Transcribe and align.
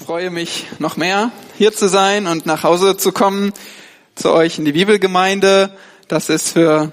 freue 0.00 0.30
mich 0.30 0.66
noch 0.78 0.96
mehr, 0.96 1.30
hier 1.58 1.72
zu 1.72 1.88
sein 1.88 2.26
und 2.26 2.46
nach 2.46 2.62
Hause 2.62 2.96
zu 2.96 3.12
kommen, 3.12 3.52
zu 4.14 4.32
euch 4.32 4.58
in 4.58 4.64
die 4.64 4.72
Bibelgemeinde. 4.72 5.76
Das 6.08 6.30
ist 6.30 6.50
für 6.50 6.90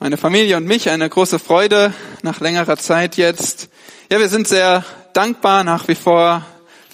meine 0.00 0.16
Familie 0.16 0.56
und 0.56 0.66
mich 0.66 0.90
eine 0.90 1.08
große 1.08 1.38
Freude 1.38 1.94
nach 2.22 2.40
längerer 2.40 2.76
Zeit 2.76 3.16
jetzt. 3.16 3.68
Ja, 4.10 4.18
wir 4.18 4.28
sind 4.28 4.48
sehr 4.48 4.84
dankbar 5.12 5.62
nach 5.62 5.86
wie 5.86 5.94
vor 5.94 6.44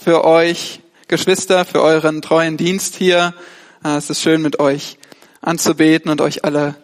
für 0.03 0.25
euch, 0.25 0.81
Geschwister, 1.09 1.65
für 1.65 1.83
euren 1.83 2.21
treuen 2.21 2.59
Dienst 2.59 2.95
hier. 2.97 3.35
Ah, 3.83 3.97
es 3.97 4.11
ist 4.11 4.21
schön, 4.21 4.43
mit 4.43 4.61
euch 4.61 4.99
anzubeten 5.41 6.11
und 6.11 6.21
euch 6.21 6.45
alle, 6.45 6.75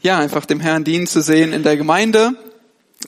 ja, 0.00 0.18
einfach 0.18 0.44
dem 0.44 0.60
Herrn 0.60 0.84
dienen 0.84 1.06
zu 1.06 1.22
sehen 1.22 1.52
in 1.52 1.62
der 1.62 1.76
Gemeinde. 1.76 2.32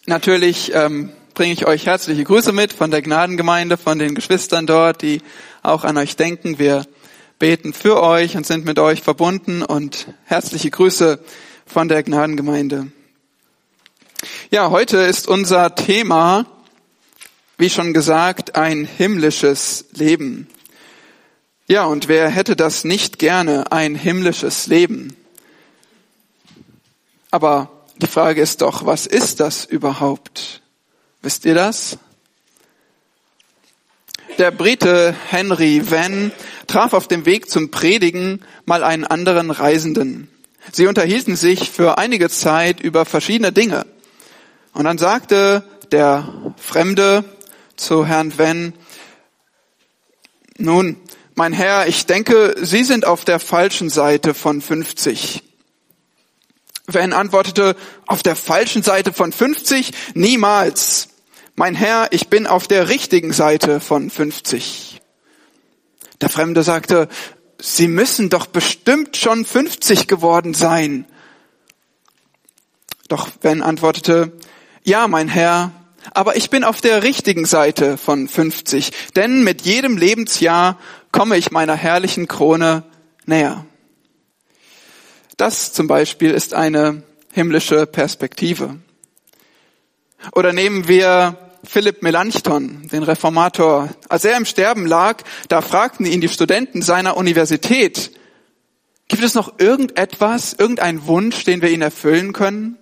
Natürlich 0.06 0.72
ähm, 0.72 1.11
bringe 1.34 1.52
ich 1.52 1.66
euch 1.66 1.86
herzliche 1.86 2.22
Grüße 2.22 2.52
mit 2.52 2.72
von 2.72 2.92
der 2.92 3.02
Gnadengemeinde, 3.02 3.76
von 3.76 3.98
den 3.98 4.14
Geschwistern 4.14 4.66
dort, 4.66 5.02
die 5.02 5.20
auch 5.62 5.82
an 5.82 5.96
euch 5.96 6.14
denken. 6.14 6.61
Wir 6.61 6.86
beten 7.40 7.72
für 7.72 8.00
euch 8.00 8.36
und 8.36 8.46
sind 8.46 8.64
mit 8.64 8.79
euch 8.79 9.02
verbunden 9.02 9.62
und 9.64 10.06
herzliche 10.25 10.70
Grüße 10.70 11.18
von 11.66 11.89
der 11.89 12.04
Gnadengemeinde. 12.04 12.92
Ja, 14.50 14.70
heute 14.70 14.98
ist 14.98 15.26
unser 15.26 15.75
Thema, 15.75 16.46
wie 17.58 17.68
schon 17.68 17.92
gesagt, 17.92 18.54
ein 18.54 18.84
himmlisches 18.84 19.86
Leben. 19.92 20.46
Ja, 21.66 21.86
und 21.86 22.06
wer 22.06 22.28
hätte 22.28 22.54
das 22.54 22.84
nicht 22.84 23.18
gerne, 23.18 23.72
ein 23.72 23.96
himmlisches 23.96 24.68
Leben? 24.68 25.16
Aber 27.32 27.70
die 27.96 28.06
Frage 28.06 28.40
ist 28.40 28.62
doch, 28.62 28.86
was 28.86 29.06
ist 29.06 29.40
das 29.40 29.64
überhaupt? 29.64 30.61
Wisst 31.24 31.46
ihr 31.46 31.54
das? 31.54 31.96
Der 34.36 34.50
Brite 34.50 35.16
Henry 35.30 35.91
Van 35.91 36.33
traf 36.66 36.92
auf 36.92 37.08
dem 37.08 37.24
Weg 37.24 37.48
zum 37.48 37.70
Predigen 37.70 38.44
mal 38.66 38.84
einen 38.84 39.06
anderen 39.06 39.50
Reisenden. 39.50 40.28
Sie 40.70 40.86
unterhielten 40.86 41.34
sich 41.34 41.70
für 41.70 41.97
einige 41.97 42.28
Zeit 42.28 42.81
über 42.81 43.06
verschiedene 43.06 43.53
Dinge. 43.53 43.86
Und 44.75 44.84
dann 44.84 44.98
sagte 44.98 45.64
der 45.92 46.28
Fremde 46.58 47.25
zu 47.75 48.05
Herrn 48.05 48.36
Van, 48.36 48.75
nun, 50.59 51.00
mein 51.34 51.55
Herr, 51.55 51.86
ich 51.86 52.05
denke, 52.05 52.55
Sie 52.61 52.84
sind 52.84 53.06
auf 53.06 53.25
der 53.25 53.41
falschen 53.41 53.88
Seite 53.88 54.34
von 54.34 54.61
50. 54.61 55.42
Van 56.86 57.14
antwortete, 57.14 57.77
auf 58.06 58.22
der 58.22 58.36
falschen 58.36 58.83
Seite 58.83 59.14
von 59.14 59.33
50? 59.33 59.91
Niemals 60.12 61.09
mein 61.56 61.74
Herr, 61.74 62.08
ich 62.10 62.28
bin 62.28 62.47
auf 62.47 62.66
der 62.66 62.88
richtigen 62.88 63.33
Seite 63.33 63.80
von 63.80 64.10
50. 64.10 65.00
Der 66.20 66.28
Fremde 66.28 66.62
sagte, 66.62 67.08
Sie 67.60 67.88
müssen 67.88 68.28
doch 68.28 68.47
bestimmt 68.47 69.16
schon 69.16 69.44
50 69.44 70.08
geworden 70.08 70.52
sein. 70.52 71.06
Doch 73.08 73.30
Ben 73.30 73.62
antwortete, 73.62 74.32
ja, 74.82 75.06
mein 75.08 75.28
Herr, 75.28 75.70
aber 76.12 76.36
ich 76.36 76.50
bin 76.50 76.64
auf 76.64 76.80
der 76.80 77.02
richtigen 77.02 77.47
Seite 77.47 77.97
von 77.97 78.28
50, 78.28 79.12
denn 79.14 79.44
mit 79.44 79.62
jedem 79.62 79.97
Lebensjahr 79.97 80.78
komme 81.12 81.36
ich 81.36 81.52
meiner 81.52 81.77
herrlichen 81.77 82.28
Krone 82.28 82.82
näher. 83.25 83.64
Das 85.36 85.72
zum 85.72 85.86
Beispiel 85.86 86.32
ist 86.32 86.52
eine 86.52 87.02
himmlische 87.32 87.86
Perspektive. 87.86 88.77
Oder 90.32 90.52
nehmen 90.52 90.88
wir 90.88 91.44
Philipp 91.65 92.03
Melanchthon, 92.03 92.89
den 92.89 93.03
Reformator. 93.03 93.89
Als 94.09 94.25
er 94.25 94.37
im 94.37 94.45
Sterben 94.45 94.87
lag, 94.87 95.23
da 95.48 95.61
fragten 95.61 96.06
ihn 96.06 96.21
die 96.21 96.29
Studenten 96.29 96.83
seiner 96.83 97.17
Universität, 97.17 98.12
gibt 99.09 99.23
es 99.23 99.34
noch 99.34 99.59
irgendetwas, 99.59 100.53
irgendeinen 100.55 101.06
Wunsch, 101.06 101.45
den 101.45 101.62
wir 101.62 101.71
ihn 101.71 101.83
erfüllen 101.83 102.33
können? 102.33 102.78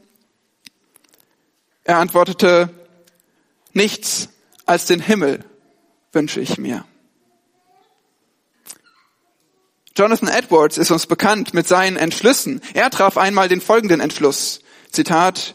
Er 1.84 1.98
antwortete, 1.98 2.70
nichts 3.72 4.28
als 4.66 4.86
den 4.86 5.00
Himmel 5.00 5.44
wünsche 6.12 6.40
ich 6.40 6.58
mir. 6.58 6.84
Jonathan 9.96 10.28
Edwards 10.28 10.78
ist 10.78 10.90
uns 10.90 11.06
bekannt 11.06 11.52
mit 11.52 11.68
seinen 11.68 11.96
Entschlüssen. 11.96 12.62
Er 12.72 12.88
traf 12.90 13.18
einmal 13.18 13.48
den 13.48 13.60
folgenden 13.60 14.00
Entschluss. 14.00 14.60
Zitat, 14.90 15.54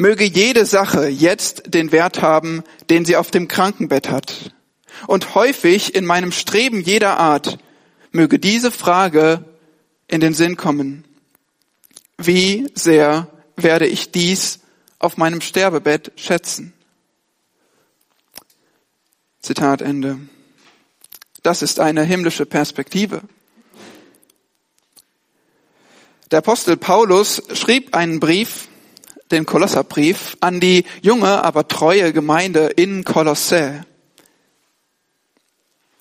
möge 0.00 0.24
jede 0.24 0.64
Sache 0.64 1.08
jetzt 1.08 1.74
den 1.74 1.92
Wert 1.92 2.22
haben, 2.22 2.64
den 2.88 3.04
sie 3.04 3.16
auf 3.16 3.30
dem 3.30 3.48
Krankenbett 3.48 4.10
hat. 4.10 4.52
Und 5.06 5.34
häufig 5.34 5.94
in 5.94 6.06
meinem 6.06 6.32
Streben 6.32 6.80
jeder 6.80 7.18
Art 7.18 7.58
möge 8.10 8.38
diese 8.38 8.70
Frage 8.70 9.44
in 10.08 10.20
den 10.20 10.34
Sinn 10.34 10.56
kommen. 10.56 11.04
Wie 12.16 12.70
sehr 12.74 13.28
werde 13.56 13.86
ich 13.86 14.10
dies 14.10 14.60
auf 14.98 15.18
meinem 15.18 15.42
Sterbebett 15.42 16.12
schätzen? 16.16 16.72
Zitat 19.40 19.82
Ende. 19.82 20.18
Das 21.42 21.62
ist 21.62 21.78
eine 21.78 22.04
himmlische 22.04 22.46
Perspektive. 22.46 23.22
Der 26.30 26.38
Apostel 26.38 26.76
Paulus 26.76 27.42
schrieb 27.54 27.94
einen 27.94 28.20
Brief 28.20 28.69
den 29.30 29.46
Kolosserbrief 29.46 30.36
an 30.40 30.60
die 30.60 30.84
junge, 31.02 31.44
aber 31.44 31.68
treue 31.68 32.12
Gemeinde 32.12 32.66
in 32.66 33.04
Kolossä. 33.04 33.84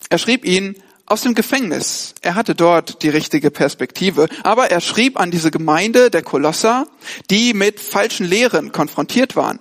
Er 0.10 0.18
schrieb 0.18 0.46
ihn 0.46 0.76
aus 1.06 1.22
dem 1.22 1.34
Gefängnis. 1.34 2.14
Er 2.22 2.36
hatte 2.36 2.56
dort 2.56 3.04
die 3.04 3.10
richtige 3.10 3.52
Perspektive. 3.52 4.28
Aber 4.44 4.70
er 4.72 4.80
schrieb 4.80 5.20
an 5.20 5.32
diese 5.32 5.52
Gemeinde 5.52 6.10
der 6.10 6.22
Kolosser, 6.22 6.88
die 7.30 7.54
mit 7.54 7.80
falschen 7.80 8.26
Lehren 8.26 8.72
konfrontiert 8.72 9.36
waren 9.36 9.60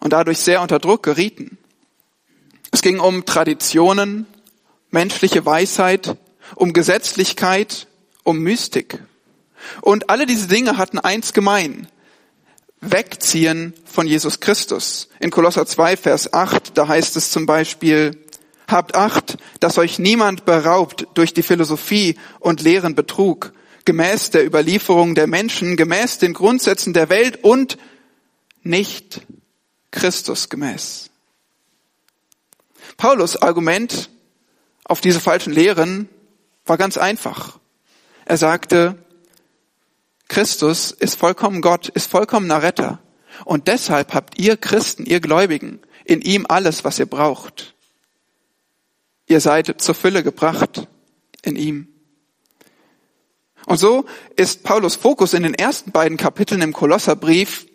und 0.00 0.12
dadurch 0.12 0.38
sehr 0.38 0.60
unter 0.60 0.78
Druck 0.78 1.02
gerieten. 1.02 1.58
Es 2.70 2.82
ging 2.82 3.00
um 3.00 3.24
Traditionen, 3.24 4.26
menschliche 4.90 5.46
Weisheit, 5.46 6.16
um 6.54 6.72
Gesetzlichkeit, 6.72 7.86
um 8.24 8.40
Mystik. 8.40 9.02
Und 9.80 10.10
alle 10.10 10.26
diese 10.26 10.48
Dinge 10.48 10.78
hatten 10.78 10.98
eins 10.98 11.32
gemein. 11.32 11.88
Wegziehen 12.80 13.74
von 13.84 14.06
Jesus 14.06 14.40
Christus. 14.40 15.08
In 15.20 15.30
Kolosser 15.30 15.66
2, 15.66 15.96
Vers 15.96 16.32
8, 16.32 16.76
da 16.76 16.88
heißt 16.88 17.16
es 17.16 17.30
zum 17.30 17.46
Beispiel, 17.46 18.24
Habt 18.68 18.96
Acht, 18.96 19.38
dass 19.60 19.78
euch 19.78 19.98
niemand 19.98 20.44
beraubt 20.44 21.06
durch 21.14 21.32
die 21.32 21.42
Philosophie 21.42 22.16
und 22.38 22.60
leeren 22.60 22.94
Betrug, 22.94 23.54
gemäß 23.86 24.28
der 24.30 24.44
Überlieferung 24.44 25.14
der 25.14 25.26
Menschen, 25.26 25.76
gemäß 25.76 26.18
den 26.18 26.34
Grundsätzen 26.34 26.92
der 26.92 27.08
Welt 27.08 27.42
und 27.42 27.78
nicht 28.62 29.22
Christus 29.90 30.50
gemäß. 30.50 31.08
Paulus 32.98 33.36
Argument 33.36 34.10
auf 34.84 35.00
diese 35.00 35.20
falschen 35.20 35.52
Lehren 35.54 36.08
war 36.66 36.76
ganz 36.76 36.98
einfach. 36.98 37.58
Er 38.26 38.36
sagte, 38.36 38.96
Christus 40.28 40.90
ist 40.90 41.18
vollkommen 41.18 41.62
Gott, 41.62 41.88
ist 41.88 42.10
vollkommener 42.10 42.62
Retter. 42.62 43.00
Und 43.44 43.68
deshalb 43.68 44.14
habt 44.14 44.38
ihr 44.38 44.56
Christen, 44.56 45.06
ihr 45.06 45.20
Gläubigen, 45.20 45.80
in 46.04 46.20
ihm 46.20 46.46
alles, 46.48 46.84
was 46.84 46.98
ihr 46.98 47.06
braucht. 47.06 47.74
Ihr 49.26 49.40
seid 49.40 49.80
zur 49.80 49.94
Fülle 49.94 50.22
gebracht 50.22 50.86
in 51.42 51.56
ihm. 51.56 51.88
Und 53.66 53.78
so 53.78 54.06
ist 54.36 54.62
Paulus 54.62 54.96
Fokus 54.96 55.34
in 55.34 55.42
den 55.42 55.54
ersten 55.54 55.92
beiden 55.92 56.16
Kapiteln 56.16 56.62
im 56.62 56.72
Kolosserbrief, 56.72 57.66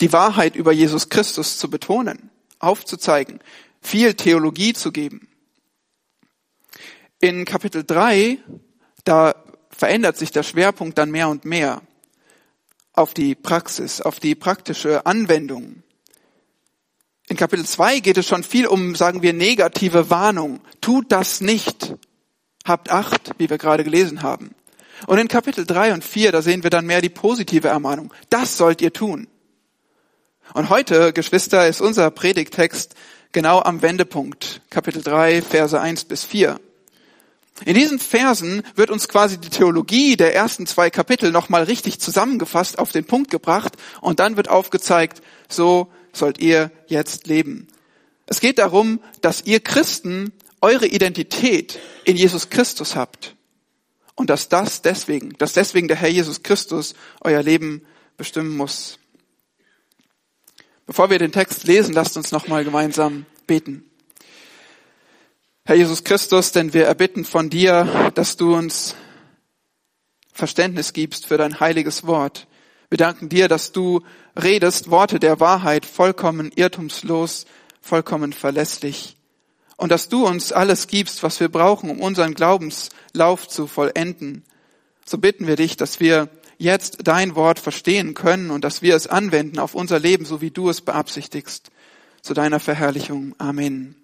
die 0.00 0.12
Wahrheit 0.12 0.54
über 0.54 0.72
Jesus 0.72 1.08
Christus 1.08 1.58
zu 1.58 1.68
betonen, 1.68 2.30
aufzuzeigen, 2.60 3.40
viel 3.80 4.14
Theologie 4.14 4.72
zu 4.72 4.92
geben. 4.92 5.28
In 7.18 7.44
Kapitel 7.44 7.82
3, 7.84 8.38
da 9.04 9.34
verändert 9.70 10.16
sich 10.16 10.30
der 10.30 10.44
Schwerpunkt 10.44 10.96
dann 10.98 11.10
mehr 11.10 11.28
und 11.28 11.44
mehr 11.44 11.82
auf 13.00 13.14
die 13.14 13.34
Praxis, 13.34 14.00
auf 14.00 14.20
die 14.20 14.34
praktische 14.34 15.06
Anwendung. 15.06 15.82
In 17.28 17.36
Kapitel 17.36 17.64
2 17.64 18.00
geht 18.00 18.18
es 18.18 18.26
schon 18.26 18.42
viel 18.42 18.66
um, 18.66 18.94
sagen 18.94 19.22
wir, 19.22 19.32
negative 19.32 20.10
Warnung. 20.10 20.60
Tut 20.80 21.10
das 21.12 21.40
nicht. 21.40 21.94
Habt 22.64 22.90
Acht, 22.90 23.30
wie 23.38 23.48
wir 23.48 23.56
gerade 23.56 23.84
gelesen 23.84 24.22
haben. 24.22 24.54
Und 25.06 25.18
in 25.18 25.28
Kapitel 25.28 25.64
3 25.64 25.94
und 25.94 26.04
4, 26.04 26.32
da 26.32 26.42
sehen 26.42 26.62
wir 26.62 26.70
dann 26.70 26.86
mehr 26.86 27.00
die 27.00 27.08
positive 27.08 27.68
Ermahnung. 27.68 28.12
Das 28.28 28.56
sollt 28.56 28.82
ihr 28.82 28.92
tun. 28.92 29.28
Und 30.52 30.68
heute, 30.68 31.12
Geschwister, 31.12 31.68
ist 31.68 31.80
unser 31.80 32.10
Predigtext 32.10 32.94
genau 33.32 33.62
am 33.62 33.80
Wendepunkt. 33.80 34.60
Kapitel 34.68 35.02
3, 35.02 35.40
Verse 35.42 35.80
1 35.80 36.04
bis 36.04 36.24
4. 36.24 36.60
In 37.64 37.74
diesen 37.74 37.98
Versen 37.98 38.62
wird 38.74 38.90
uns 38.90 39.08
quasi 39.08 39.38
die 39.38 39.50
Theologie 39.50 40.16
der 40.16 40.34
ersten 40.34 40.66
zwei 40.66 40.90
Kapitel 40.90 41.30
nochmal 41.30 41.64
richtig 41.64 42.00
zusammengefasst, 42.00 42.78
auf 42.78 42.92
den 42.92 43.04
Punkt 43.04 43.30
gebracht 43.30 43.76
und 44.00 44.20
dann 44.20 44.36
wird 44.36 44.48
aufgezeigt, 44.48 45.22
so 45.48 45.90
sollt 46.12 46.38
ihr 46.38 46.70
jetzt 46.86 47.26
leben. 47.26 47.68
Es 48.26 48.40
geht 48.40 48.58
darum, 48.58 49.00
dass 49.20 49.44
ihr 49.44 49.60
Christen 49.60 50.32
eure 50.60 50.86
Identität 50.86 51.78
in 52.04 52.16
Jesus 52.16 52.50
Christus 52.50 52.96
habt. 52.96 53.36
Und 54.14 54.28
dass 54.28 54.48
das 54.48 54.82
deswegen, 54.82 55.32
dass 55.38 55.54
deswegen 55.54 55.88
der 55.88 55.96
Herr 55.96 56.10
Jesus 56.10 56.42
Christus 56.42 56.94
euer 57.22 57.42
Leben 57.42 57.82
bestimmen 58.16 58.54
muss. 58.56 58.98
Bevor 60.86 61.08
wir 61.08 61.18
den 61.18 61.32
Text 61.32 61.64
lesen, 61.64 61.94
lasst 61.94 62.16
uns 62.16 62.30
nochmal 62.30 62.64
gemeinsam 62.64 63.24
beten. 63.46 63.89
Herr 65.70 65.76
Jesus 65.76 66.02
Christus, 66.02 66.50
denn 66.50 66.74
wir 66.74 66.86
erbitten 66.86 67.24
von 67.24 67.48
dir, 67.48 68.10
dass 68.16 68.36
du 68.36 68.56
uns 68.56 68.96
Verständnis 70.32 70.92
gibst 70.92 71.26
für 71.26 71.38
dein 71.38 71.60
heiliges 71.60 72.04
Wort. 72.08 72.48
Wir 72.88 72.98
danken 72.98 73.28
dir, 73.28 73.46
dass 73.46 73.70
du 73.70 74.00
redest 74.34 74.90
Worte 74.90 75.20
der 75.20 75.38
Wahrheit 75.38 75.86
vollkommen 75.86 76.50
irrtumslos, 76.52 77.46
vollkommen 77.80 78.32
verlässlich. 78.32 79.16
Und 79.76 79.92
dass 79.92 80.08
du 80.08 80.26
uns 80.26 80.50
alles 80.50 80.88
gibst, 80.88 81.22
was 81.22 81.38
wir 81.38 81.48
brauchen, 81.48 81.88
um 81.88 82.00
unseren 82.00 82.34
Glaubenslauf 82.34 83.46
zu 83.46 83.68
vollenden. 83.68 84.42
So 85.06 85.18
bitten 85.18 85.46
wir 85.46 85.54
dich, 85.54 85.76
dass 85.76 86.00
wir 86.00 86.30
jetzt 86.58 87.06
dein 87.06 87.36
Wort 87.36 87.60
verstehen 87.60 88.14
können 88.14 88.50
und 88.50 88.64
dass 88.64 88.82
wir 88.82 88.96
es 88.96 89.06
anwenden 89.06 89.60
auf 89.60 89.76
unser 89.76 90.00
Leben, 90.00 90.24
so 90.24 90.40
wie 90.40 90.50
du 90.50 90.68
es 90.68 90.80
beabsichtigst. 90.80 91.70
Zu 92.22 92.34
deiner 92.34 92.58
Verherrlichung. 92.58 93.36
Amen. 93.38 93.99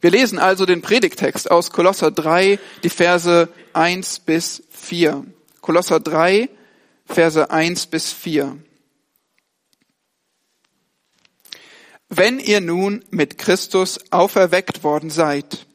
Wir 0.00 0.10
lesen 0.10 0.38
also 0.38 0.64
den 0.64 0.80
Predigtext 0.80 1.50
aus 1.50 1.70
Kolosser 1.70 2.10
3, 2.10 2.58
die 2.82 2.88
Verse 2.88 3.48
1 3.74 4.20
bis 4.20 4.62
4. 4.70 5.26
Kolosser 5.60 6.00
3, 6.00 6.48
Verse 7.04 7.50
1 7.50 7.86
bis 7.86 8.12
4. 8.12 8.56
Wenn 12.08 12.38
ihr 12.38 12.60
nun 12.60 13.04
mit 13.10 13.36
Christus 13.36 14.00
auferweckt 14.10 14.82
worden 14.82 15.10
seid, 15.10 15.66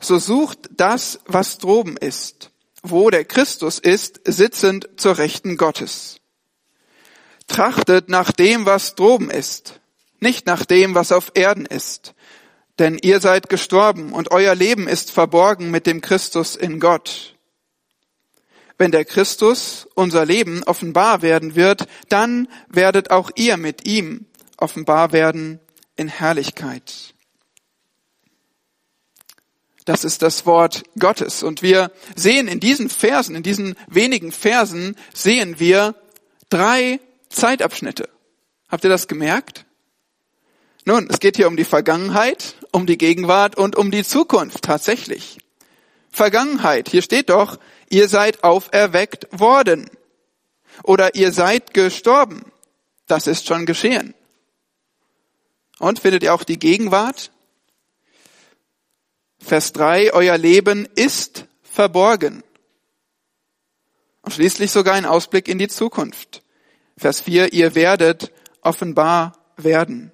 so 0.00 0.18
sucht 0.18 0.70
das, 0.70 1.20
was 1.26 1.58
droben 1.58 1.96
ist, 1.96 2.50
wo 2.82 3.10
der 3.10 3.24
Christus 3.24 3.78
ist, 3.78 4.20
sitzend 4.24 4.88
zur 4.96 5.18
Rechten 5.18 5.56
Gottes. 5.56 6.20
Trachtet 7.48 8.08
nach 8.08 8.32
dem, 8.32 8.64
was 8.64 8.94
droben 8.94 9.30
ist, 9.30 9.80
nicht 10.20 10.46
nach 10.46 10.64
dem, 10.64 10.94
was 10.94 11.12
auf 11.12 11.32
Erden 11.34 11.66
ist, 11.66 12.13
denn 12.78 12.98
ihr 13.00 13.20
seid 13.20 13.48
gestorben 13.48 14.12
und 14.12 14.30
euer 14.30 14.54
Leben 14.54 14.88
ist 14.88 15.10
verborgen 15.10 15.70
mit 15.70 15.86
dem 15.86 16.00
Christus 16.00 16.56
in 16.56 16.80
Gott. 16.80 17.34
Wenn 18.76 18.90
der 18.90 19.04
Christus, 19.04 19.86
unser 19.94 20.26
Leben, 20.26 20.64
offenbar 20.64 21.22
werden 21.22 21.54
wird, 21.54 21.86
dann 22.08 22.48
werdet 22.68 23.10
auch 23.10 23.30
ihr 23.36 23.56
mit 23.56 23.86
ihm 23.86 24.26
offenbar 24.56 25.12
werden 25.12 25.60
in 25.96 26.08
Herrlichkeit. 26.08 27.14
Das 29.84 30.04
ist 30.04 30.22
das 30.22 30.46
Wort 30.46 30.82
Gottes. 30.98 31.42
Und 31.42 31.62
wir 31.62 31.92
sehen 32.16 32.48
in 32.48 32.58
diesen 32.58 32.88
Versen, 32.88 33.36
in 33.36 33.42
diesen 33.42 33.76
wenigen 33.86 34.32
Versen, 34.32 34.96
sehen 35.12 35.60
wir 35.60 35.94
drei 36.48 37.00
Zeitabschnitte. 37.28 38.08
Habt 38.68 38.84
ihr 38.84 38.90
das 38.90 39.08
gemerkt? 39.08 39.66
Nun, 40.84 41.08
es 41.08 41.18
geht 41.18 41.36
hier 41.36 41.48
um 41.48 41.56
die 41.56 41.64
Vergangenheit, 41.64 42.56
um 42.70 42.86
die 42.86 42.98
Gegenwart 42.98 43.56
und 43.56 43.76
um 43.76 43.90
die 43.90 44.04
Zukunft 44.04 44.62
tatsächlich. 44.62 45.38
Vergangenheit, 46.10 46.88
hier 46.88 47.02
steht 47.02 47.30
doch, 47.30 47.58
ihr 47.88 48.08
seid 48.08 48.44
auferweckt 48.44 49.26
worden. 49.30 49.90
Oder 50.82 51.14
ihr 51.14 51.32
seid 51.32 51.72
gestorben. 51.72 52.52
Das 53.06 53.26
ist 53.26 53.46
schon 53.46 53.64
geschehen. 53.64 54.14
Und 55.78 56.00
findet 56.00 56.22
ihr 56.22 56.34
auch 56.34 56.44
die 56.44 56.58
Gegenwart? 56.58 57.30
Vers 59.38 59.72
3, 59.72 60.12
euer 60.12 60.38
Leben 60.38 60.88
ist 60.94 61.46
verborgen. 61.62 62.42
Und 64.22 64.32
schließlich 64.32 64.70
sogar 64.70 64.94
ein 64.94 65.06
Ausblick 65.06 65.48
in 65.48 65.58
die 65.58 65.68
Zukunft. 65.68 66.42
Vers 66.96 67.20
4, 67.20 67.52
ihr 67.52 67.74
werdet 67.74 68.32
offenbar 68.62 69.38
werden. 69.56 70.12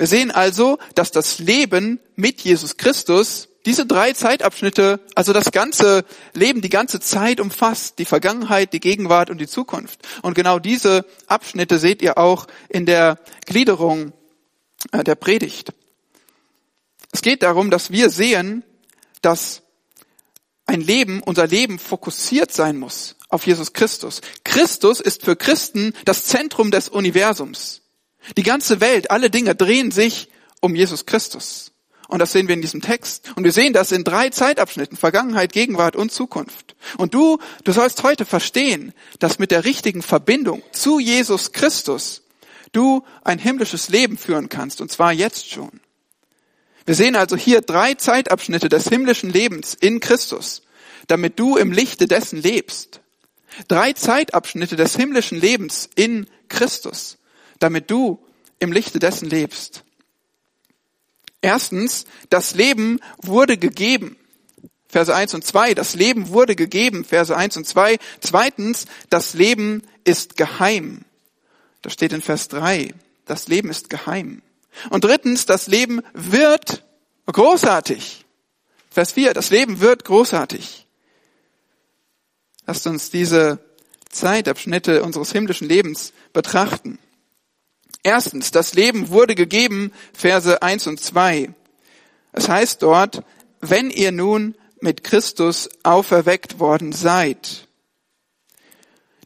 Wir 0.00 0.06
sehen 0.06 0.30
also, 0.30 0.78
dass 0.94 1.10
das 1.10 1.40
Leben 1.40 2.00
mit 2.16 2.40
Jesus 2.40 2.78
Christus 2.78 3.50
diese 3.66 3.84
drei 3.84 4.14
Zeitabschnitte, 4.14 4.98
also 5.14 5.34
das 5.34 5.52
ganze 5.52 6.06
Leben, 6.32 6.62
die 6.62 6.70
ganze 6.70 7.00
Zeit 7.00 7.38
umfasst, 7.38 7.98
die 7.98 8.06
Vergangenheit, 8.06 8.72
die 8.72 8.80
Gegenwart 8.80 9.28
und 9.28 9.36
die 9.36 9.46
Zukunft. 9.46 10.00
Und 10.22 10.32
genau 10.32 10.58
diese 10.58 11.04
Abschnitte 11.26 11.78
seht 11.78 12.00
ihr 12.00 12.16
auch 12.16 12.46
in 12.70 12.86
der 12.86 13.18
Gliederung 13.44 14.14
äh, 14.90 15.04
der 15.04 15.16
Predigt. 15.16 15.74
Es 17.12 17.20
geht 17.20 17.42
darum, 17.42 17.70
dass 17.70 17.90
wir 17.90 18.08
sehen, 18.08 18.64
dass 19.20 19.60
ein 20.64 20.80
Leben, 20.80 21.22
unser 21.22 21.46
Leben 21.46 21.78
fokussiert 21.78 22.52
sein 22.52 22.78
muss 22.78 23.16
auf 23.28 23.46
Jesus 23.46 23.74
Christus. 23.74 24.22
Christus 24.44 24.98
ist 24.98 25.26
für 25.26 25.36
Christen 25.36 25.92
das 26.06 26.24
Zentrum 26.24 26.70
des 26.70 26.88
Universums. 26.88 27.82
Die 28.36 28.42
ganze 28.42 28.80
Welt, 28.80 29.10
alle 29.10 29.30
Dinge 29.30 29.54
drehen 29.54 29.90
sich 29.90 30.28
um 30.60 30.74
Jesus 30.74 31.06
Christus. 31.06 31.72
Und 32.08 32.18
das 32.18 32.32
sehen 32.32 32.48
wir 32.48 32.54
in 32.54 32.60
diesem 32.60 32.80
Text. 32.80 33.30
Und 33.36 33.44
wir 33.44 33.52
sehen 33.52 33.72
das 33.72 33.92
in 33.92 34.02
drei 34.02 34.30
Zeitabschnitten, 34.30 34.96
Vergangenheit, 34.96 35.52
Gegenwart 35.52 35.94
und 35.94 36.10
Zukunft. 36.10 36.74
Und 36.96 37.14
du, 37.14 37.38
du 37.62 37.72
sollst 37.72 38.02
heute 38.02 38.24
verstehen, 38.24 38.92
dass 39.20 39.38
mit 39.38 39.52
der 39.52 39.64
richtigen 39.64 40.02
Verbindung 40.02 40.62
zu 40.72 40.98
Jesus 40.98 41.52
Christus 41.52 42.22
du 42.72 43.04
ein 43.22 43.38
himmlisches 43.38 43.88
Leben 43.88 44.18
führen 44.18 44.48
kannst, 44.48 44.80
und 44.80 44.90
zwar 44.90 45.12
jetzt 45.12 45.50
schon. 45.50 45.80
Wir 46.84 46.96
sehen 46.96 47.14
also 47.14 47.36
hier 47.36 47.60
drei 47.60 47.94
Zeitabschnitte 47.94 48.68
des 48.68 48.88
himmlischen 48.88 49.30
Lebens 49.30 49.74
in 49.74 50.00
Christus, 50.00 50.62
damit 51.06 51.38
du 51.38 51.56
im 51.56 51.70
Lichte 51.70 52.08
dessen 52.08 52.42
lebst. 52.42 53.00
Drei 53.68 53.92
Zeitabschnitte 53.92 54.74
des 54.74 54.96
himmlischen 54.96 55.40
Lebens 55.40 55.88
in 55.94 56.26
Christus, 56.48 57.18
damit 57.60 57.90
du 57.90 58.18
im 58.58 58.72
Lichte 58.72 58.98
dessen 58.98 59.30
lebst. 59.30 59.84
Erstens, 61.40 62.04
das 62.28 62.54
Leben 62.54 63.00
wurde 63.22 63.56
gegeben. 63.56 64.16
Verse 64.88 65.14
1 65.14 65.34
und 65.34 65.46
2, 65.46 65.74
das 65.74 65.94
Leben 65.94 66.30
wurde 66.30 66.56
gegeben. 66.56 67.04
Verse 67.04 67.34
1 67.34 67.56
und 67.56 67.66
2. 67.66 67.98
Zweitens, 68.20 68.86
das 69.08 69.34
Leben 69.34 69.82
ist 70.04 70.36
geheim. 70.36 71.04
Das 71.82 71.92
steht 71.92 72.12
in 72.12 72.20
Vers 72.22 72.48
3. 72.48 72.92
Das 73.24 73.46
Leben 73.46 73.70
ist 73.70 73.88
geheim. 73.88 74.42
Und 74.90 75.04
drittens, 75.04 75.46
das 75.46 75.68
Leben 75.68 76.02
wird 76.12 76.84
großartig. 77.26 78.24
Vers 78.90 79.12
4, 79.12 79.32
das 79.32 79.50
Leben 79.50 79.80
wird 79.80 80.04
großartig. 80.04 80.86
Lasst 82.66 82.86
uns 82.86 83.10
diese 83.10 83.60
Zeitabschnitte 84.10 85.02
unseres 85.02 85.32
himmlischen 85.32 85.68
Lebens 85.68 86.12
betrachten. 86.32 86.98
Erstens, 88.02 88.50
das 88.50 88.74
Leben 88.74 89.10
wurde 89.10 89.34
gegeben, 89.34 89.92
Verse 90.12 90.62
1 90.62 90.86
und 90.86 91.00
2. 91.00 91.50
Es 92.32 92.48
heißt 92.48 92.82
dort, 92.82 93.22
wenn 93.60 93.90
ihr 93.90 94.12
nun 94.12 94.54
mit 94.80 95.04
Christus 95.04 95.68
auferweckt 95.82 96.58
worden 96.58 96.92
seid. 96.92 97.68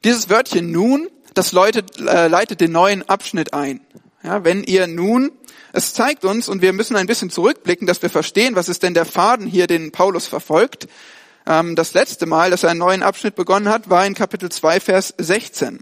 Dieses 0.02 0.28
Wörtchen 0.28 0.73
nun, 0.73 1.09
das 1.35 1.52
leitet, 1.52 1.99
äh, 2.00 2.28
leitet 2.28 2.61
den 2.61 2.73
neuen 2.73 3.09
Abschnitt 3.09 3.54
ein. 3.54 3.81
Ja, 4.23 4.43
wenn 4.43 4.64
ihr 4.64 4.87
nun, 4.87 5.31
es 5.73 5.95
zeigt 5.95 6.25
uns, 6.25 6.49
und 6.49 6.62
wir 6.62 6.73
müssen 6.73 6.97
ein 6.97 7.07
bisschen 7.07 7.31
zurückblicken, 7.31 7.87
dass 7.87 8.02
wir 8.02 8.11
verstehen, 8.11 8.57
was 8.57 8.69
ist 8.69 8.83
denn 8.83 8.95
der 8.95 9.04
Faden 9.04 9.47
hier, 9.47 9.66
den 9.66 9.93
Paulus 9.93 10.26
verfolgt. 10.26 10.88
Ähm, 11.47 11.76
das 11.76 11.95
letzte 11.95 12.26
Mal, 12.26 12.50
dass 12.50 12.62
er 12.62 12.71
einen 12.71 12.81
neuen 12.81 13.02
Abschnitt 13.02 13.37
begonnen 13.37 13.69
hat, 13.69 13.90
war 13.90 14.04
in 14.07 14.14
Kapitel 14.14 14.50
2, 14.50 14.81
Vers 14.81 15.14
16. 15.19 15.81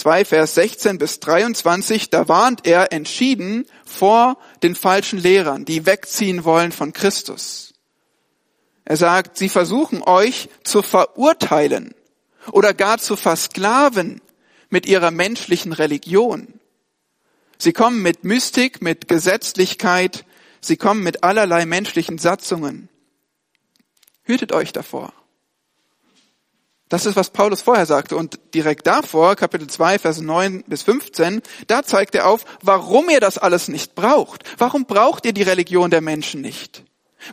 2, 0.00 0.24
Vers 0.24 0.54
16 0.54 0.98
bis 0.98 1.20
23, 1.20 2.08
da 2.08 2.26
warnt 2.26 2.66
er 2.66 2.92
entschieden 2.92 3.66
vor 3.84 4.38
den 4.62 4.74
falschen 4.74 5.18
Lehrern, 5.18 5.64
die 5.64 5.84
wegziehen 5.84 6.44
wollen 6.44 6.72
von 6.72 6.92
Christus. 6.92 7.74
Er 8.86 8.96
sagt, 8.96 9.36
sie 9.36 9.50
versuchen 9.50 10.02
euch 10.02 10.48
zu 10.64 10.82
verurteilen 10.82 11.94
oder 12.50 12.72
gar 12.72 12.98
zu 12.98 13.14
versklaven 13.14 14.22
mit 14.70 14.86
ihrer 14.86 15.10
menschlichen 15.10 15.72
Religion. 15.72 16.58
Sie 17.58 17.74
kommen 17.74 18.00
mit 18.00 18.24
Mystik, 18.24 18.80
mit 18.80 19.06
Gesetzlichkeit, 19.06 20.24
sie 20.62 20.78
kommen 20.78 21.02
mit 21.02 21.22
allerlei 21.24 21.66
menschlichen 21.66 22.16
Satzungen. 22.16 22.88
Hütet 24.22 24.52
euch 24.52 24.72
davor. 24.72 25.12
Das 26.90 27.06
ist, 27.06 27.16
was 27.16 27.30
Paulus 27.30 27.62
vorher 27.62 27.86
sagte. 27.86 28.16
Und 28.16 28.40
direkt 28.52 28.86
davor, 28.86 29.36
Kapitel 29.36 29.68
2, 29.68 30.00
Vers 30.00 30.20
9 30.20 30.64
bis 30.66 30.82
15, 30.82 31.40
da 31.68 31.84
zeigt 31.84 32.16
er 32.16 32.26
auf, 32.26 32.44
warum 32.62 33.08
ihr 33.08 33.20
das 33.20 33.38
alles 33.38 33.68
nicht 33.68 33.94
braucht. 33.94 34.42
Warum 34.58 34.84
braucht 34.84 35.24
ihr 35.24 35.32
die 35.32 35.44
Religion 35.44 35.90
der 35.90 36.00
Menschen 36.00 36.40
nicht? 36.40 36.84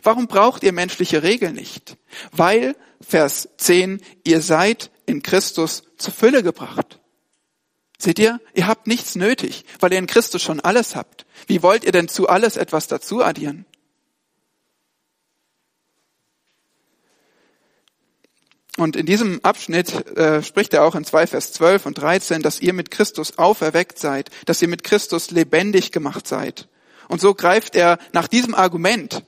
Warum 0.02 0.28
braucht 0.28 0.62
ihr 0.62 0.72
menschliche 0.72 1.24
Regeln 1.24 1.56
nicht? 1.56 1.96
Weil, 2.30 2.76
Vers 3.00 3.48
10, 3.58 4.00
ihr 4.24 4.42
seid 4.42 4.92
in 5.06 5.22
Christus 5.22 5.82
zur 5.98 6.14
Fülle 6.14 6.44
gebracht. 6.44 7.00
Seht 7.98 8.20
ihr, 8.20 8.40
ihr 8.54 8.68
habt 8.68 8.86
nichts 8.86 9.16
nötig, 9.16 9.64
weil 9.80 9.92
ihr 9.92 9.98
in 9.98 10.06
Christus 10.06 10.40
schon 10.40 10.60
alles 10.60 10.94
habt. 10.94 11.26
Wie 11.48 11.64
wollt 11.64 11.82
ihr 11.82 11.90
denn 11.90 12.08
zu 12.08 12.28
alles 12.28 12.56
etwas 12.56 12.86
dazu 12.86 13.24
addieren? 13.24 13.66
Und 18.78 18.94
in 18.94 19.06
diesem 19.06 19.44
Abschnitt 19.44 20.16
äh, 20.16 20.40
spricht 20.40 20.72
er 20.72 20.84
auch 20.84 20.94
in 20.94 21.04
2 21.04 21.26
Vers 21.26 21.52
12 21.52 21.84
und 21.84 21.98
13, 21.98 22.42
dass 22.42 22.60
ihr 22.60 22.72
mit 22.72 22.92
Christus 22.92 23.36
auferweckt 23.36 23.98
seid, 23.98 24.30
dass 24.46 24.62
ihr 24.62 24.68
mit 24.68 24.84
Christus 24.84 25.32
lebendig 25.32 25.90
gemacht 25.90 26.28
seid. 26.28 26.68
Und 27.08 27.20
so 27.20 27.34
greift 27.34 27.74
er 27.74 27.98
nach 28.12 28.28
diesem 28.28 28.54
Argument, 28.54 29.24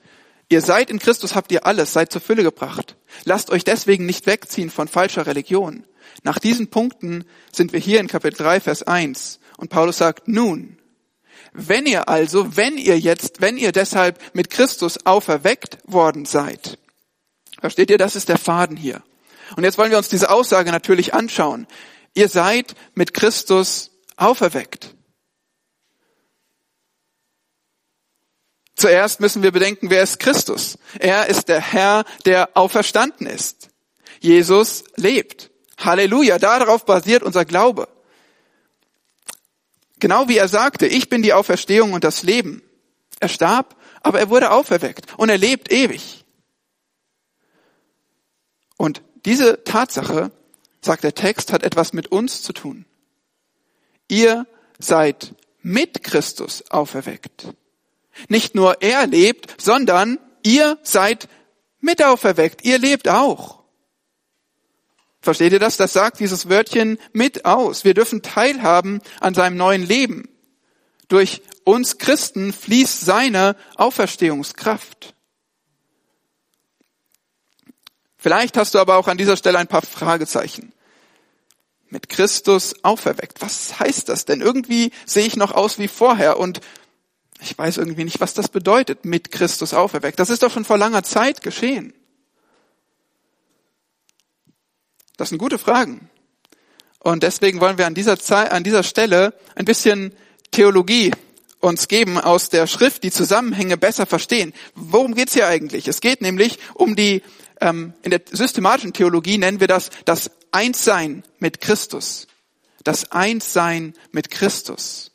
ihr 0.50 0.60
seid 0.60 0.88
in 0.88 1.00
Christus, 1.00 1.34
habt 1.34 1.50
ihr 1.50 1.66
alles, 1.66 1.92
seid 1.92 2.12
zur 2.12 2.20
Fülle 2.20 2.44
gebracht. 2.44 2.94
Lasst 3.24 3.50
euch 3.50 3.64
deswegen 3.64 4.06
nicht 4.06 4.28
wegziehen 4.28 4.70
von 4.70 4.86
falscher 4.86 5.26
Religion. 5.26 5.84
Nach 6.22 6.38
diesen 6.38 6.68
Punkten 6.68 7.24
sind 7.50 7.72
wir 7.72 7.80
hier 7.80 7.98
in 7.98 8.06
Kapitel 8.06 8.36
3, 8.36 8.60
Vers 8.60 8.84
1. 8.84 9.40
Und 9.56 9.68
Paulus 9.68 9.98
sagt, 9.98 10.28
nun, 10.28 10.78
wenn 11.52 11.86
ihr 11.86 12.08
also, 12.08 12.56
wenn 12.56 12.78
ihr 12.78 13.00
jetzt, 13.00 13.40
wenn 13.40 13.56
ihr 13.56 13.72
deshalb 13.72 14.20
mit 14.32 14.48
Christus 14.48 15.04
auferweckt 15.06 15.78
worden 15.86 16.24
seid, 16.24 16.78
versteht 17.60 17.90
ihr, 17.90 17.98
das 17.98 18.14
ist 18.14 18.28
der 18.28 18.38
Faden 18.38 18.76
hier. 18.76 19.02
Und 19.56 19.64
jetzt 19.64 19.78
wollen 19.78 19.90
wir 19.90 19.98
uns 19.98 20.08
diese 20.08 20.30
Aussage 20.30 20.70
natürlich 20.70 21.14
anschauen. 21.14 21.66
Ihr 22.14 22.28
seid 22.28 22.74
mit 22.94 23.14
Christus 23.14 23.90
auferweckt. 24.16 24.94
Zuerst 28.76 29.20
müssen 29.20 29.42
wir 29.42 29.52
bedenken, 29.52 29.90
wer 29.90 30.02
ist 30.02 30.18
Christus? 30.20 30.78
Er 30.98 31.26
ist 31.26 31.48
der 31.48 31.60
Herr, 31.60 32.04
der 32.24 32.50
auferstanden 32.54 33.26
ist. 33.26 33.68
Jesus 34.20 34.84
lebt. 34.96 35.50
Halleluja, 35.76 36.38
darauf 36.38 36.84
basiert 36.84 37.22
unser 37.22 37.44
Glaube. 37.44 37.88
Genau 39.98 40.28
wie 40.28 40.38
er 40.38 40.48
sagte, 40.48 40.86
ich 40.86 41.10
bin 41.10 41.22
die 41.22 41.34
Auferstehung 41.34 41.92
und 41.92 42.04
das 42.04 42.22
Leben. 42.22 42.62
Er 43.20 43.28
starb, 43.28 43.76
aber 44.02 44.18
er 44.18 44.30
wurde 44.30 44.50
auferweckt 44.50 45.06
und 45.18 45.28
er 45.28 45.36
lebt 45.36 45.70
ewig. 45.70 46.24
Und 48.78 49.02
diese 49.24 49.64
Tatsache, 49.64 50.30
sagt 50.80 51.04
der 51.04 51.14
Text, 51.14 51.52
hat 51.52 51.62
etwas 51.62 51.92
mit 51.92 52.08
uns 52.08 52.42
zu 52.42 52.52
tun. 52.52 52.86
Ihr 54.08 54.46
seid 54.78 55.34
mit 55.62 56.02
Christus 56.02 56.64
auferweckt. 56.70 57.48
Nicht 58.28 58.54
nur 58.54 58.82
er 58.82 59.06
lebt, 59.06 59.60
sondern 59.60 60.18
ihr 60.42 60.78
seid 60.82 61.28
mit 61.80 62.02
auferweckt. 62.02 62.64
Ihr 62.64 62.78
lebt 62.78 63.08
auch. 63.08 63.60
Versteht 65.22 65.52
ihr 65.52 65.58
das? 65.58 65.76
Das 65.76 65.92
sagt 65.92 66.18
dieses 66.20 66.48
Wörtchen 66.48 66.98
mit 67.12 67.44
aus. 67.44 67.84
Wir 67.84 67.94
dürfen 67.94 68.22
teilhaben 68.22 69.02
an 69.20 69.34
seinem 69.34 69.56
neuen 69.56 69.86
Leben. 69.86 70.28
Durch 71.08 71.42
uns 71.64 71.98
Christen 71.98 72.52
fließt 72.52 73.02
seine 73.02 73.56
Auferstehungskraft. 73.76 75.14
Vielleicht 78.20 78.58
hast 78.58 78.74
du 78.74 78.78
aber 78.78 78.96
auch 78.96 79.08
an 79.08 79.16
dieser 79.16 79.38
Stelle 79.38 79.58
ein 79.58 79.66
paar 79.66 79.80
Fragezeichen. 79.80 80.72
Mit 81.88 82.10
Christus 82.10 82.74
auferweckt. 82.84 83.40
Was 83.40 83.80
heißt 83.80 84.10
das 84.10 84.26
denn? 84.26 84.42
Irgendwie 84.42 84.92
sehe 85.06 85.26
ich 85.26 85.36
noch 85.36 85.52
aus 85.52 85.78
wie 85.78 85.88
vorher 85.88 86.38
und 86.38 86.60
ich 87.40 87.56
weiß 87.56 87.78
irgendwie 87.78 88.04
nicht, 88.04 88.20
was 88.20 88.34
das 88.34 88.48
bedeutet, 88.48 89.06
mit 89.06 89.32
Christus 89.32 89.72
auferweckt. 89.72 90.18
Das 90.18 90.28
ist 90.28 90.42
doch 90.42 90.52
schon 90.52 90.66
vor 90.66 90.76
langer 90.76 91.02
Zeit 91.02 91.40
geschehen. 91.40 91.94
Das 95.16 95.30
sind 95.30 95.38
gute 95.38 95.58
Fragen. 95.58 96.10
Und 96.98 97.22
deswegen 97.22 97.60
wollen 97.60 97.78
wir 97.78 97.86
an 97.86 97.94
dieser, 97.94 98.18
Zeit, 98.18 98.52
an 98.52 98.64
dieser 98.64 98.82
Stelle 98.82 99.32
ein 99.54 99.64
bisschen 99.64 100.14
Theologie 100.50 101.12
uns 101.60 101.88
geben 101.88 102.18
aus 102.18 102.50
der 102.50 102.66
Schrift, 102.66 103.02
die 103.02 103.10
Zusammenhänge 103.10 103.78
besser 103.78 104.04
verstehen. 104.04 104.52
Worum 104.74 105.14
geht's 105.14 105.32
hier 105.32 105.48
eigentlich? 105.48 105.88
Es 105.88 106.02
geht 106.02 106.20
nämlich 106.20 106.58
um 106.74 106.96
die 106.96 107.22
ähm, 107.60 107.94
in 108.02 108.10
der 108.10 108.22
systematischen 108.30 108.92
Theologie 108.92 109.38
nennen 109.38 109.60
wir 109.60 109.68
das 109.68 109.90
das 110.04 110.30
Einssein 110.52 111.24
mit 111.38 111.60
Christus. 111.60 112.26
Das 112.82 113.12
Einssein 113.12 113.94
mit 114.10 114.30
Christus. 114.30 115.12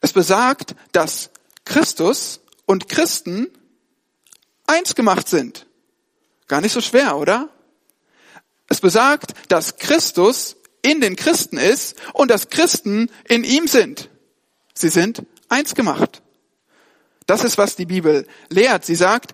Es 0.00 0.12
besagt, 0.12 0.74
dass 0.92 1.30
Christus 1.64 2.40
und 2.66 2.88
Christen 2.88 3.48
eins 4.66 4.94
gemacht 4.94 5.28
sind. 5.28 5.66
Gar 6.46 6.60
nicht 6.60 6.72
so 6.72 6.80
schwer, 6.80 7.16
oder? 7.16 7.48
Es 8.68 8.80
besagt, 8.80 9.34
dass 9.48 9.76
Christus 9.76 10.56
in 10.82 11.00
den 11.00 11.16
Christen 11.16 11.56
ist 11.56 11.96
und 12.12 12.30
dass 12.30 12.50
Christen 12.50 13.10
in 13.28 13.42
ihm 13.42 13.66
sind. 13.66 14.10
Sie 14.74 14.88
sind 14.88 15.24
eins 15.48 15.74
gemacht. 15.74 16.22
Das 17.26 17.42
ist, 17.42 17.58
was 17.58 17.74
die 17.74 17.86
Bibel 17.86 18.26
lehrt. 18.48 18.84
Sie 18.84 18.94
sagt, 18.94 19.32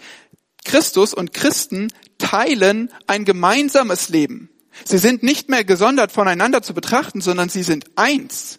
Christus 0.64 1.12
und 1.14 1.32
Christen 1.32 1.92
teilen 2.18 2.92
ein 3.06 3.24
gemeinsames 3.24 4.08
Leben. 4.08 4.48
Sie 4.84 4.98
sind 4.98 5.22
nicht 5.22 5.48
mehr 5.48 5.64
gesondert 5.64 6.12
voneinander 6.12 6.62
zu 6.62 6.74
betrachten, 6.74 7.20
sondern 7.20 7.48
sie 7.48 7.62
sind 7.62 7.86
eins. 7.96 8.58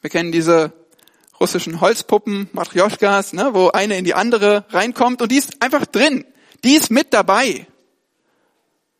Wir 0.00 0.10
kennen 0.10 0.32
diese 0.32 0.72
russischen 1.40 1.80
Holzpuppen, 1.80 2.48
Matryoshkas, 2.52 3.32
ne, 3.32 3.50
wo 3.52 3.68
eine 3.68 3.98
in 3.98 4.04
die 4.04 4.14
andere 4.14 4.64
reinkommt 4.70 5.22
und 5.22 5.30
die 5.30 5.36
ist 5.36 5.60
einfach 5.60 5.86
drin. 5.86 6.24
Die 6.64 6.74
ist 6.74 6.90
mit 6.90 7.12
dabei. 7.12 7.66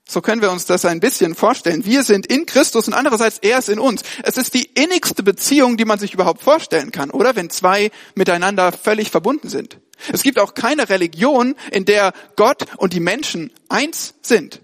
So 0.09 0.21
können 0.21 0.43
wir 0.43 0.51
uns 0.51 0.67
das 0.67 0.85
ein 0.85 1.01
bisschen 1.01 1.35
vorstellen. 1.35 1.87
Wir 1.87 2.03
sind 2.03 2.27
in 2.27 2.45
Christus 2.45 2.87
und 2.89 2.95
andererseits 2.95 3.39
er 3.39 3.59
ist 3.59 3.69
in 3.69 3.79
uns. 3.79 4.03
Es 4.25 4.37
ist 4.37 4.53
die 4.53 4.65
innigste 4.75 5.23
Beziehung, 5.23 5.77
die 5.77 5.85
man 5.85 5.99
sich 5.99 6.13
überhaupt 6.13 6.43
vorstellen 6.43 6.91
kann, 6.91 7.11
oder? 7.11 7.35
Wenn 7.37 7.51
zwei 7.51 7.91
miteinander 8.15 8.73
völlig 8.73 9.11
verbunden 9.11 9.49
sind. 9.49 9.79
Es 10.13 10.23
gibt 10.23 10.39
auch 10.39 10.55
keine 10.55 10.89
Religion, 10.89 11.55
in 11.71 11.85
der 11.85 12.13
Gott 12.37 12.65
und 12.77 12.93
die 12.93 13.01
Menschen 13.01 13.53
eins 13.69 14.15
sind. 14.23 14.61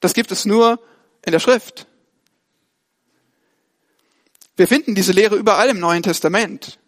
Das 0.00 0.14
gibt 0.14 0.30
es 0.32 0.44
nur 0.44 0.80
in 1.24 1.32
der 1.32 1.40
Schrift. 1.40 1.86
Wir 4.56 4.68
finden 4.68 4.94
diese 4.94 5.12
Lehre 5.12 5.36
überall 5.36 5.68
im 5.68 5.78
Neuen 5.78 6.02
Testament. 6.02 6.78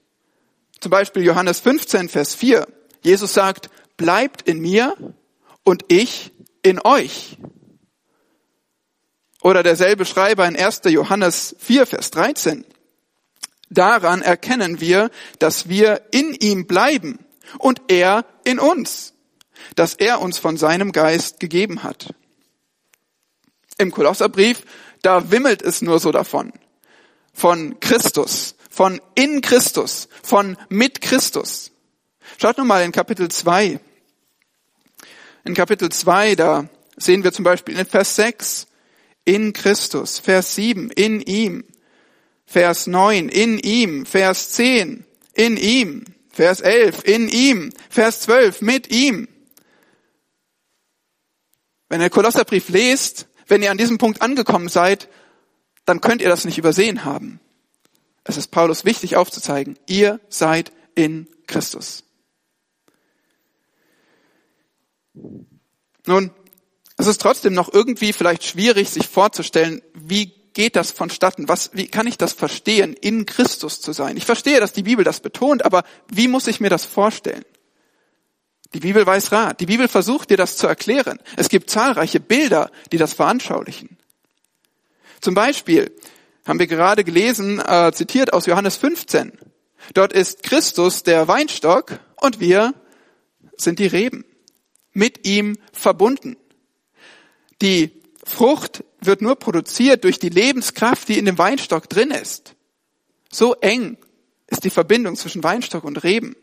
Zum 0.81 0.91
Beispiel 0.91 1.23
Johannes 1.23 1.61
15, 1.61 2.09
Vers 2.09 2.35
4. 2.35 2.67
Jesus 3.03 3.33
sagt, 3.33 3.71
bleibt 3.97 4.43
in 4.43 4.61
mir 4.61 4.97
und 5.63 5.85
ich 5.89 6.33
in 6.63 6.81
euch. 6.81 7.39
Oder 9.43 9.63
derselbe 9.63 10.05
Schreiber 10.05 10.47
in 10.47 10.57
1. 10.57 10.83
Johannes 10.87 11.55
4, 11.59 11.87
Vers 11.87 12.11
13. 12.11 12.65
Daran 13.71 14.21
erkennen 14.21 14.81
wir, 14.81 15.11
dass 15.39 15.69
wir 15.69 16.03
in 16.11 16.35
ihm 16.35 16.67
bleiben 16.67 17.21
und 17.59 17.81
er 17.89 18.27
in 18.45 18.59
uns, 18.59 19.15
dass 19.77 19.95
er 19.95 20.21
uns 20.21 20.39
von 20.39 20.57
seinem 20.57 20.93
Geist 20.93 21.41
gegeben 21.41 21.85
hat. 21.85 22.13
Im 23.79 23.93
Kolosserbrief, 23.93 24.65
da 25.03 25.31
wimmelt 25.31 25.63
es 25.63 25.83
nur 25.83 26.01
so 26.01 26.11
davon. 26.11 26.53
Von 27.33 27.79
Christus, 27.81 28.57
von 28.69 29.01
in 29.15 29.41
Christus, 29.41 30.09
von 30.23 30.57
mit 30.69 31.01
Christus. 31.01 31.71
Schaut 32.39 32.59
nun 32.59 32.67
mal 32.67 32.85
in 32.85 32.93
Kapitel 32.93 33.31
2. 33.31 33.81
In 35.45 35.55
Kapitel 35.55 35.91
2, 35.91 36.35
da 36.35 36.69
sehen 36.97 37.25
wir 37.25 37.33
zum 37.33 37.45
Beispiel 37.45 37.79
in 37.79 37.87
Vers 37.87 38.17
6, 38.17 38.67
in 39.25 39.53
Christus, 39.53 40.19
Vers 40.19 40.55
7, 40.55 40.91
in 40.91 41.21
ihm, 41.21 41.65
Vers 42.51 42.89
9, 42.89 43.29
in 43.29 43.61
ihm, 43.61 44.05
Vers 44.05 44.51
10, 44.51 45.05
in 45.35 45.57
ihm, 45.57 46.05
Vers 46.31 46.61
11, 46.61 47.05
in 47.05 47.29
ihm, 47.29 47.73
Vers 47.89 48.23
12, 48.23 48.63
mit 48.63 48.91
ihm. 48.91 49.29
Wenn 51.89 52.01
ihr 52.01 52.11
Kolosserbrief 52.11 52.69
lest, 52.71 53.29
wenn 53.47 53.63
ihr 53.63 53.71
an 53.71 53.79
diesem 53.79 53.99
Punkt 53.99 54.21
angekommen 54.21 54.69
seid, 54.69 55.09
dann 55.85 56.01
könnt 56.01 56.23
ihr 56.23 56.29
das 56.29 56.45
nicht 56.45 56.59
übersehen 56.59 57.05
haben. 57.05 57.39
Es 58.25 58.37
ist 58.37 58.49
Paulus 58.49 58.85
wichtig 58.85 59.15
aufzuzeigen, 59.15 59.79
ihr 59.87 60.19
seid 60.29 60.73
in 60.97 61.29
Christus. 61.47 62.03
Nun, 66.05 66.33
es 66.97 67.07
ist 67.07 67.21
trotzdem 67.21 67.55
noch 67.55 67.73
irgendwie 67.73 68.13
vielleicht 68.13 68.43
schwierig, 68.43 68.91
sich 68.91 69.07
vorzustellen, 69.07 69.83
wie 69.95 70.40
geht 70.53 70.77
das 70.77 70.91
vonstatten? 70.91 71.49
Was, 71.49 71.71
wie 71.73 71.87
kann 71.87 72.07
ich 72.07 72.19
das 72.19 72.33
verstehen, 72.33 72.95
in 72.95 73.27
Christus 73.27 73.81
zu 73.81 73.93
sein? 73.93 74.17
Ich 74.17 74.27
verstehe, 74.27 74.61
dass 74.61 74.73
die 74.73 74.83
Bibel 74.83 75.05
das 75.05 75.21
betont, 75.21 75.65
aber 75.65 75.85
wie 76.09 76.29
muss 76.29 76.47
ich 76.47 76.61
mir 76.61 76.71
das 76.71 76.85
vorstellen? 76.85 77.45
Die 78.73 78.81
Bibel 78.81 79.05
weiß 79.05 79.33
Rat. 79.33 79.61
Die 79.61 79.67
Bibel 79.67 79.89
versucht 79.89 80.31
dir 80.31 80.37
das 80.37 80.57
zu 80.57 80.67
erklären. 80.67 81.19
Es 81.37 81.49
gibt 81.49 81.71
zahlreiche 81.71 82.21
Bilder, 82.21 82.71
die 82.93 82.99
das 82.99 83.15
veranschaulichen. 83.15 83.99
Zum 85.21 85.35
Beispiel 85.35 85.93
haben 86.47 86.59
wir 86.59 86.67
gerade 86.67 87.05
gelesen, 87.05 87.61
äh, 87.61 87.93
zitiert 87.93 88.33
aus 88.33 88.47
Johannes 88.47 88.77
15. 88.77 89.33
Dort 89.95 90.13
ist 90.13 90.43
Christus 90.43 91.03
der 91.03 91.27
Weinstock 91.27 91.99
und 92.17 92.41
wir 92.41 92.75
sind 93.57 93.79
die 93.79 93.87
Reben. 93.87 94.25
Mit 94.93 95.27
ihm 95.27 95.57
verbunden. 95.73 96.37
Die 97.61 98.03
Frucht 98.25 98.85
wird 99.07 99.23
nur 99.23 99.37
produziert 99.37 100.05
durch 100.05 100.19
die 100.19 100.29
Lebenskraft, 100.29 101.09
die 101.09 101.19
in 101.19 101.25
dem 101.25 101.39
Weinstock 101.39 101.89
drin 101.89 102.11
ist. 102.11 102.55
So 103.33 103.55
eng 103.55 103.97
ist 104.47 104.65
die 104.65 104.71
Verbindung 104.71 105.17
zwischen 105.17 105.45
Weinstock 105.45 105.85
und 105.85 106.03
Reben. 106.03 106.37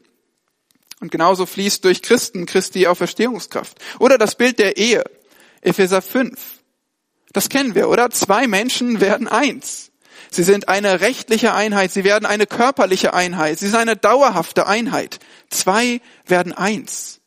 Und 0.99 1.11
genauso 1.11 1.45
fließt 1.45 1.83
durch 1.83 2.01
Christen 2.01 2.45
Christi 2.45 2.87
Auferstehungskraft. 2.87 3.77
Oder 3.99 4.17
das 4.17 4.35
Bild 4.35 4.59
der 4.59 4.77
Ehe. 4.77 5.03
Epheser 5.61 6.01
5. 6.01 6.39
Das 7.33 7.49
kennen 7.49 7.75
wir, 7.75 7.89
oder? 7.89 8.09
Zwei 8.09 8.47
Menschen 8.47 9.01
werden 9.01 9.27
eins. 9.27 9.91
Sie 10.31 10.43
sind 10.43 10.67
eine 10.67 11.01
rechtliche 11.01 11.53
Einheit, 11.53 11.91
sie 11.91 12.03
werden 12.03 12.25
eine 12.25 12.47
körperliche 12.47 13.13
Einheit, 13.13 13.59
sie 13.59 13.67
sind 13.67 13.79
eine 13.79 13.95
dauerhafte 13.95 14.67
Einheit. 14.67 15.19
Zwei 15.49 16.01
werden 16.25 16.51
eins. 16.53 17.21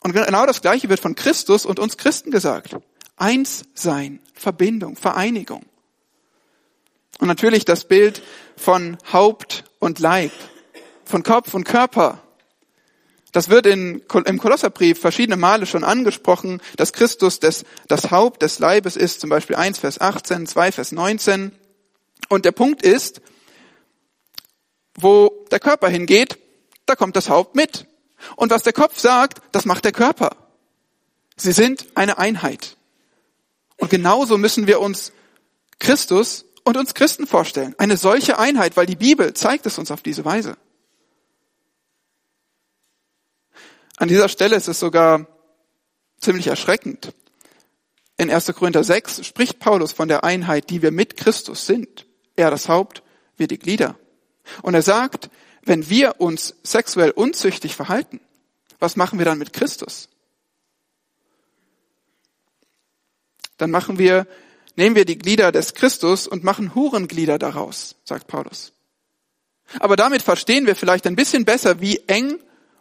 Und 0.00 0.12
genau 0.12 0.44
das 0.46 0.60
Gleiche 0.60 0.88
wird 0.88 1.00
von 1.00 1.14
Christus 1.14 1.64
und 1.64 1.78
uns 1.78 1.96
Christen 1.96 2.30
gesagt. 2.30 2.76
Eins 3.16 3.64
sein, 3.74 4.20
Verbindung, 4.34 4.96
Vereinigung. 4.96 5.64
Und 7.18 7.28
natürlich 7.28 7.64
das 7.64 7.84
Bild 7.84 8.22
von 8.56 8.98
Haupt 9.12 9.64
und 9.78 9.98
Leib, 10.00 10.32
von 11.04 11.22
Kopf 11.22 11.54
und 11.54 11.64
Körper. 11.64 12.20
Das 13.32 13.48
wird 13.48 13.66
in, 13.66 14.02
im 14.26 14.38
Kolosserbrief 14.38 15.00
verschiedene 15.00 15.36
Male 15.36 15.66
schon 15.66 15.84
angesprochen, 15.84 16.60
dass 16.76 16.92
Christus 16.92 17.40
des, 17.40 17.64
das 17.88 18.10
Haupt 18.10 18.42
des 18.42 18.58
Leibes 18.58 18.96
ist, 18.96 19.20
zum 19.20 19.30
Beispiel 19.30 19.56
1 19.56 19.78
Vers 19.78 20.00
18, 20.00 20.46
2 20.46 20.72
Vers 20.72 20.92
19. 20.92 21.52
Und 22.28 22.44
der 22.44 22.52
Punkt 22.52 22.82
ist, 22.82 23.20
wo 24.96 25.46
der 25.50 25.60
Körper 25.60 25.88
hingeht, 25.88 26.38
da 26.86 26.94
kommt 26.94 27.16
das 27.16 27.28
Haupt 27.28 27.56
mit. 27.56 27.86
Und 28.36 28.50
was 28.50 28.62
der 28.62 28.72
Kopf 28.72 28.98
sagt, 28.98 29.40
das 29.52 29.64
macht 29.64 29.84
der 29.84 29.92
Körper. 29.92 30.36
Sie 31.36 31.52
sind 31.52 31.86
eine 31.94 32.18
Einheit. 32.18 32.76
Und 33.76 33.90
genauso 33.90 34.38
müssen 34.38 34.66
wir 34.66 34.80
uns 34.80 35.12
Christus 35.78 36.46
und 36.64 36.76
uns 36.76 36.94
Christen 36.94 37.26
vorstellen. 37.26 37.74
Eine 37.78 37.96
solche 37.96 38.38
Einheit, 38.38 38.76
weil 38.76 38.86
die 38.86 38.96
Bibel 38.96 39.34
zeigt 39.34 39.66
es 39.66 39.78
uns 39.78 39.90
auf 39.90 40.02
diese 40.02 40.24
Weise. 40.24 40.56
An 43.96 44.08
dieser 44.08 44.28
Stelle 44.28 44.56
ist 44.56 44.68
es 44.68 44.80
sogar 44.80 45.26
ziemlich 46.18 46.46
erschreckend. 46.46 47.12
In 48.16 48.30
1. 48.30 48.46
Korinther 48.54 48.84
6 48.84 49.26
spricht 49.26 49.58
Paulus 49.58 49.92
von 49.92 50.08
der 50.08 50.24
Einheit, 50.24 50.70
die 50.70 50.82
wir 50.82 50.90
mit 50.90 51.16
Christus 51.16 51.66
sind. 51.66 52.06
Er 52.36 52.50
das 52.50 52.68
Haupt, 52.68 53.02
wir 53.36 53.46
die 53.46 53.58
Glieder. 53.58 53.96
Und 54.62 54.74
er 54.74 54.82
sagt, 54.82 55.30
wenn 55.62 55.88
wir 55.88 56.20
uns 56.20 56.54
sexuell 56.62 57.10
unzüchtig 57.10 57.74
verhalten, 57.74 58.20
was 58.78 58.96
machen 58.96 59.18
wir 59.18 59.26
dann 59.26 59.38
mit 59.38 59.52
Christus? 59.52 60.08
Dann 63.56 63.70
machen 63.70 63.98
wir, 63.98 64.26
nehmen 64.76 64.96
wir 64.96 65.04
die 65.04 65.18
Glieder 65.18 65.52
des 65.52 65.74
Christus 65.74 66.26
und 66.26 66.44
machen 66.44 66.74
Hurenglieder 66.74 67.38
daraus, 67.38 67.96
sagt 68.04 68.26
Paulus. 68.26 68.72
Aber 69.80 69.96
damit 69.96 70.22
verstehen 70.22 70.66
wir 70.66 70.76
vielleicht 70.76 71.06
ein 71.06 71.16
bisschen 71.16 71.44
besser, 71.44 71.80
wie 71.80 72.02
eng 72.06 72.38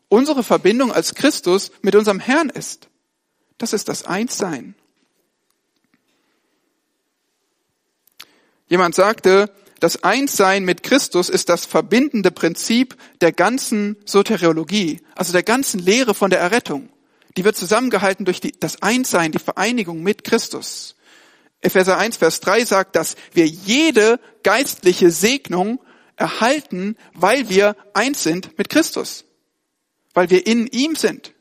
unsere 0.09 0.43
Verbindung 0.43 0.91
als 0.91 1.15
Christus 1.15 1.71
mit 1.81 1.95
unserem 1.95 2.19
Herrn 2.19 2.49
ist. 2.49 2.89
Das 3.57 3.73
ist 3.73 3.87
das 3.87 4.05
Einssein. 4.05 4.75
Jemand 8.67 8.95
sagte, 8.95 9.51
das 9.79 10.03
Einssein 10.03 10.63
mit 10.63 10.83
Christus 10.83 11.29
ist 11.29 11.49
das 11.49 11.65
verbindende 11.65 12.31
Prinzip 12.31 12.95
der 13.21 13.31
ganzen 13.31 13.97
Soteriologie, 14.05 15.01
also 15.15 15.33
der 15.33 15.43
ganzen 15.43 15.79
Lehre 15.79 16.13
von 16.13 16.29
der 16.29 16.39
Errettung. 16.39 16.89
Die 17.37 17.43
wird 17.43 17.57
zusammengehalten 17.57 18.25
durch 18.25 18.41
die, 18.41 18.51
das 18.51 18.81
Einssein, 18.81 19.31
die 19.31 19.39
Vereinigung 19.39 20.03
mit 20.03 20.23
Christus. 20.23 20.95
Epheser 21.61 21.97
1, 21.97 22.17
Vers 22.17 22.41
3 22.41 22.65
sagt, 22.65 22.95
dass 22.95 23.15
wir 23.33 23.47
jede 23.47 24.19
geistliche 24.43 25.11
Segnung 25.11 25.79
erhalten, 26.15 26.97
weil 27.13 27.49
wir 27.49 27.75
eins 27.93 28.23
sind 28.23 28.57
mit 28.57 28.69
Christus. 28.69 29.25
Weil 30.13 30.29
wir 30.29 30.45
in 30.45 30.67
ihm 30.67 30.95
sind. 30.95 31.33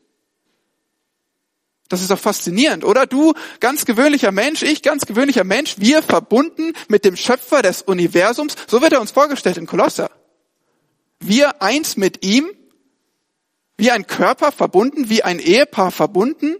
Das 1.88 2.00
ist 2.00 2.10
doch 2.10 2.18
faszinierend, 2.18 2.84
oder? 2.84 3.04
Du, 3.04 3.34
ganz 3.60 3.84
gewöhnlicher 3.84 4.32
Mensch, 4.32 4.62
ich, 4.62 4.80
ganz 4.80 5.04
gewöhnlicher 5.04 5.44
Mensch, 5.44 5.74
wir 5.76 6.02
verbunden 6.02 6.72
mit 6.88 7.04
dem 7.04 7.16
Schöpfer 7.16 7.60
des 7.60 7.82
Universums. 7.82 8.56
So 8.66 8.80
wird 8.80 8.94
er 8.94 9.02
uns 9.02 9.10
vorgestellt 9.10 9.58
in 9.58 9.66
Kolosser. 9.66 10.10
Wir 11.20 11.60
eins 11.60 11.98
mit 11.98 12.24
ihm, 12.24 12.50
wie 13.76 13.90
ein 13.90 14.06
Körper 14.06 14.52
verbunden, 14.52 15.08
wie 15.08 15.22
ein 15.22 15.38
Ehepaar 15.38 15.90
verbunden. 15.90 16.56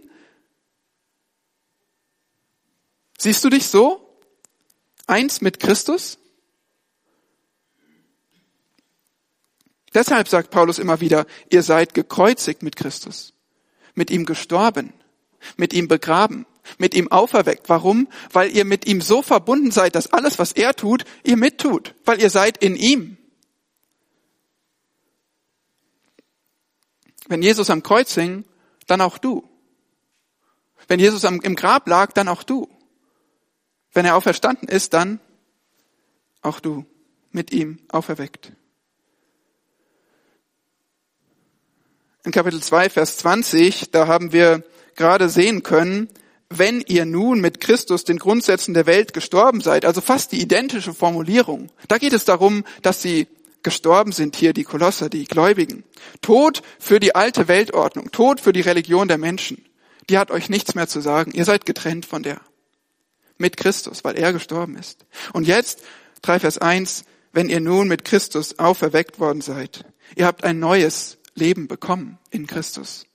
Siehst 3.17 3.43
du 3.43 3.49
dich 3.49 3.67
so? 3.67 4.19
Eins 5.07 5.41
mit 5.41 5.59
Christus? 5.59 6.17
Deshalb 9.93 10.27
sagt 10.27 10.49
Paulus 10.49 10.79
immer 10.79 11.01
wieder, 11.01 11.27
ihr 11.49 11.61
seid 11.61 11.93
gekreuzigt 11.93 12.63
mit 12.63 12.75
Christus, 12.75 13.33
mit 13.93 14.09
ihm 14.09 14.25
gestorben 14.25 14.91
mit 15.57 15.73
ihm 15.73 15.87
begraben, 15.87 16.45
mit 16.77 16.93
ihm 16.93 17.11
auferweckt. 17.11 17.69
Warum? 17.69 18.07
Weil 18.31 18.55
ihr 18.55 18.65
mit 18.65 18.85
ihm 18.85 19.01
so 19.01 19.21
verbunden 19.21 19.71
seid, 19.71 19.95
dass 19.95 20.11
alles, 20.13 20.39
was 20.39 20.53
er 20.53 20.75
tut, 20.75 21.05
ihr 21.23 21.37
mittut, 21.37 21.95
weil 22.05 22.21
ihr 22.21 22.29
seid 22.29 22.57
in 22.57 22.75
ihm. 22.75 23.17
Wenn 27.33 27.41
Jesus 27.41 27.71
am 27.71 27.81
Kreuz 27.81 28.13
hing, 28.13 28.45
dann 28.85 29.01
auch 29.01 29.17
du. 29.17 29.43
Wenn 30.87 30.99
Jesus 30.99 31.23
im 31.23 31.55
Grab 31.55 31.87
lag, 31.87 32.11
dann 32.11 32.27
auch 32.27 32.43
du. 32.43 32.69
Wenn 33.91 34.05
er 34.05 34.17
auferstanden 34.17 34.69
ist, 34.69 34.93
dann 34.93 35.19
auch 36.43 36.59
du 36.59 36.85
mit 37.31 37.51
ihm 37.51 37.79
auferweckt. 37.89 38.51
In 42.23 42.31
Kapitel 42.31 42.61
2, 42.61 42.91
Vers 42.91 43.17
20, 43.17 43.89
da 43.89 44.05
haben 44.05 44.31
wir 44.31 44.63
gerade 44.93 45.27
sehen 45.27 45.63
können, 45.63 46.09
wenn 46.49 46.81
ihr 46.81 47.05
nun 47.05 47.41
mit 47.41 47.59
Christus 47.59 48.03
den 48.03 48.19
Grundsätzen 48.19 48.75
der 48.75 48.85
Welt 48.85 49.11
gestorben 49.11 49.61
seid, 49.61 49.85
also 49.85 50.01
fast 50.01 50.33
die 50.33 50.39
identische 50.39 50.93
Formulierung. 50.93 51.71
Da 51.87 51.97
geht 51.97 52.13
es 52.13 52.25
darum, 52.25 52.63
dass 52.83 53.01
sie 53.01 53.27
gestorben 53.63 54.11
sind 54.11 54.35
hier, 54.35 54.53
die 54.53 54.63
Kolosser, 54.63 55.09
die 55.09 55.25
Gläubigen. 55.25 55.83
Tod 56.21 56.61
für 56.79 56.99
die 56.99 57.15
alte 57.15 57.47
Weltordnung, 57.47 58.11
Tod 58.11 58.39
für 58.39 58.53
die 58.53 58.61
Religion 58.61 59.07
der 59.07 59.17
Menschen. 59.17 59.65
Die 60.09 60.17
hat 60.17 60.31
euch 60.31 60.49
nichts 60.49 60.75
mehr 60.75 60.87
zu 60.87 61.01
sagen. 61.01 61.31
Ihr 61.31 61.45
seid 61.45 61.65
getrennt 61.65 62.05
von 62.05 62.23
der. 62.23 62.41
Mit 63.37 63.57
Christus, 63.57 64.03
weil 64.03 64.17
er 64.17 64.33
gestorben 64.33 64.77
ist. 64.77 65.05
Und 65.33 65.47
jetzt, 65.47 65.81
3 66.21 66.39
Vers 66.39 66.57
1, 66.57 67.05
wenn 67.31 67.49
ihr 67.49 67.59
nun 67.59 67.87
mit 67.87 68.05
Christus 68.05 68.59
auferweckt 68.59 69.19
worden 69.19 69.41
seid. 69.41 69.85
Ihr 70.15 70.25
habt 70.25 70.43
ein 70.43 70.59
neues 70.59 71.17
Leben 71.33 71.67
bekommen 71.67 72.19
in 72.29 72.45
Christus 72.45 73.07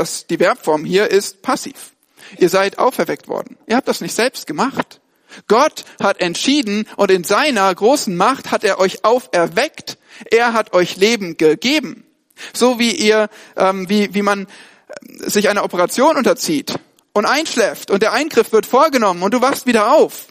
das, 0.00 0.26
die 0.26 0.38
Verbform 0.38 0.84
hier 0.84 1.08
ist 1.08 1.42
passiv. 1.42 1.92
Ihr 2.38 2.48
seid 2.48 2.78
auferweckt 2.78 3.28
worden. 3.28 3.58
Ihr 3.66 3.76
habt 3.76 3.88
das 3.88 4.00
nicht 4.00 4.14
selbst 4.14 4.46
gemacht. 4.46 5.00
Gott 5.48 5.84
hat 6.02 6.20
entschieden 6.20 6.86
und 6.96 7.10
in 7.10 7.24
seiner 7.24 7.74
großen 7.74 8.16
Macht 8.16 8.50
hat 8.50 8.64
er 8.64 8.78
euch 8.78 9.04
auferweckt. 9.04 9.98
Er 10.30 10.52
hat 10.52 10.72
euch 10.72 10.96
Leben 10.96 11.36
gegeben. 11.36 12.04
So 12.52 12.78
wie 12.78 12.92
ihr, 12.92 13.28
ähm, 13.56 13.88
wie, 13.88 14.14
wie 14.14 14.22
man 14.22 14.46
äh, 14.46 15.30
sich 15.30 15.48
einer 15.48 15.64
Operation 15.64 16.16
unterzieht 16.16 16.74
und 17.12 17.26
einschläft 17.26 17.90
und 17.90 18.02
der 18.02 18.12
Eingriff 18.12 18.52
wird 18.52 18.66
vorgenommen 18.66 19.22
und 19.22 19.34
du 19.34 19.40
wachst 19.40 19.66
wieder 19.66 19.92
auf. 19.92 20.26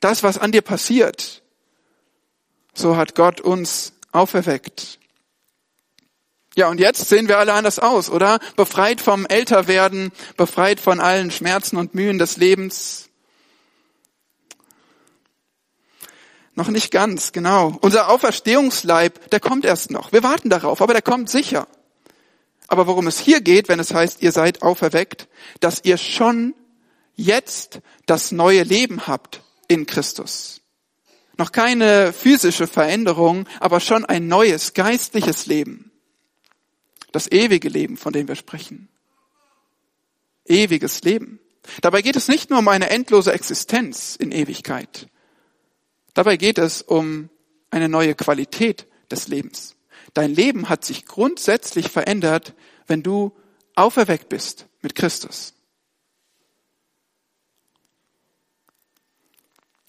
Das, 0.00 0.22
was 0.22 0.38
an 0.38 0.52
dir 0.52 0.62
passiert. 0.62 1.42
So 2.72 2.96
hat 2.96 3.14
Gott 3.14 3.40
uns 3.40 3.92
auferweckt. 4.12 4.98
Ja, 6.56 6.68
und 6.68 6.80
jetzt 6.80 7.08
sehen 7.08 7.28
wir 7.28 7.38
alle 7.38 7.52
anders 7.52 7.78
aus, 7.78 8.10
oder? 8.10 8.40
Befreit 8.56 9.00
vom 9.00 9.24
Älterwerden, 9.26 10.10
befreit 10.36 10.80
von 10.80 10.98
allen 10.98 11.30
Schmerzen 11.30 11.76
und 11.76 11.94
Mühen 11.94 12.18
des 12.18 12.38
Lebens. 12.38 13.09
Noch 16.54 16.68
nicht 16.68 16.90
ganz, 16.90 17.32
genau. 17.32 17.78
Unser 17.80 18.08
Auferstehungsleib, 18.08 19.30
der 19.30 19.40
kommt 19.40 19.64
erst 19.64 19.90
noch. 19.90 20.12
Wir 20.12 20.22
warten 20.22 20.50
darauf, 20.50 20.82
aber 20.82 20.92
der 20.92 21.02
kommt 21.02 21.30
sicher. 21.30 21.68
Aber 22.66 22.86
worum 22.86 23.06
es 23.06 23.18
hier 23.18 23.40
geht, 23.40 23.68
wenn 23.68 23.80
es 23.80 23.92
heißt, 23.92 24.22
ihr 24.22 24.32
seid 24.32 24.62
auferweckt, 24.62 25.28
dass 25.60 25.80
ihr 25.84 25.96
schon 25.96 26.54
jetzt 27.16 27.80
das 28.06 28.32
neue 28.32 28.62
Leben 28.62 29.06
habt 29.06 29.42
in 29.68 29.86
Christus. 29.86 30.60
Noch 31.36 31.52
keine 31.52 32.12
physische 32.12 32.66
Veränderung, 32.66 33.48
aber 33.60 33.80
schon 33.80 34.04
ein 34.04 34.28
neues 34.28 34.74
geistliches 34.74 35.46
Leben. 35.46 35.90
Das 37.12 37.30
ewige 37.30 37.68
Leben, 37.68 37.96
von 37.96 38.12
dem 38.12 38.28
wir 38.28 38.36
sprechen. 38.36 38.88
Ewiges 40.44 41.02
Leben. 41.02 41.40
Dabei 41.80 42.02
geht 42.02 42.16
es 42.16 42.28
nicht 42.28 42.50
nur 42.50 42.58
um 42.58 42.68
eine 42.68 42.90
endlose 42.90 43.32
Existenz 43.32 44.16
in 44.16 44.32
Ewigkeit. 44.32 45.08
Dabei 46.14 46.36
geht 46.36 46.58
es 46.58 46.82
um 46.82 47.30
eine 47.70 47.88
neue 47.88 48.14
Qualität 48.14 48.86
des 49.10 49.28
Lebens. 49.28 49.76
Dein 50.14 50.34
Leben 50.34 50.68
hat 50.68 50.84
sich 50.84 51.06
grundsätzlich 51.06 51.88
verändert, 51.88 52.54
wenn 52.86 53.02
du 53.02 53.36
auferweckt 53.76 54.28
bist 54.28 54.66
mit 54.82 54.94
Christus. 54.94 55.54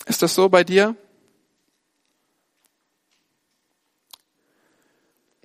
Ist 0.06 0.22
das 0.22 0.34
so 0.36 0.50
bei 0.50 0.64
dir? 0.64 0.96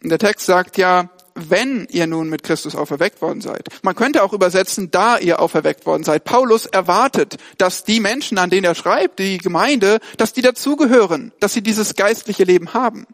Und 0.02 0.10
der 0.10 0.18
Text 0.18 0.46
sagt 0.46 0.76
ja, 0.76 1.10
wenn 1.36 1.86
ihr 1.90 2.06
nun 2.06 2.30
mit 2.30 2.42
Christus 2.42 2.74
auferweckt 2.74 3.20
worden 3.20 3.42
seid. 3.42 3.68
Man 3.82 3.94
könnte 3.94 4.22
auch 4.22 4.32
übersetzen, 4.32 4.90
da 4.90 5.18
ihr 5.18 5.38
auferweckt 5.38 5.84
worden 5.84 6.02
seid. 6.02 6.24
Paulus 6.24 6.64
erwartet, 6.64 7.36
dass 7.58 7.84
die 7.84 8.00
Menschen, 8.00 8.38
an 8.38 8.48
denen 8.48 8.64
er 8.64 8.74
schreibt, 8.74 9.18
die 9.18 9.38
Gemeinde, 9.38 10.00
dass 10.16 10.32
die 10.32 10.40
dazugehören, 10.40 11.32
dass 11.38 11.52
sie 11.52 11.62
dieses 11.62 11.94
geistliche 11.94 12.44
Leben 12.44 12.72
haben. 12.72 13.06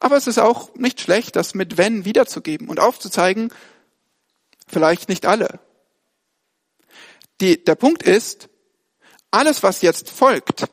Aber 0.00 0.16
es 0.16 0.26
ist 0.26 0.38
auch 0.38 0.74
nicht 0.74 1.00
schlecht, 1.00 1.36
das 1.36 1.54
mit 1.54 1.78
wenn 1.78 2.04
wiederzugeben 2.04 2.68
und 2.68 2.80
aufzuzeigen, 2.80 3.52
vielleicht 4.66 5.08
nicht 5.08 5.24
alle. 5.24 5.60
Die, 7.40 7.62
der 7.62 7.76
Punkt 7.76 8.02
ist, 8.02 8.48
alles, 9.30 9.62
was 9.62 9.80
jetzt 9.80 10.10
folgt 10.10 10.64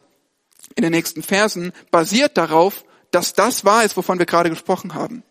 in 0.75 0.81
den 0.81 0.91
nächsten 0.91 1.21
Versen, 1.21 1.73
basiert 1.91 2.37
darauf, 2.37 2.85
dass 3.11 3.33
das 3.33 3.65
wahr 3.65 3.85
ist, 3.85 3.97
wovon 3.97 4.17
wir 4.17 4.25
gerade 4.25 4.49
gesprochen 4.49 4.95
haben 4.95 5.23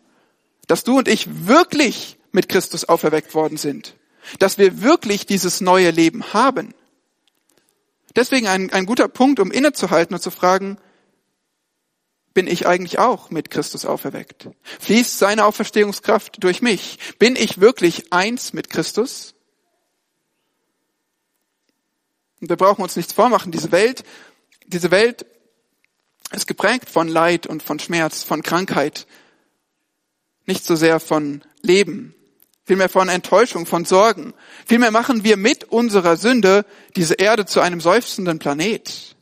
dass 0.69 0.83
du 0.83 0.99
und 0.99 1.07
ich 1.07 1.47
wirklich 1.47 2.17
mit 2.31 2.47
Christus 2.47 2.85
auferweckt 2.85 3.33
worden 3.33 3.57
sind, 3.57 3.95
dass 4.37 4.59
wir 4.59 4.83
wirklich 4.83 5.25
dieses 5.25 5.61
neue 5.61 5.89
Leben 5.89 6.31
haben. 6.31 6.75
Deswegen 8.15 8.47
ein, 8.47 8.71
ein 8.71 8.85
guter 8.85 9.07
Punkt, 9.07 9.39
um 9.39 9.51
innezuhalten 9.51 10.13
und 10.13 10.21
zu 10.21 10.29
fragen, 10.29 10.77
bin 12.35 12.45
ich 12.45 12.67
eigentlich 12.67 12.99
auch 12.99 13.31
mit 13.31 13.49
Christus 13.49 13.83
auferweckt? 13.83 14.47
Fließt 14.79 15.17
seine 15.17 15.45
Auferstehungskraft 15.45 16.43
durch 16.43 16.61
mich? 16.61 16.99
Bin 17.17 17.35
ich 17.35 17.59
wirklich 17.59 18.13
eins 18.13 18.53
mit 18.53 18.69
Christus? 18.69 19.33
Und 22.41 22.49
wir 22.49 22.57
brauchen 22.57 22.83
uns 22.83 22.95
nichts 22.95 23.11
vormachen. 23.11 23.51
Diese 23.51 23.71
Welt, 23.71 24.03
diese 24.67 24.91
Welt 24.91 25.25
ist 26.31 26.45
geprägt 26.45 26.91
von 26.91 27.07
Leid 27.07 27.47
und 27.47 27.63
von 27.63 27.79
Schmerz, 27.79 28.21
von 28.21 28.43
Krankheit, 28.43 29.07
nicht 30.49 30.65
so 30.65 30.75
sehr 30.75 30.99
von 30.99 31.43
Leben, 31.61 32.15
vielmehr 32.65 32.89
von 32.89 33.07
Enttäuschung, 33.07 33.65
von 33.65 33.85
Sorgen. 33.85 34.33
Vielmehr 34.65 34.91
machen 34.91 35.23
wir 35.23 35.37
mit 35.37 35.63
unserer 35.65 36.17
Sünde 36.17 36.65
diese 36.95 37.13
Erde 37.13 37.45
zu 37.45 37.61
einem 37.61 37.79
seufzenden 37.79 38.39
Planet, 38.39 39.15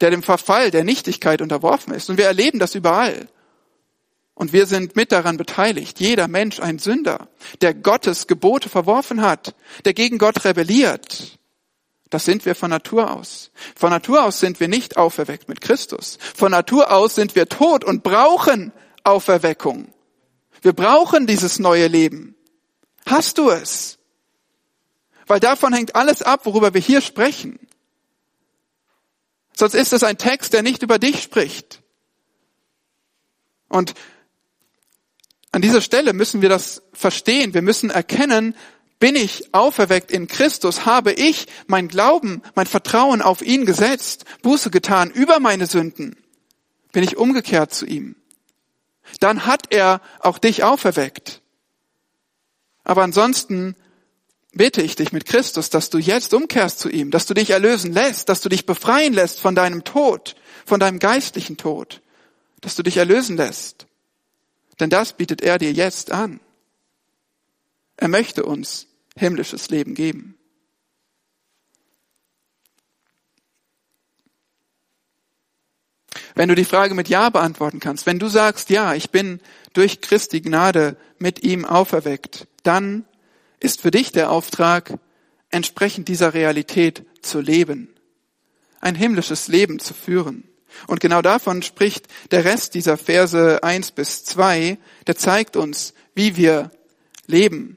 der 0.00 0.10
dem 0.10 0.22
Verfall, 0.22 0.70
der 0.70 0.84
Nichtigkeit 0.84 1.42
unterworfen 1.42 1.92
ist. 1.92 2.08
Und 2.08 2.16
wir 2.16 2.26
erleben 2.26 2.60
das 2.60 2.74
überall. 2.74 3.28
Und 4.34 4.52
wir 4.52 4.66
sind 4.66 4.96
mit 4.96 5.12
daran 5.12 5.36
beteiligt. 5.36 6.00
Jeder 6.00 6.28
Mensch 6.28 6.60
ein 6.60 6.78
Sünder, 6.78 7.28
der 7.60 7.74
Gottes 7.74 8.28
Gebote 8.28 8.68
verworfen 8.68 9.20
hat, 9.20 9.54
der 9.84 9.94
gegen 9.94 10.16
Gott 10.16 10.44
rebelliert. 10.44 11.38
Das 12.08 12.24
sind 12.24 12.46
wir 12.46 12.54
von 12.54 12.70
Natur 12.70 13.16
aus. 13.16 13.50
Von 13.76 13.90
Natur 13.90 14.24
aus 14.24 14.40
sind 14.40 14.60
wir 14.60 14.68
nicht 14.68 14.96
auferweckt 14.96 15.48
mit 15.48 15.60
Christus. 15.60 16.18
Von 16.36 16.52
Natur 16.52 16.92
aus 16.92 17.16
sind 17.16 17.34
wir 17.34 17.48
tot 17.48 17.84
und 17.84 18.02
brauchen 18.02 18.72
Auferweckung. 19.04 19.88
Wir 20.62 20.72
brauchen 20.72 21.26
dieses 21.26 21.58
neue 21.58 21.86
Leben. 21.86 22.34
Hast 23.06 23.38
du 23.38 23.50
es? 23.50 23.98
Weil 25.26 25.40
davon 25.40 25.72
hängt 25.72 25.94
alles 25.94 26.22
ab, 26.22 26.44
worüber 26.44 26.74
wir 26.74 26.80
hier 26.80 27.00
sprechen. 27.00 27.58
Sonst 29.54 29.74
ist 29.74 29.92
es 29.92 30.02
ein 30.02 30.18
Text, 30.18 30.52
der 30.52 30.62
nicht 30.62 30.82
über 30.82 30.98
dich 30.98 31.22
spricht. 31.22 31.82
Und 33.68 33.94
an 35.52 35.62
dieser 35.62 35.80
Stelle 35.80 36.12
müssen 36.12 36.42
wir 36.42 36.48
das 36.48 36.82
verstehen. 36.92 37.54
Wir 37.54 37.62
müssen 37.62 37.90
erkennen, 37.90 38.54
bin 38.98 39.16
ich 39.16 39.54
auferweckt 39.54 40.12
in 40.12 40.28
Christus? 40.28 40.84
Habe 40.84 41.12
ich 41.12 41.46
mein 41.66 41.88
Glauben, 41.88 42.42
mein 42.54 42.66
Vertrauen 42.66 43.22
auf 43.22 43.42
ihn 43.42 43.66
gesetzt, 43.66 44.24
Buße 44.42 44.70
getan 44.70 45.10
über 45.10 45.40
meine 45.40 45.66
Sünden? 45.66 46.16
Bin 46.92 47.02
ich 47.02 47.16
umgekehrt 47.16 47.72
zu 47.72 47.86
ihm? 47.86 48.16
Dann 49.18 49.46
hat 49.46 49.72
er 49.72 50.00
auch 50.20 50.38
dich 50.38 50.62
auferweckt. 50.62 51.42
Aber 52.84 53.02
ansonsten 53.02 53.74
bitte 54.52 54.82
ich 54.82 54.96
dich 54.96 55.12
mit 55.12 55.26
Christus, 55.26 55.70
dass 55.70 55.90
du 55.90 55.98
jetzt 55.98 56.34
umkehrst 56.34 56.78
zu 56.78 56.88
ihm, 56.88 57.10
dass 57.10 57.26
du 57.26 57.34
dich 57.34 57.50
erlösen 57.50 57.92
lässt, 57.92 58.28
dass 58.28 58.40
du 58.40 58.48
dich 58.48 58.66
befreien 58.66 59.12
lässt 59.12 59.40
von 59.40 59.54
deinem 59.54 59.84
Tod, 59.84 60.36
von 60.64 60.80
deinem 60.80 60.98
geistlichen 60.98 61.56
Tod, 61.56 62.00
dass 62.60 62.76
du 62.76 62.82
dich 62.82 62.96
erlösen 62.96 63.36
lässt. 63.36 63.86
Denn 64.80 64.90
das 64.90 65.12
bietet 65.12 65.42
er 65.42 65.58
dir 65.58 65.72
jetzt 65.72 66.10
an. 66.10 66.40
Er 67.96 68.08
möchte 68.08 68.44
uns 68.44 68.86
himmlisches 69.16 69.68
Leben 69.68 69.94
geben. 69.94 70.39
Wenn 76.40 76.48
du 76.48 76.54
die 76.54 76.64
Frage 76.64 76.94
mit 76.94 77.10
Ja 77.10 77.28
beantworten 77.28 77.80
kannst, 77.80 78.06
wenn 78.06 78.18
du 78.18 78.28
sagst, 78.28 78.70
ja, 78.70 78.94
ich 78.94 79.10
bin 79.10 79.40
durch 79.74 80.00
Christi 80.00 80.40
Gnade 80.40 80.96
mit 81.18 81.44
ihm 81.44 81.66
auferweckt, 81.66 82.46
dann 82.62 83.04
ist 83.58 83.82
für 83.82 83.90
dich 83.90 84.10
der 84.10 84.30
Auftrag, 84.30 84.98
entsprechend 85.50 86.08
dieser 86.08 86.32
Realität 86.32 87.04
zu 87.20 87.40
leben, 87.40 87.94
ein 88.80 88.94
himmlisches 88.94 89.48
Leben 89.48 89.80
zu 89.80 89.92
führen. 89.92 90.44
Und 90.86 91.00
genau 91.00 91.20
davon 91.20 91.60
spricht 91.60 92.06
der 92.30 92.46
Rest 92.46 92.72
dieser 92.72 92.96
Verse 92.96 93.62
eins 93.62 93.90
bis 93.90 94.24
zwei. 94.24 94.78
der 95.06 95.16
zeigt 95.16 95.58
uns, 95.58 95.92
wie 96.14 96.36
wir 96.36 96.70
leben. 97.26 97.76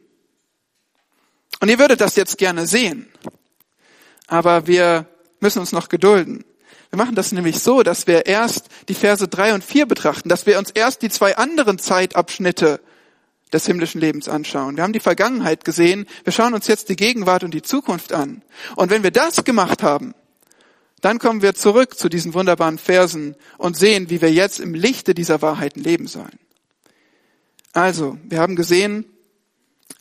Und 1.60 1.68
ihr 1.68 1.80
würdet 1.80 2.00
das 2.00 2.16
jetzt 2.16 2.38
gerne 2.38 2.66
sehen, 2.66 3.10
aber 4.28 4.68
wir 4.68 5.06
müssen 5.42 5.60
uns 5.60 5.74
noch 5.74 5.90
gedulden. 5.90 6.46
Wir 6.94 6.98
machen 6.98 7.16
das 7.16 7.32
nämlich 7.32 7.58
so, 7.60 7.82
dass 7.82 8.06
wir 8.06 8.28
erst 8.28 8.68
die 8.88 8.94
Verse 8.94 9.28
drei 9.28 9.56
und 9.56 9.64
vier 9.64 9.88
betrachten, 9.88 10.30
dass 10.30 10.46
wir 10.46 10.60
uns 10.60 10.70
erst 10.70 11.02
die 11.02 11.10
zwei 11.10 11.36
anderen 11.38 11.80
Zeitabschnitte 11.80 12.80
des 13.52 13.66
himmlischen 13.66 14.00
Lebens 14.00 14.30
anschauen. 14.30 14.76
Wir 14.76 14.84
haben 14.84 14.94
die 14.94 15.00
Vergangenheit 15.00 15.66
gesehen, 15.66 16.06
wir 16.24 16.32
schauen 16.32 16.54
uns 16.54 16.68
jetzt 16.68 16.90
die 16.90 16.96
Gegenwart 16.96 17.44
und 17.44 17.52
die 17.56 17.64
Zukunft 17.64 18.14
an. 18.14 18.44
Und 18.76 18.92
wenn 18.92 19.02
wir 19.02 19.10
das 19.10 19.44
gemacht 19.44 19.82
haben, 19.82 20.14
dann 21.02 21.18
kommen 21.18 21.42
wir 21.42 21.56
zurück 21.56 21.98
zu 21.98 22.10
diesen 22.10 22.36
wunderbaren 22.36 22.78
Versen 22.78 23.36
und 23.58 23.76
sehen, 23.76 24.12
wie 24.12 24.22
wir 24.22 24.32
jetzt 24.32 24.60
im 24.60 24.76
Lichte 24.76 25.16
dieser 25.16 25.42
Wahrheiten 25.42 25.82
leben 25.82 26.06
sollen. 26.06 26.38
Also, 27.72 28.20
wir 28.26 28.38
haben 28.38 28.56
gesehen, 28.56 29.06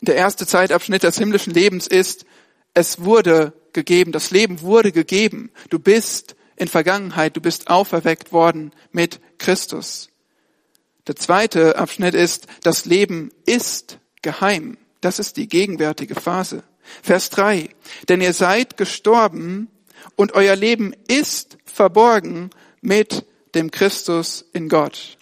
der 0.01 0.13
erste 0.13 0.45
Zeitabschnitt 0.45 1.01
des 1.01 1.17
himmlischen 1.17 1.55
Lebens 1.55 1.87
ist, 1.87 2.27
es 2.75 3.01
wurde 3.01 3.53
gegeben, 3.73 4.11
das 4.11 4.29
Leben 4.29 4.61
wurde 4.61 4.91
gegeben. 4.91 5.49
Du 5.71 5.79
bist 5.79 6.35
in 6.55 6.67
Vergangenheit, 6.67 7.35
du 7.35 7.41
bist 7.41 7.69
auferweckt 7.69 8.31
worden 8.31 8.71
mit 8.91 9.19
Christus. 9.37 10.09
Der 11.07 11.15
zweite 11.15 11.77
Abschnitt 11.77 12.13
ist, 12.13 12.47
das 12.61 12.85
Leben 12.85 13.31
ist 13.45 13.99
geheim. 14.21 14.77
Das 15.01 15.19
ist 15.19 15.35
die 15.37 15.47
gegenwärtige 15.47 16.15
Phase. 16.15 16.63
Vers 17.01 17.29
drei: 17.29 17.69
Denn 18.07 18.21
ihr 18.21 18.33
seid 18.33 18.77
gestorben 18.77 19.67
und 20.15 20.33
euer 20.33 20.55
Leben 20.55 20.93
ist 21.07 21.57
verborgen 21.65 22.49
mit 22.81 23.25
dem 23.55 23.71
Christus 23.71 24.45
in 24.53 24.69
Gott. 24.69 25.17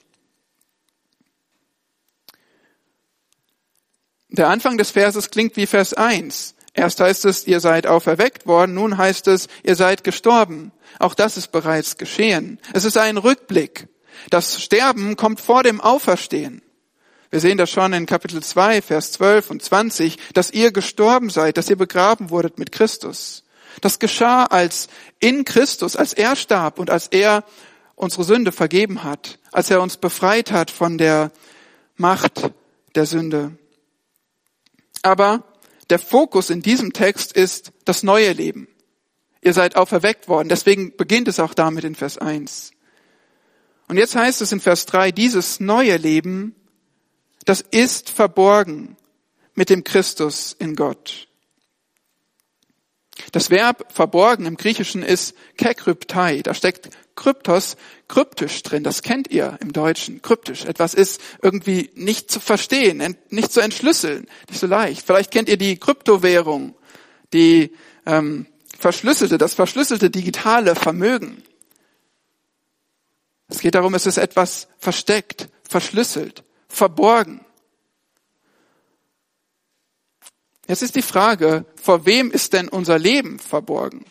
Der 4.29 4.49
Anfang 4.49 4.77
des 4.77 4.91
Verses 4.91 5.29
klingt 5.29 5.57
wie 5.57 5.65
Vers 5.65 5.93
1. 5.93 6.55
Erst 6.73 6.99
heißt 7.01 7.25
es, 7.25 7.47
ihr 7.47 7.59
seid 7.59 7.85
auferweckt 7.85 8.47
worden, 8.47 8.75
nun 8.75 8.97
heißt 8.97 9.27
es, 9.27 9.47
ihr 9.63 9.75
seid 9.75 10.03
gestorben. 10.03 10.71
Auch 10.99 11.13
das 11.13 11.37
ist 11.37 11.51
bereits 11.51 11.97
geschehen. 11.97 12.59
Es 12.73 12.85
ist 12.85 12.97
ein 12.97 13.17
Rückblick. 13.17 13.87
Das 14.29 14.61
Sterben 14.61 15.15
kommt 15.17 15.41
vor 15.41 15.63
dem 15.63 15.81
Auferstehen. 15.81 16.61
Wir 17.29 17.39
sehen 17.39 17.57
das 17.57 17.69
schon 17.69 17.93
in 17.93 18.05
Kapitel 18.05 18.43
2, 18.43 18.81
Vers 18.81 19.13
12 19.13 19.51
und 19.51 19.63
20, 19.63 20.17
dass 20.33 20.51
ihr 20.51 20.71
gestorben 20.71 21.29
seid, 21.29 21.57
dass 21.57 21.69
ihr 21.69 21.77
begraben 21.77 22.29
wurdet 22.29 22.59
mit 22.59 22.71
Christus. 22.71 23.43
Das 23.79 23.99
geschah 23.99 24.43
als 24.45 24.89
in 25.19 25.45
Christus, 25.45 25.95
als 25.95 26.13
er 26.13 26.35
starb 26.35 26.77
und 26.77 26.89
als 26.89 27.07
er 27.07 27.45
unsere 27.95 28.23
Sünde 28.23 28.51
vergeben 28.51 29.03
hat, 29.03 29.39
als 29.51 29.69
er 29.69 29.81
uns 29.81 29.97
befreit 29.97 30.51
hat 30.51 30.71
von 30.71 30.97
der 30.97 31.31
Macht 31.95 32.51
der 32.95 33.05
Sünde. 33.05 33.57
Aber 35.01 35.43
der 35.91 35.99
Fokus 35.99 36.49
in 36.49 36.61
diesem 36.61 36.93
Text 36.93 37.33
ist 37.33 37.73
das 37.85 38.01
neue 38.01 38.31
Leben. 38.31 38.67
Ihr 39.41 39.53
seid 39.53 39.75
auferweckt 39.75 40.27
worden. 40.27 40.47
Deswegen 40.47 40.95
beginnt 40.95 41.27
es 41.27 41.39
auch 41.39 41.53
damit 41.53 41.83
in 41.83 41.95
Vers 41.95 42.17
1. 42.17 42.71
Und 43.89 43.97
jetzt 43.97 44.15
heißt 44.15 44.41
es 44.41 44.53
in 44.53 44.61
Vers 44.61 44.85
3, 44.85 45.11
dieses 45.11 45.59
neue 45.59 45.97
Leben, 45.97 46.55
das 47.43 47.59
ist 47.59 48.09
verborgen 48.09 48.95
mit 49.53 49.69
dem 49.69 49.83
Christus 49.83 50.55
in 50.57 50.77
Gott. 50.77 51.27
Das 53.33 53.49
Verb 53.49 53.91
verborgen 53.91 54.45
im 54.45 54.55
Griechischen 54.55 55.03
ist 55.03 55.35
kekryptai. 55.57 56.41
Da 56.41 56.53
steckt 56.53 56.89
Kryptos, 57.21 57.77
kryptisch 58.07 58.63
drin. 58.63 58.83
Das 58.83 59.03
kennt 59.03 59.29
ihr 59.29 59.55
im 59.61 59.73
Deutschen. 59.73 60.23
Kryptisch. 60.23 60.65
Etwas 60.65 60.95
ist 60.95 61.21
irgendwie 61.43 61.91
nicht 61.93 62.31
zu 62.31 62.39
verstehen, 62.39 63.15
nicht 63.29 63.51
zu 63.51 63.59
entschlüsseln, 63.59 64.27
nicht 64.49 64.59
so 64.59 64.65
leicht. 64.65 65.05
Vielleicht 65.05 65.29
kennt 65.29 65.47
ihr 65.47 65.57
die 65.57 65.77
Kryptowährung, 65.77 66.73
die 67.31 67.75
ähm, 68.07 68.47
verschlüsselte, 68.75 69.37
das 69.37 69.53
verschlüsselte 69.53 70.09
digitale 70.09 70.73
Vermögen. 70.73 71.43
Es 73.49 73.59
geht 73.59 73.75
darum, 73.75 73.93
es 73.93 74.07
ist 74.07 74.17
etwas 74.17 74.67
versteckt, 74.79 75.47
verschlüsselt, 75.69 76.43
verborgen. 76.69 77.45
Jetzt 80.67 80.81
ist 80.81 80.95
die 80.95 81.03
Frage, 81.03 81.65
vor 81.79 82.07
wem 82.07 82.31
ist 82.31 82.53
denn 82.53 82.67
unser 82.67 82.97
Leben 82.97 83.37
verborgen? 83.37 84.05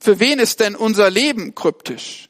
Für 0.00 0.18
wen 0.18 0.40
ist 0.40 0.58
denn 0.58 0.74
unser 0.74 1.10
Leben 1.10 1.54
kryptisch? 1.54 2.29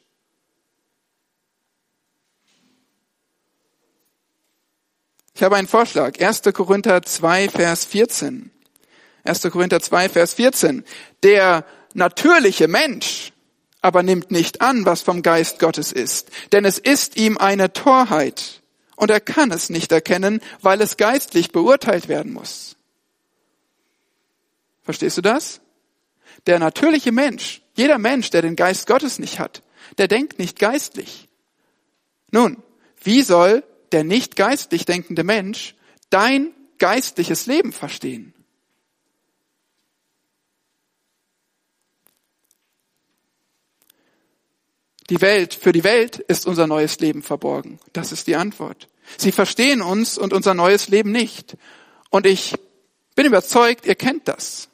Ich 5.41 5.43
habe 5.43 5.55
einen 5.55 5.67
Vorschlag. 5.67 6.21
1. 6.21 6.43
Korinther 6.53 7.01
2, 7.01 7.49
Vers 7.49 7.85
14. 7.85 8.51
1. 9.23 9.41
Korinther 9.49 9.81
2, 9.81 10.09
Vers 10.09 10.35
14. 10.35 10.85
Der 11.23 11.65
natürliche 11.95 12.67
Mensch 12.67 13.33
aber 13.81 14.03
nimmt 14.03 14.29
nicht 14.29 14.61
an, 14.61 14.85
was 14.85 15.01
vom 15.01 15.23
Geist 15.23 15.57
Gottes 15.57 15.91
ist, 15.91 16.29
denn 16.51 16.63
es 16.63 16.77
ist 16.77 17.17
ihm 17.17 17.39
eine 17.39 17.73
Torheit 17.73 18.61
und 18.95 19.09
er 19.09 19.19
kann 19.19 19.49
es 19.49 19.71
nicht 19.71 19.91
erkennen, 19.91 20.41
weil 20.61 20.79
es 20.79 20.95
geistlich 20.95 21.51
beurteilt 21.51 22.07
werden 22.07 22.33
muss. 22.33 22.75
Verstehst 24.83 25.17
du 25.17 25.23
das? 25.23 25.59
Der 26.45 26.59
natürliche 26.59 27.11
Mensch, 27.11 27.63
jeder 27.73 27.97
Mensch, 27.97 28.29
der 28.29 28.43
den 28.43 28.55
Geist 28.55 28.85
Gottes 28.85 29.17
nicht 29.17 29.39
hat, 29.39 29.63
der 29.97 30.07
denkt 30.07 30.37
nicht 30.37 30.59
geistlich. 30.59 31.29
Nun, 32.29 32.61
wie 33.03 33.23
soll 33.23 33.63
der 33.91 34.03
nicht 34.03 34.35
geistlich 34.35 34.85
denkende 34.85 35.23
Mensch 35.23 35.75
dein 36.09 36.51
geistliches 36.77 37.45
Leben 37.45 37.71
verstehen? 37.73 38.33
Die 45.09 45.19
Welt, 45.19 45.53
für 45.53 45.73
die 45.73 45.83
Welt 45.83 46.19
ist 46.19 46.47
unser 46.47 46.67
neues 46.67 46.99
Leben 46.99 47.21
verborgen. 47.21 47.79
Das 47.91 48.13
ist 48.13 48.27
die 48.27 48.37
Antwort. 48.37 48.87
Sie 49.17 49.33
verstehen 49.33 49.81
uns 49.81 50.17
und 50.17 50.31
unser 50.31 50.53
neues 50.53 50.87
Leben 50.87 51.11
nicht. 51.11 51.57
Und 52.09 52.25
ich 52.25 52.55
bin 53.15 53.25
überzeugt, 53.25 53.85
ihr 53.85 53.95
kennt 53.95 54.29
das. 54.29 54.69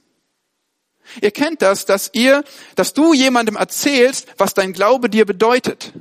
Ihr 1.21 1.31
kennt 1.31 1.61
das, 1.61 1.85
dass 1.85 2.11
ihr, 2.13 2.43
dass 2.75 2.93
du 2.93 3.13
jemandem 3.13 3.55
erzählst, 3.55 4.27
was 4.37 4.53
dein 4.53 4.73
Glaube 4.73 5.09
dir 5.09 5.25
bedeutet. 5.25 5.93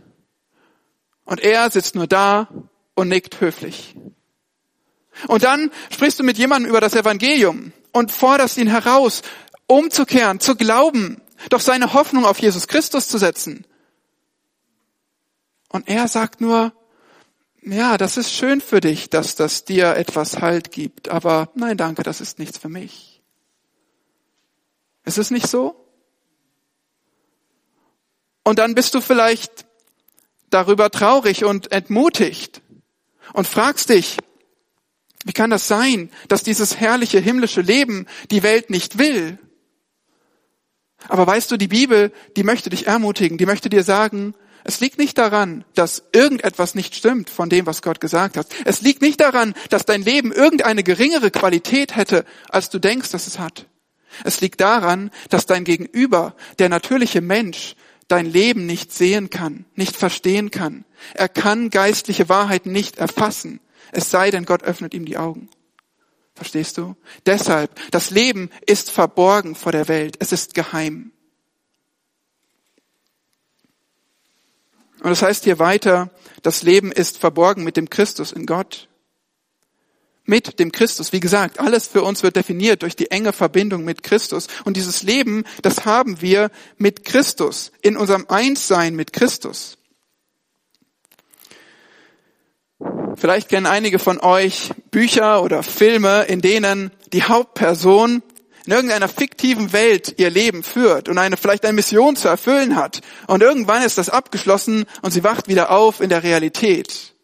Und 1.25 1.41
er 1.41 1.71
sitzt 1.71 1.95
nur 1.95 2.07
da 2.07 2.49
und 2.97 3.09
nickt 3.09 3.41
höflich. 3.41 3.95
Und 5.29 5.45
dann 5.45 5.71
sprichst 5.91 6.19
du 6.19 6.25
mit 6.25 6.37
jemandem 6.37 6.71
über 6.71 6.81
das 6.81 6.95
Evangelium 6.95 7.73
und 7.93 8.11
forderst 8.11 8.59
ihn 8.59 8.67
heraus, 8.67 9.23
umzukehren, 9.67 10.41
zu 10.41 10.57
glauben, 10.57 11.23
doch 11.51 11.61
seine 11.61 11.93
Hoffnung 11.93 12.25
auf 12.25 12.41
Jesus 12.41 12.67
Christus 12.67 13.09
zu 13.09 13.19
setzen. 13.19 13.65
Und 15.69 15.89
er 15.89 16.09
sagt 16.09 16.41
nur, 16.41 16.73
ja, 17.63 17.99
das 17.99 18.17
ist 18.17 18.33
schön 18.33 18.61
für 18.61 18.81
dich, 18.81 19.11
dass 19.11 19.35
das 19.35 19.65
dir 19.65 19.97
etwas 19.97 20.39
Halt 20.41 20.71
gibt, 20.71 21.09
aber 21.09 21.51
nein, 21.55 21.77
danke, 21.77 22.03
das 22.03 22.21
ist 22.21 22.39
nichts 22.39 22.59
für 22.59 22.69
mich. 22.69 23.23
Ist 25.05 25.19
es 25.19 25.31
nicht 25.31 25.49
so? 25.49 25.85
Und 28.45 28.59
dann 28.61 28.75
bist 28.75 28.95
du 28.95 29.01
vielleicht 29.01 29.67
darüber 30.51 30.91
traurig 30.91 31.45
und 31.45 31.73
entmutigt 31.73 32.63
und 33.33 33.47
fragst 33.47 33.89
dich, 33.89 34.17
wie 35.25 35.33
kann 35.33 35.51
das 35.51 35.67
sein, 35.67 36.11
dass 36.29 36.43
dieses 36.43 36.79
herrliche 36.79 37.19
himmlische 37.19 37.61
Leben 37.61 38.07
die 38.31 38.43
Welt 38.43 38.71
nicht 38.71 38.99
will? 38.99 39.39
Aber 41.09 41.27
weißt 41.27 41.51
du, 41.51 41.57
die 41.57 41.69
Bibel, 41.69 42.13
die 42.37 42.45
möchte 42.45 42.71
dich 42.71 42.87
ermutigen, 42.87 43.39
die 43.39 43.47
möchte 43.47 43.69
dir 43.69 43.83
sagen, 43.83 44.35
es 44.69 44.81
liegt 44.81 44.99
nicht 44.99 45.17
daran, 45.17 45.65
dass 45.75 46.03
irgendetwas 46.13 46.75
nicht 46.75 46.97
stimmt 46.97 47.31
von 47.31 47.49
dem, 47.49 47.67
was 47.67 47.83
Gott 47.83 48.01
gesagt 48.01 48.37
hat. 48.37 48.49
Es 48.65 48.81
liegt 48.81 49.01
nicht 49.01 49.21
daran, 49.21 49.55
dass 49.71 49.85
dein 49.85 50.03
Leben 50.03 50.33
irgendeine 50.33 50.83
geringere 50.83 51.31
Qualität 51.31 51.95
hätte, 51.95 52.25
als 52.49 52.69
du 52.71 52.81
denkst, 52.81 53.13
dass 53.13 53.29
es 53.29 53.39
hat. 53.39 53.67
Es 54.25 54.41
liegt 54.41 54.61
daran, 54.61 55.11
dass 55.31 55.47
dein 55.47 55.63
Gegenüber, 55.63 56.35
der 56.59 56.69
natürliche 56.69 57.21
Mensch, 57.21 57.77
dein 58.09 58.27
Leben 58.27 58.67
nicht 58.67 58.93
sehen 58.93 59.31
kann, 59.31 59.65
nicht 59.75 59.97
verstehen 59.97 60.51
kann. 60.51 60.85
Er 61.15 61.29
kann 61.29 61.71
geistliche 61.71 62.29
Wahrheiten 62.29 62.73
nicht 62.73 62.99
erfassen, 62.99 63.61
es 63.93 64.11
sei 64.11 64.31
denn, 64.31 64.45
Gott 64.45 64.63
öffnet 64.63 64.95
ihm 64.95 65.05
die 65.05 65.17
Augen. 65.17 65.49
Verstehst 66.35 66.77
du? 66.77 66.97
Deshalb, 67.25 67.71
das 67.91 68.11
Leben 68.11 68.51
ist 68.67 68.91
verborgen 68.91 69.55
vor 69.55 69.73
der 69.73 69.89
Welt, 69.89 70.17
es 70.19 70.33
ist 70.33 70.55
geheim. 70.55 71.13
Und 75.01 75.11
das 75.11 75.23
heißt 75.23 75.45
hier 75.45 75.59
weiter, 75.59 76.11
das 76.43 76.63
Leben 76.63 76.93
ist 76.93 77.19
verborgen 77.19 77.65
mit 77.65 77.77
dem 77.77 77.89
Christus 77.89 78.33
in 78.33 78.45
Gott. 78.45 78.89
Mit 80.27 80.59
dem 80.59 80.73
Christus. 80.73 81.13
Wie 81.13 81.21
gesagt, 81.21 81.61
alles 81.61 81.87
für 81.87 82.03
uns 82.03 82.23
wird 82.23 82.37
definiert 82.37 82.83
durch 82.83 82.97
die 82.97 83.11
enge 83.11 83.33
Verbindung 83.33 83.85
mit 83.85 84.03
Christus. 84.03 84.49
Und 84.65 84.77
dieses 84.77 85.03
Leben, 85.03 85.45
das 85.63 85.87
haben 85.87 86.21
wir 86.21 86.51
mit 86.79 87.05
Christus, 87.05 87.73
in 87.81 87.97
unserem 87.97 88.27
Einssein 88.29 88.95
mit 88.97 89.13
Christus. 89.13 89.79
Vielleicht 93.17 93.49
kennen 93.49 93.67
einige 93.67 93.99
von 93.99 94.21
euch 94.21 94.71
Bücher 94.91 95.43
oder 95.43 95.63
Filme, 95.63 96.25
in 96.25 96.43
denen 96.43 96.91
die 97.13 97.23
Hauptperson 97.23 98.23
in 98.67 98.73
irgendeiner 98.73 99.09
fiktiven 99.09 99.73
Welt 99.73 100.15
ihr 100.19 100.29
Leben 100.29 100.63
führt 100.63 101.09
und 101.09 101.19
eine, 101.19 101.37
vielleicht 101.37 101.65
eine 101.65 101.75
Mission 101.75 102.17
zu 102.17 102.29
erfüllen 102.29 102.77
hat. 102.77 103.01
Und 103.27 103.43
irgendwann 103.43 103.83
ist 103.83 103.97
das 103.97 104.11
abgeschlossen 104.11 104.85
und 105.03 105.13
sie 105.13 105.25
wacht 105.25 105.49
wieder 105.49 105.71
auf 105.71 106.01
in 106.01 106.11
der 106.11 106.25
Realität. 106.25 107.15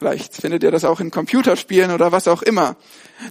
Vielleicht 0.00 0.34
findet 0.34 0.62
ihr 0.62 0.70
das 0.70 0.86
auch 0.86 0.98
in 1.00 1.10
Computerspielen 1.10 1.90
oder 1.90 2.10
was 2.10 2.26
auch 2.26 2.40
immer. 2.40 2.78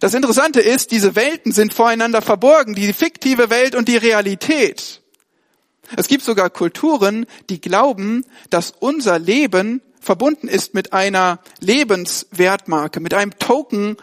Das 0.01 0.13
Interessante 0.13 0.60
ist, 0.62 0.91
diese 0.91 1.15
Welten 1.15 1.51
sind 1.51 1.73
voreinander 1.73 2.21
verborgen, 2.21 2.75
die 2.75 2.93
fiktive 2.93 3.49
Welt 3.49 3.73
und 3.73 3.88
die 3.88 3.97
Realität. 3.97 5.01
Es 5.97 6.08
gibt 6.08 6.23
sogar 6.23 6.51
Kulturen, 6.51 7.25
die 7.49 7.60
glauben, 7.60 8.23
dass 8.51 8.69
unser 8.69 9.17
Leben 9.17 9.82
verbunden 9.99 10.47
ist 10.47 10.75
mit 10.75 10.93
einer 10.93 11.39
Lebenswertmarke, 11.60 12.99
mit 12.99 13.15
einem 13.15 13.39
Token 13.39 13.97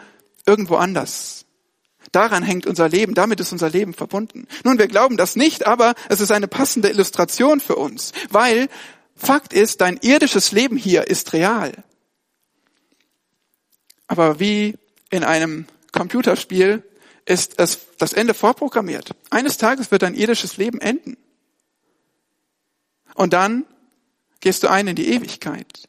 irgendwo 0.45 0.75
anders. 0.75 1.45
Daran 2.11 2.43
hängt 2.43 2.67
unser 2.67 2.89
Leben, 2.89 3.13
damit 3.13 3.39
ist 3.39 3.53
unser 3.53 3.69
Leben 3.69 3.93
verbunden. 3.93 4.45
Nun, 4.65 4.77
wir 4.77 4.87
glauben 4.87 5.15
das 5.15 5.37
nicht, 5.37 5.65
aber 5.65 5.95
es 6.09 6.19
ist 6.19 6.31
eine 6.33 6.49
passende 6.49 6.89
Illustration 6.89 7.61
für 7.61 7.77
uns, 7.77 8.11
weil 8.29 8.67
Fakt 9.15 9.53
ist, 9.53 9.79
dein 9.79 9.95
irdisches 10.01 10.51
Leben 10.51 10.75
hier 10.75 11.07
ist 11.07 11.31
real. 11.31 11.71
Aber 14.07 14.39
wie 14.39 14.77
in 15.09 15.23
einem 15.23 15.65
Computerspiel 15.91 16.83
ist 17.25 17.59
es 17.59 17.79
das 17.97 18.13
Ende 18.13 18.33
vorprogrammiert. 18.33 19.11
Eines 19.29 19.57
Tages 19.57 19.91
wird 19.91 20.01
dein 20.01 20.15
irdisches 20.15 20.57
Leben 20.57 20.79
enden. 20.79 21.17
Und 23.15 23.33
dann 23.33 23.65
gehst 24.39 24.63
du 24.63 24.69
ein 24.69 24.87
in 24.87 24.95
die 24.95 25.09
Ewigkeit 25.09 25.87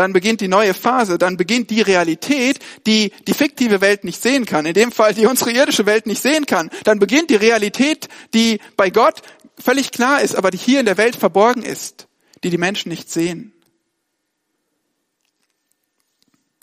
dann 0.00 0.12
beginnt 0.14 0.40
die 0.40 0.48
neue 0.48 0.72
Phase, 0.72 1.18
dann 1.18 1.36
beginnt 1.36 1.68
die 1.68 1.82
Realität, 1.82 2.58
die 2.86 3.12
die 3.26 3.34
fiktive 3.34 3.82
Welt 3.82 4.02
nicht 4.04 4.22
sehen 4.22 4.46
kann, 4.46 4.64
in 4.64 4.72
dem 4.72 4.92
Fall 4.92 5.12
die 5.12 5.26
unsere 5.26 5.50
irdische 5.50 5.84
Welt 5.84 6.06
nicht 6.06 6.22
sehen 6.22 6.46
kann. 6.46 6.70
Dann 6.84 6.98
beginnt 6.98 7.28
die 7.28 7.36
Realität, 7.36 8.08
die 8.32 8.60
bei 8.78 8.88
Gott 8.88 9.20
völlig 9.58 9.90
klar 9.90 10.22
ist, 10.22 10.34
aber 10.34 10.50
die 10.50 10.58
hier 10.58 10.80
in 10.80 10.86
der 10.86 10.96
Welt 10.96 11.16
verborgen 11.16 11.62
ist, 11.62 12.06
die 12.42 12.50
die 12.50 12.58
Menschen 12.58 12.88
nicht 12.88 13.10
sehen. 13.10 13.52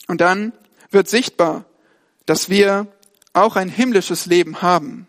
Und 0.08 0.22
dann 0.22 0.54
wird 0.90 1.08
sichtbar, 1.10 1.66
dass 2.26 2.50
wir 2.50 2.88
auch 3.34 3.56
ein 3.56 3.70
himmlisches 3.70 4.26
Leben 4.26 4.62
haben 4.62 5.08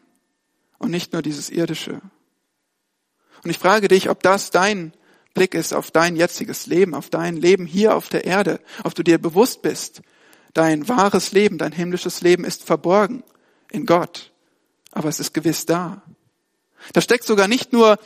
und 0.79 0.91
nicht 0.91 1.13
nur 1.13 1.23
dieses 1.23 1.51
irdische. 1.51 2.01
Und 3.45 3.51
ich 3.51 3.59
frage 3.59 3.89
dich, 3.89 4.11
ob 4.11 4.23
das 4.23 4.51
dein 4.51 4.93
Blick 5.35 5.55
ist 5.55 5.73
auf 5.73 5.91
dein 5.91 6.17
jetziges 6.17 6.67
Leben, 6.67 6.95
auf 6.95 7.11
dein 7.11 7.37
Leben 7.37 7.67
hier 7.67 7.95
auf 7.95 8.09
der 8.09 8.25
Erde, 8.25 8.61
ob 8.83 8.95
du 8.95 9.03
dir 9.03 9.19
bewusst 9.19 9.63
bist, 9.63 10.03
dein 10.53 10.89
wahres 10.89 11.33
Leben, 11.33 11.59
dein 11.59 11.73
himmlisches 11.73 12.21
Leben 12.23 12.45
ist 12.45 12.65
verborgen 12.65 13.23
in 13.71 13.87
Gott, 13.87 14.33
aber 14.91 15.09
es 15.09 15.21
ist 15.21 15.35
gewiss 15.35 15.67
da. 15.67 16.03
Da 16.93 17.01
steckt 17.01 17.25
sogar 17.25 17.49
nicht 17.49 17.73
nur 17.73 17.99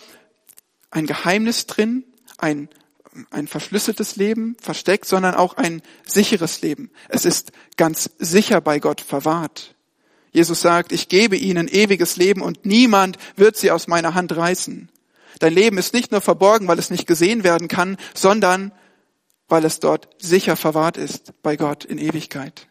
ein 0.90 1.06
Geheimnis 1.06 1.66
drin, 1.66 2.04
ein, 2.38 2.68
ein 3.30 3.46
verschlüsseltes 3.46 4.16
Leben 4.16 4.56
versteckt, 4.60 5.06
sondern 5.06 5.34
auch 5.34 5.54
ein 5.54 5.82
sicheres 6.06 6.62
Leben. 6.62 6.90
Es 7.08 7.24
ist 7.24 7.52
ganz 7.76 8.10
sicher 8.18 8.60
bei 8.60 8.78
Gott 8.78 9.00
verwahrt. 9.00 9.74
Jesus 10.32 10.62
sagt, 10.62 10.92
ich 10.92 11.08
gebe 11.08 11.36
ihnen 11.36 11.68
ewiges 11.68 12.16
Leben 12.16 12.40
und 12.40 12.64
niemand 12.64 13.18
wird 13.36 13.56
sie 13.56 13.70
aus 13.70 13.86
meiner 13.86 14.14
Hand 14.14 14.34
reißen. 14.34 14.90
Dein 15.40 15.52
Leben 15.52 15.76
ist 15.78 15.92
nicht 15.92 16.10
nur 16.10 16.20
verborgen, 16.20 16.68
weil 16.68 16.78
es 16.78 16.90
nicht 16.90 17.06
gesehen 17.06 17.44
werden 17.44 17.68
kann, 17.68 17.96
sondern 18.14 18.72
weil 19.48 19.64
es 19.64 19.80
dort 19.80 20.08
sicher 20.18 20.56
verwahrt 20.56 20.96
ist 20.96 21.34
bei 21.42 21.56
Gott 21.56 21.84
in 21.84 21.98
Ewigkeit. 21.98 22.68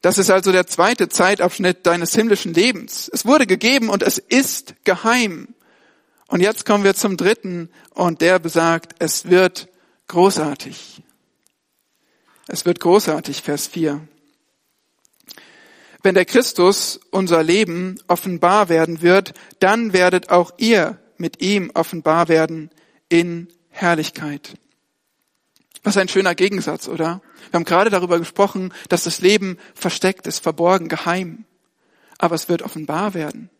Das 0.00 0.18
ist 0.18 0.30
also 0.30 0.50
der 0.50 0.66
zweite 0.66 1.08
Zeitabschnitt 1.08 1.86
deines 1.86 2.14
himmlischen 2.14 2.54
Lebens. 2.54 3.10
Es 3.12 3.26
wurde 3.26 3.46
gegeben 3.46 3.90
und 3.90 4.02
es 4.02 4.18
ist 4.18 4.74
geheim. 4.84 5.54
Und 6.30 6.40
jetzt 6.40 6.64
kommen 6.64 6.84
wir 6.84 6.94
zum 6.94 7.16
dritten 7.16 7.70
und 7.90 8.20
der 8.20 8.38
besagt, 8.38 8.94
es 9.00 9.28
wird 9.28 9.68
großartig. 10.06 11.02
Es 12.46 12.64
wird 12.64 12.78
großartig, 12.78 13.42
Vers 13.42 13.66
4. 13.66 14.00
Wenn 16.04 16.14
der 16.14 16.24
Christus 16.24 17.00
unser 17.10 17.42
Leben 17.42 18.00
offenbar 18.06 18.68
werden 18.68 19.02
wird, 19.02 19.34
dann 19.58 19.92
werdet 19.92 20.30
auch 20.30 20.52
ihr 20.56 20.98
mit 21.16 21.42
ihm 21.42 21.72
offenbar 21.74 22.28
werden 22.28 22.70
in 23.08 23.48
Herrlichkeit. 23.68 24.54
Was 25.82 25.96
ein 25.96 26.08
schöner 26.08 26.36
Gegensatz, 26.36 26.86
oder? 26.86 27.22
Wir 27.50 27.58
haben 27.58 27.64
gerade 27.64 27.90
darüber 27.90 28.20
gesprochen, 28.20 28.72
dass 28.88 29.02
das 29.02 29.20
Leben 29.20 29.58
versteckt 29.74 30.28
ist, 30.28 30.38
verborgen, 30.44 30.88
geheim. 30.88 31.44
Aber 32.18 32.36
es 32.36 32.48
wird 32.48 32.62
offenbar 32.62 33.14
werden. 33.14 33.50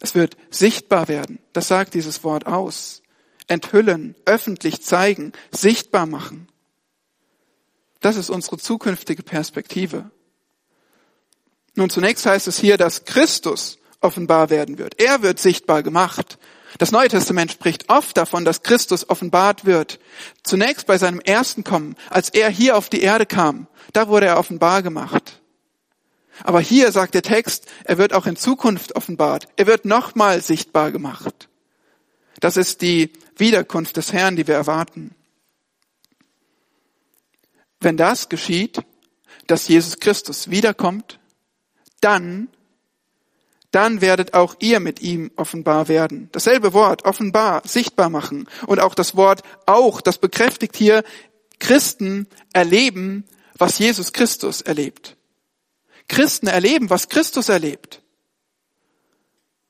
Es 0.00 0.14
wird 0.14 0.36
sichtbar 0.50 1.08
werden. 1.08 1.38
Das 1.52 1.68
sagt 1.68 1.94
dieses 1.94 2.24
Wort 2.24 2.46
aus. 2.46 3.02
Enthüllen, 3.46 4.14
öffentlich 4.24 4.82
zeigen, 4.82 5.32
sichtbar 5.50 6.06
machen. 6.06 6.48
Das 8.00 8.16
ist 8.16 8.30
unsere 8.30 8.58
zukünftige 8.58 9.22
Perspektive. 9.22 10.10
Nun, 11.74 11.90
zunächst 11.90 12.26
heißt 12.26 12.48
es 12.48 12.58
hier, 12.58 12.78
dass 12.78 13.04
Christus 13.04 13.78
offenbar 14.00 14.50
werden 14.50 14.78
wird. 14.78 15.00
Er 15.00 15.22
wird 15.22 15.38
sichtbar 15.38 15.82
gemacht. 15.82 16.38
Das 16.78 16.92
Neue 16.92 17.08
Testament 17.08 17.52
spricht 17.52 17.90
oft 17.90 18.16
davon, 18.16 18.44
dass 18.44 18.62
Christus 18.62 19.08
offenbart 19.08 19.64
wird. 19.64 20.00
Zunächst 20.42 20.86
bei 20.86 20.96
seinem 20.96 21.20
ersten 21.20 21.64
Kommen, 21.64 21.96
als 22.08 22.30
er 22.30 22.48
hier 22.48 22.76
auf 22.76 22.88
die 22.88 23.02
Erde 23.02 23.26
kam, 23.26 23.66
da 23.92 24.08
wurde 24.08 24.26
er 24.26 24.38
offenbar 24.38 24.82
gemacht. 24.82 25.39
Aber 26.44 26.60
hier 26.60 26.92
sagt 26.92 27.14
der 27.14 27.22
Text, 27.22 27.66
er 27.84 27.98
wird 27.98 28.12
auch 28.12 28.26
in 28.26 28.36
Zukunft 28.36 28.96
offenbart. 28.96 29.48
Er 29.56 29.66
wird 29.66 29.84
nochmal 29.84 30.40
sichtbar 30.40 30.90
gemacht. 30.92 31.48
Das 32.40 32.56
ist 32.56 32.80
die 32.80 33.12
Wiederkunft 33.36 33.96
des 33.96 34.12
Herrn, 34.12 34.36
die 34.36 34.46
wir 34.46 34.54
erwarten. 34.54 35.14
Wenn 37.80 37.96
das 37.96 38.28
geschieht, 38.28 38.82
dass 39.46 39.68
Jesus 39.68 40.00
Christus 40.00 40.50
wiederkommt, 40.50 41.18
dann, 42.00 42.48
dann 43.70 44.00
werdet 44.00 44.34
auch 44.34 44.54
ihr 44.60 44.80
mit 44.80 45.00
ihm 45.00 45.30
offenbar 45.36 45.88
werden. 45.88 46.28
Dasselbe 46.32 46.72
Wort, 46.72 47.04
offenbar, 47.04 47.62
sichtbar 47.66 48.10
machen. 48.10 48.48
Und 48.66 48.80
auch 48.80 48.94
das 48.94 49.16
Wort 49.16 49.42
auch, 49.66 50.00
das 50.00 50.18
bekräftigt 50.18 50.76
hier, 50.76 51.04
Christen 51.58 52.26
erleben, 52.52 53.24
was 53.56 53.78
Jesus 53.78 54.12
Christus 54.12 54.62
erlebt. 54.62 55.16
Christen 56.10 56.48
erleben, 56.48 56.90
was 56.90 57.08
Christus 57.08 57.48
erlebt. 57.48 58.02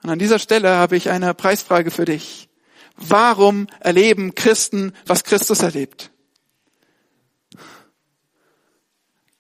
Und 0.03 0.09
an 0.09 0.18
dieser 0.18 0.38
Stelle 0.38 0.70
habe 0.70 0.96
ich 0.96 1.11
eine 1.11 1.35
Preisfrage 1.35 1.90
für 1.90 2.07
dich. 2.07 2.48
Warum 2.96 3.66
erleben 3.81 4.35
Christen, 4.35 4.94
was 5.05 5.22
Christus 5.22 5.61
erlebt? 5.61 6.11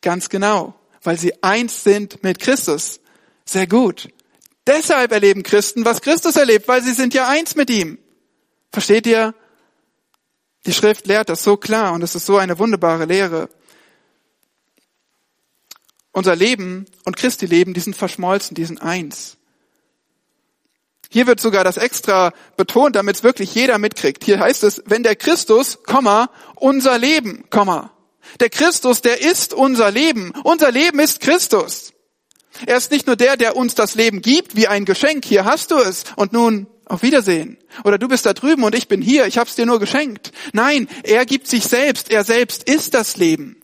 Ganz 0.02 0.28
genau, 0.28 0.74
weil 1.02 1.18
sie 1.18 1.42
eins 1.42 1.82
sind 1.82 2.22
mit 2.22 2.38
Christus. 2.38 3.00
Sehr 3.46 3.66
gut. 3.66 4.10
Deshalb 4.66 5.10
erleben 5.12 5.42
Christen, 5.42 5.86
was 5.86 6.02
Christus 6.02 6.36
erlebt, 6.36 6.68
weil 6.68 6.82
sie 6.82 6.92
sind 6.92 7.14
ja 7.14 7.28
eins 7.28 7.56
mit 7.56 7.70
ihm. 7.70 7.98
Versteht 8.72 9.06
ihr? 9.06 9.34
Die 10.66 10.74
Schrift 10.74 11.06
lehrt 11.06 11.30
das 11.30 11.42
so 11.42 11.56
klar 11.56 11.94
und 11.94 12.02
es 12.02 12.14
ist 12.14 12.26
so 12.26 12.36
eine 12.36 12.58
wunderbare 12.58 13.06
Lehre 13.06 13.48
unser 16.12 16.36
Leben 16.36 16.86
und 17.04 17.16
Christi 17.16 17.46
Leben, 17.46 17.74
die 17.74 17.80
sind 17.80 17.96
verschmolzen, 17.96 18.54
die 18.54 18.64
sind 18.64 18.82
eins. 18.82 19.36
Hier 21.12 21.26
wird 21.26 21.40
sogar 21.40 21.64
das 21.64 21.76
extra 21.76 22.32
betont, 22.56 22.94
damit 22.94 23.16
es 23.16 23.24
wirklich 23.24 23.54
jeder 23.54 23.78
mitkriegt. 23.78 24.24
Hier 24.24 24.38
heißt 24.38 24.62
es, 24.62 24.82
wenn 24.86 25.02
der 25.02 25.16
Christus, 25.16 25.82
Komma, 25.82 26.30
unser 26.54 26.98
Leben, 26.98 27.44
Komma. 27.50 27.92
Der 28.38 28.48
Christus, 28.48 29.02
der 29.02 29.20
ist 29.20 29.52
unser 29.52 29.90
Leben. 29.90 30.32
Unser 30.44 30.70
Leben 30.70 31.00
ist 31.00 31.20
Christus. 31.20 31.92
Er 32.66 32.76
ist 32.76 32.92
nicht 32.92 33.08
nur 33.08 33.16
der, 33.16 33.36
der 33.36 33.56
uns 33.56 33.74
das 33.74 33.96
Leben 33.96 34.22
gibt, 34.22 34.54
wie 34.54 34.68
ein 34.68 34.84
Geschenk. 34.84 35.24
Hier 35.24 35.44
hast 35.44 35.72
du 35.72 35.78
es. 35.78 36.04
Und 36.14 36.32
nun 36.32 36.68
auf 36.84 37.02
Wiedersehen. 37.02 37.58
Oder 37.82 37.98
du 37.98 38.06
bist 38.06 38.26
da 38.26 38.32
drüben 38.32 38.62
und 38.62 38.74
ich 38.76 38.86
bin 38.86 39.02
hier. 39.02 39.26
Ich 39.26 39.38
hab's 39.38 39.56
dir 39.56 39.66
nur 39.66 39.80
geschenkt. 39.80 40.32
Nein, 40.52 40.88
er 41.02 41.26
gibt 41.26 41.48
sich 41.48 41.64
selbst. 41.64 42.10
Er 42.10 42.24
selbst 42.24 42.68
ist 42.68 42.94
das 42.94 43.16
Leben. 43.16 43.59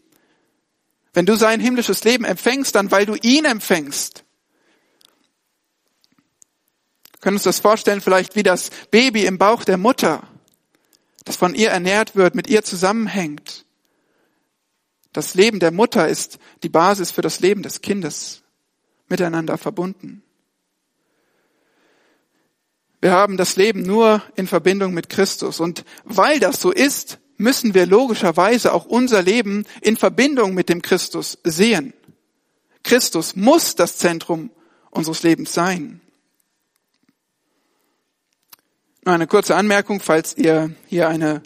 Wenn 1.17 1.25
du 1.25 1.35
sein 1.35 1.61
himmlisches 1.61 2.05
Leben 2.05 2.27
empfängst, 2.27 2.75
dann 2.75 2.91
weil 2.91 3.07
du 3.07 3.15
ihn 3.15 3.47
empfängst. 3.47 4.23
Wir 7.11 7.21
können 7.21 7.37
uns 7.37 7.45
das 7.45 7.59
vorstellen, 7.59 8.03
vielleicht 8.03 8.37
wie 8.37 8.43
das 8.43 8.69
Baby 8.91 9.25
im 9.25 9.39
Bauch 9.39 9.65
der 9.65 9.79
Mutter, 9.79 10.29
das 11.25 11.37
von 11.37 11.55
ihr 11.55 11.71
ernährt 11.71 12.17
wird, 12.17 12.35
mit 12.35 12.49
ihr 12.49 12.65
zusammenhängt. 12.65 13.65
Das 15.15 15.33
Leben 15.33 15.59
der 15.59 15.71
Mutter 15.71 16.07
ist 16.07 16.39
die 16.63 16.69
Basis 16.69 17.13
für 17.13 17.23
das 17.23 17.41
Leben 17.41 17.63
des 17.63 17.81
Kindes, 17.81 18.43
miteinander 19.09 19.57
verbunden. 19.57 20.23
Wir 23.01 23.13
haben 23.13 23.39
das 23.39 23.57
Leben 23.57 23.81
nur 23.81 24.23
in 24.35 24.47
Verbindung 24.47 24.93
mit 24.93 25.09
Christus. 25.09 25.61
Und 25.61 25.87
weil 26.05 26.41
das 26.41 26.61
so 26.61 26.71
ist, 26.71 27.21
müssen 27.37 27.75
wir 27.75 27.87
logischerweise 27.87 28.73
auch 28.73 28.87
unser 28.87 29.23
Leben 29.23 29.65
in 29.81 29.97
Verbindung 29.97 30.55
mit 30.55 30.69
dem 30.69 30.83
Christus 30.83 31.39
sehen. 31.45 31.93
Christus 32.83 33.37
muss 33.37 33.75
das 33.75 33.99
Zentrum 33.99 34.51
unseres 34.91 35.23
Lebens 35.23 35.53
sein. 35.53 36.01
Nur 39.05 39.15
eine 39.15 39.27
kurze 39.27 39.55
Anmerkung, 39.55 40.01
falls 40.01 40.37
ihr 40.37 40.75
hier 40.87 41.09
eine, 41.09 41.43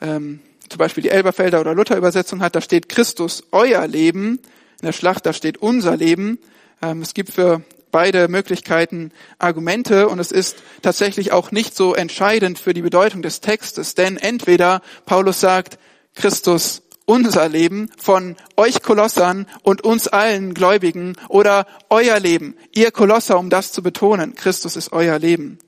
ähm, 0.00 0.40
zum 0.68 0.78
Beispiel 0.78 1.02
die 1.02 1.10
Elberfelder 1.10 1.60
oder 1.60 1.74
Luther 1.74 1.96
Übersetzung 1.96 2.40
hat, 2.40 2.56
da 2.56 2.60
steht 2.60 2.88
Christus 2.88 3.44
euer 3.52 3.86
Leben. 3.86 4.40
In 4.80 4.86
der 4.86 4.92
Schlacht, 4.92 5.26
da 5.26 5.32
steht 5.32 5.58
unser 5.58 5.96
Leben. 5.96 6.38
Ähm, 6.82 7.02
es 7.02 7.14
gibt 7.14 7.30
für 7.32 7.62
beide 7.98 8.28
Möglichkeiten 8.28 9.10
Argumente 9.40 10.08
und 10.08 10.20
es 10.20 10.30
ist 10.30 10.58
tatsächlich 10.82 11.32
auch 11.32 11.50
nicht 11.50 11.74
so 11.74 11.96
entscheidend 11.96 12.60
für 12.60 12.72
die 12.72 12.82
Bedeutung 12.82 13.22
des 13.22 13.40
Textes, 13.40 13.96
denn 13.96 14.16
entweder 14.16 14.82
Paulus 15.04 15.40
sagt, 15.40 15.80
Christus 16.14 16.82
unser 17.06 17.48
Leben 17.48 17.90
von 17.98 18.36
euch 18.56 18.82
Kolossern 18.82 19.46
und 19.62 19.82
uns 19.82 20.06
allen 20.06 20.54
Gläubigen 20.54 21.16
oder 21.28 21.66
euer 21.90 22.20
Leben, 22.20 22.54
ihr 22.72 22.92
Kolosser, 22.92 23.36
um 23.36 23.50
das 23.50 23.72
zu 23.72 23.82
betonen, 23.82 24.36
Christus 24.36 24.76
ist 24.76 24.92
euer 24.92 25.18
Leben. 25.18 25.58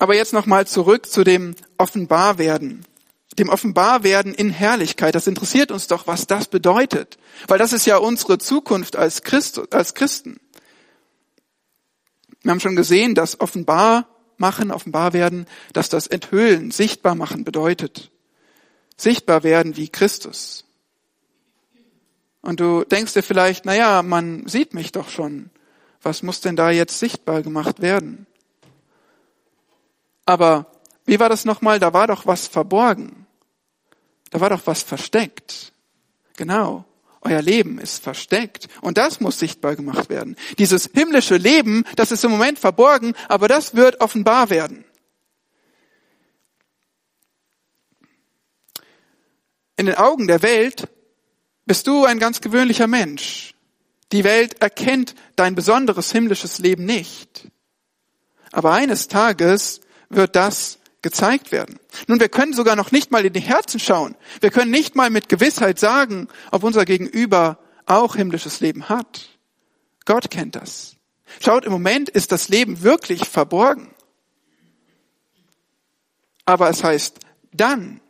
Aber 0.00 0.16
jetzt 0.16 0.32
nochmal 0.32 0.66
zurück 0.66 1.06
zu 1.06 1.22
dem 1.22 1.54
Offenbarwerden 1.78 2.84
dem 3.38 3.48
Offenbarwerden 3.48 4.34
in 4.34 4.50
Herrlichkeit. 4.50 5.14
Das 5.14 5.26
interessiert 5.26 5.70
uns 5.70 5.86
doch, 5.86 6.06
was 6.06 6.26
das 6.26 6.48
bedeutet. 6.48 7.18
Weil 7.48 7.58
das 7.58 7.72
ist 7.72 7.86
ja 7.86 7.96
unsere 7.96 8.38
Zukunft 8.38 8.96
als, 8.96 9.22
Christ, 9.22 9.72
als 9.72 9.94
Christen. 9.94 10.40
Wir 12.42 12.50
haben 12.50 12.60
schon 12.60 12.76
gesehen, 12.76 13.14
dass 13.14 13.40
offenbar 13.40 14.08
machen, 14.36 14.70
offenbar 14.70 15.12
werden, 15.12 15.46
dass 15.72 15.88
das 15.88 16.06
Enthüllen, 16.06 16.70
sichtbar 16.70 17.14
machen 17.14 17.44
bedeutet. 17.44 18.10
Sichtbar 18.96 19.42
werden 19.44 19.76
wie 19.76 19.88
Christus. 19.88 20.64
Und 22.42 22.58
du 22.58 22.84
denkst 22.84 23.14
dir 23.14 23.22
vielleicht, 23.22 23.64
na 23.64 23.74
ja, 23.74 24.02
man 24.02 24.46
sieht 24.48 24.74
mich 24.74 24.92
doch 24.92 25.08
schon. 25.08 25.50
Was 26.02 26.22
muss 26.22 26.40
denn 26.40 26.56
da 26.56 26.70
jetzt 26.70 26.98
sichtbar 26.98 27.42
gemacht 27.42 27.80
werden? 27.80 28.26
Aber 30.26 30.66
wie 31.04 31.20
war 31.20 31.28
das 31.28 31.44
nochmal? 31.44 31.78
Da 31.78 31.92
war 31.92 32.08
doch 32.08 32.26
was 32.26 32.48
verborgen. 32.48 33.21
Da 34.32 34.40
war 34.40 34.48
doch 34.48 34.62
was 34.64 34.82
versteckt. 34.82 35.74
Genau. 36.38 36.86
Euer 37.20 37.42
Leben 37.42 37.78
ist 37.78 38.02
versteckt. 38.02 38.66
Und 38.80 38.96
das 38.96 39.20
muss 39.20 39.38
sichtbar 39.38 39.76
gemacht 39.76 40.08
werden. 40.08 40.36
Dieses 40.58 40.90
himmlische 40.92 41.36
Leben, 41.36 41.84
das 41.96 42.12
ist 42.12 42.24
im 42.24 42.30
Moment 42.30 42.58
verborgen, 42.58 43.12
aber 43.28 43.46
das 43.46 43.76
wird 43.76 44.00
offenbar 44.00 44.48
werden. 44.48 44.86
In 49.76 49.84
den 49.84 49.96
Augen 49.96 50.26
der 50.26 50.42
Welt 50.42 50.88
bist 51.66 51.86
du 51.86 52.06
ein 52.06 52.18
ganz 52.18 52.40
gewöhnlicher 52.40 52.86
Mensch. 52.86 53.54
Die 54.12 54.24
Welt 54.24 54.62
erkennt 54.62 55.14
dein 55.36 55.54
besonderes 55.54 56.10
himmlisches 56.10 56.58
Leben 56.58 56.86
nicht. 56.86 57.48
Aber 58.50 58.72
eines 58.72 59.08
Tages 59.08 59.82
wird 60.08 60.36
das 60.36 60.78
gezeigt 61.02 61.52
werden. 61.52 61.78
Nun, 62.06 62.20
wir 62.20 62.28
können 62.28 62.52
sogar 62.52 62.76
noch 62.76 62.92
nicht 62.92 63.10
mal 63.10 63.24
in 63.24 63.32
die 63.32 63.40
Herzen 63.40 63.80
schauen. 63.80 64.14
Wir 64.40 64.50
können 64.50 64.70
nicht 64.70 64.94
mal 64.94 65.10
mit 65.10 65.28
Gewissheit 65.28 65.78
sagen, 65.78 66.28
ob 66.50 66.62
unser 66.62 66.84
Gegenüber 66.84 67.58
auch 67.86 68.16
himmlisches 68.16 68.60
Leben 68.60 68.88
hat. 68.88 69.28
Gott 70.04 70.30
kennt 70.30 70.56
das. 70.56 70.96
Schaut, 71.40 71.64
im 71.64 71.72
Moment 71.72 72.08
ist 72.08 72.32
das 72.32 72.48
Leben 72.48 72.82
wirklich 72.82 73.28
verborgen. 73.28 73.94
Aber 76.44 76.68
es 76.70 76.82
heißt 76.82 77.18
dann, 77.52 78.00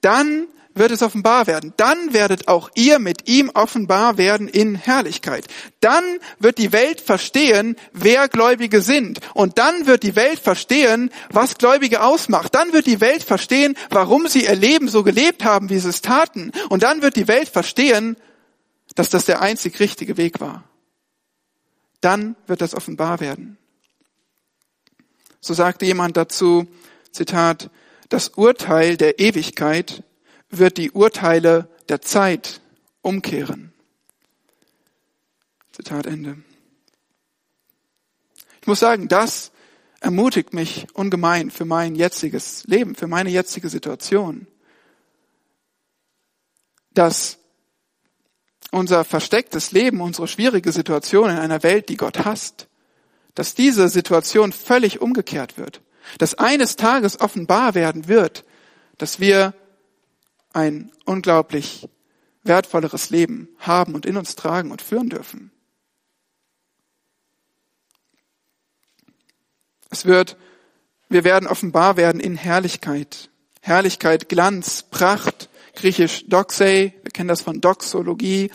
dann 0.00 0.46
wird 0.78 0.90
es 0.90 1.02
offenbar 1.02 1.46
werden. 1.46 1.72
Dann 1.76 2.12
werdet 2.12 2.48
auch 2.48 2.70
ihr 2.74 2.98
mit 2.98 3.28
ihm 3.28 3.50
offenbar 3.54 4.18
werden 4.18 4.48
in 4.48 4.74
Herrlichkeit. 4.74 5.46
Dann 5.80 6.04
wird 6.38 6.58
die 6.58 6.72
Welt 6.72 7.00
verstehen, 7.00 7.76
wer 7.92 8.28
Gläubige 8.28 8.80
sind. 8.80 9.20
Und 9.34 9.58
dann 9.58 9.86
wird 9.86 10.02
die 10.02 10.16
Welt 10.16 10.38
verstehen, 10.38 11.10
was 11.30 11.58
Gläubige 11.58 12.02
ausmacht. 12.02 12.54
Dann 12.54 12.72
wird 12.72 12.86
die 12.86 13.00
Welt 13.00 13.22
verstehen, 13.22 13.76
warum 13.90 14.26
sie 14.28 14.44
ihr 14.44 14.56
Leben 14.56 14.88
so 14.88 15.02
gelebt 15.02 15.44
haben, 15.44 15.70
wie 15.70 15.78
sie 15.78 15.88
es 15.88 16.02
taten. 16.02 16.52
Und 16.68 16.82
dann 16.82 17.02
wird 17.02 17.16
die 17.16 17.28
Welt 17.28 17.48
verstehen, 17.48 18.16
dass 18.94 19.10
das 19.10 19.24
der 19.24 19.42
einzig 19.42 19.80
richtige 19.80 20.16
Weg 20.16 20.40
war. 20.40 20.64
Dann 22.00 22.36
wird 22.46 22.60
das 22.60 22.74
offenbar 22.74 23.20
werden. 23.20 23.58
So 25.40 25.54
sagte 25.54 25.84
jemand 25.84 26.16
dazu, 26.16 26.66
Zitat, 27.12 27.70
das 28.08 28.30
Urteil 28.30 28.96
der 28.96 29.18
Ewigkeit 29.18 30.02
wird 30.50 30.76
die 30.76 30.90
Urteile 30.90 31.68
der 31.88 32.00
Zeit 32.00 32.60
umkehren. 33.02 33.72
Zitat 35.72 36.06
Ende. 36.06 36.38
Ich 38.60 38.66
muss 38.66 38.80
sagen, 38.80 39.08
das 39.08 39.52
ermutigt 40.00 40.52
mich 40.52 40.86
ungemein 40.94 41.50
für 41.50 41.64
mein 41.64 41.94
jetziges 41.94 42.64
Leben, 42.64 42.94
für 42.94 43.06
meine 43.06 43.30
jetzige 43.30 43.68
Situation. 43.68 44.46
Dass 46.92 47.38
unser 48.70 49.04
verstecktes 49.04 49.72
Leben, 49.72 50.00
unsere 50.00 50.28
schwierige 50.28 50.72
Situation 50.72 51.30
in 51.30 51.38
einer 51.38 51.62
Welt, 51.62 51.88
die 51.88 51.96
Gott 51.96 52.24
hasst, 52.24 52.68
dass 53.34 53.54
diese 53.54 53.88
Situation 53.88 54.52
völlig 54.52 55.00
umgekehrt 55.00 55.58
wird. 55.58 55.80
Dass 56.18 56.34
eines 56.34 56.76
Tages 56.76 57.20
offenbar 57.20 57.74
werden 57.74 58.08
wird, 58.08 58.44
dass 58.98 59.20
wir 59.20 59.54
ein 60.52 60.90
unglaublich 61.04 61.88
wertvolleres 62.42 63.10
Leben 63.10 63.48
haben 63.58 63.94
und 63.94 64.06
in 64.06 64.16
uns 64.16 64.34
tragen 64.36 64.70
und 64.70 64.82
führen 64.82 65.08
dürfen. 65.08 65.50
Es 69.90 70.04
wird, 70.04 70.36
wir 71.08 71.24
werden 71.24 71.48
offenbar 71.48 71.96
werden 71.96 72.20
in 72.20 72.36
Herrlichkeit. 72.36 73.30
Herrlichkeit, 73.60 74.28
Glanz, 74.28 74.84
Pracht, 74.90 75.48
griechisch 75.74 76.26
Doxei, 76.26 76.94
wir 77.02 77.10
kennen 77.10 77.28
das 77.28 77.42
von 77.42 77.60
Doxologie. 77.60 78.50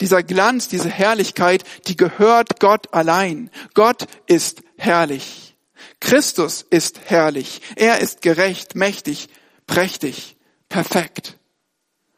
Dieser 0.00 0.22
Glanz, 0.22 0.68
diese 0.68 0.88
Herrlichkeit, 0.88 1.64
die 1.86 1.96
gehört 1.96 2.58
Gott 2.58 2.92
allein. 2.92 3.50
Gott 3.74 4.06
ist 4.26 4.62
herrlich. 4.76 5.56
Christus 6.00 6.62
ist 6.68 7.00
herrlich. 7.06 7.62
Er 7.76 8.00
ist 8.00 8.20
gerecht, 8.20 8.74
mächtig, 8.74 9.28
prächtig 9.66 10.33
perfekt. 10.74 11.38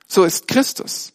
So 0.06 0.24
ist 0.24 0.48
Christus. 0.48 1.12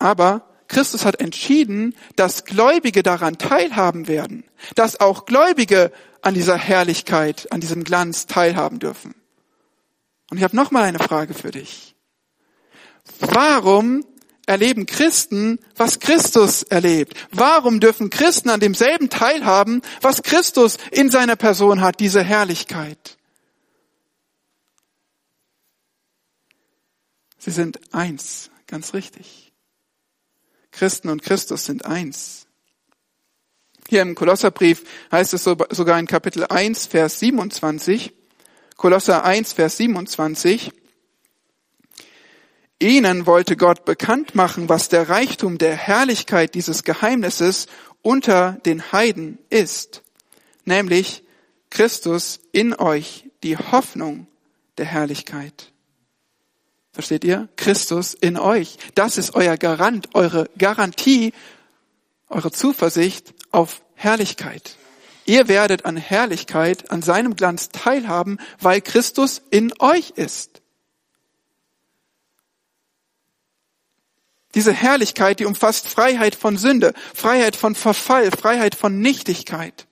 Aber 0.00 0.48
Christus 0.66 1.04
hat 1.04 1.20
entschieden, 1.20 1.94
dass 2.16 2.44
Gläubige 2.44 3.04
daran 3.04 3.38
teilhaben 3.38 4.08
werden, 4.08 4.42
dass 4.74 4.98
auch 4.98 5.26
Gläubige 5.26 5.92
an 6.22 6.34
dieser 6.34 6.56
Herrlichkeit, 6.56 7.52
an 7.52 7.60
diesem 7.60 7.84
Glanz 7.84 8.26
teilhaben 8.26 8.80
dürfen. 8.80 9.14
Und 10.28 10.38
ich 10.38 10.42
habe 10.42 10.56
noch 10.56 10.72
mal 10.72 10.82
eine 10.82 10.98
Frage 10.98 11.34
für 11.34 11.52
dich. 11.52 11.94
Warum 13.20 14.04
erleben 14.46 14.86
Christen, 14.86 15.60
was 15.76 16.00
Christus 16.00 16.64
erlebt? 16.64 17.14
Warum 17.30 17.78
dürfen 17.78 18.10
Christen 18.10 18.50
an 18.50 18.58
demselben 18.58 19.08
teilhaben, 19.08 19.82
was 20.00 20.24
Christus 20.24 20.78
in 20.90 21.10
seiner 21.10 21.36
Person 21.36 21.80
hat, 21.80 22.00
diese 22.00 22.24
Herrlichkeit? 22.24 23.17
Sie 27.48 27.54
sind 27.54 27.80
eins, 27.94 28.50
ganz 28.66 28.92
richtig. 28.92 29.54
Christen 30.70 31.08
und 31.08 31.22
Christus 31.22 31.64
sind 31.64 31.86
eins. 31.86 32.46
Hier 33.88 34.02
im 34.02 34.14
Kolosserbrief 34.14 34.84
heißt 35.10 35.32
es 35.32 35.44
sogar 35.44 35.98
in 35.98 36.06
Kapitel 36.06 36.44
1, 36.44 36.88
Vers 36.88 37.20
27, 37.20 38.12
Kolosser 38.76 39.24
1, 39.24 39.54
Vers 39.54 39.78
27, 39.78 40.72
Ihnen 42.80 43.24
wollte 43.24 43.56
Gott 43.56 43.86
bekannt 43.86 44.34
machen, 44.34 44.68
was 44.68 44.90
der 44.90 45.08
Reichtum 45.08 45.56
der 45.56 45.74
Herrlichkeit 45.74 46.54
dieses 46.54 46.84
Geheimnisses 46.84 47.66
unter 48.02 48.58
den 48.66 48.92
Heiden 48.92 49.38
ist, 49.48 50.02
nämlich 50.66 51.24
Christus 51.70 52.40
in 52.52 52.74
euch, 52.74 53.24
die 53.42 53.56
Hoffnung 53.56 54.26
der 54.76 54.84
Herrlichkeit. 54.84 55.72
Versteht 56.98 57.22
ihr? 57.22 57.48
Christus 57.54 58.12
in 58.12 58.36
euch. 58.36 58.76
Das 58.96 59.18
ist 59.18 59.36
euer 59.36 59.56
Garant, 59.56 60.08
eure 60.14 60.50
Garantie, 60.58 61.32
eure 62.28 62.50
Zuversicht 62.50 63.34
auf 63.52 63.82
Herrlichkeit. 63.94 64.74
Ihr 65.24 65.46
werdet 65.46 65.84
an 65.84 65.96
Herrlichkeit, 65.96 66.90
an 66.90 67.00
seinem 67.00 67.36
Glanz 67.36 67.68
teilhaben, 67.68 68.40
weil 68.58 68.80
Christus 68.80 69.42
in 69.52 69.72
euch 69.78 70.10
ist. 70.16 70.60
Diese 74.56 74.72
Herrlichkeit, 74.72 75.38
die 75.38 75.46
umfasst 75.46 75.86
Freiheit 75.86 76.34
von 76.34 76.56
Sünde, 76.56 76.94
Freiheit 77.14 77.54
von 77.54 77.76
Verfall, 77.76 78.32
Freiheit 78.32 78.74
von 78.74 78.98
Nichtigkeit. 78.98 79.86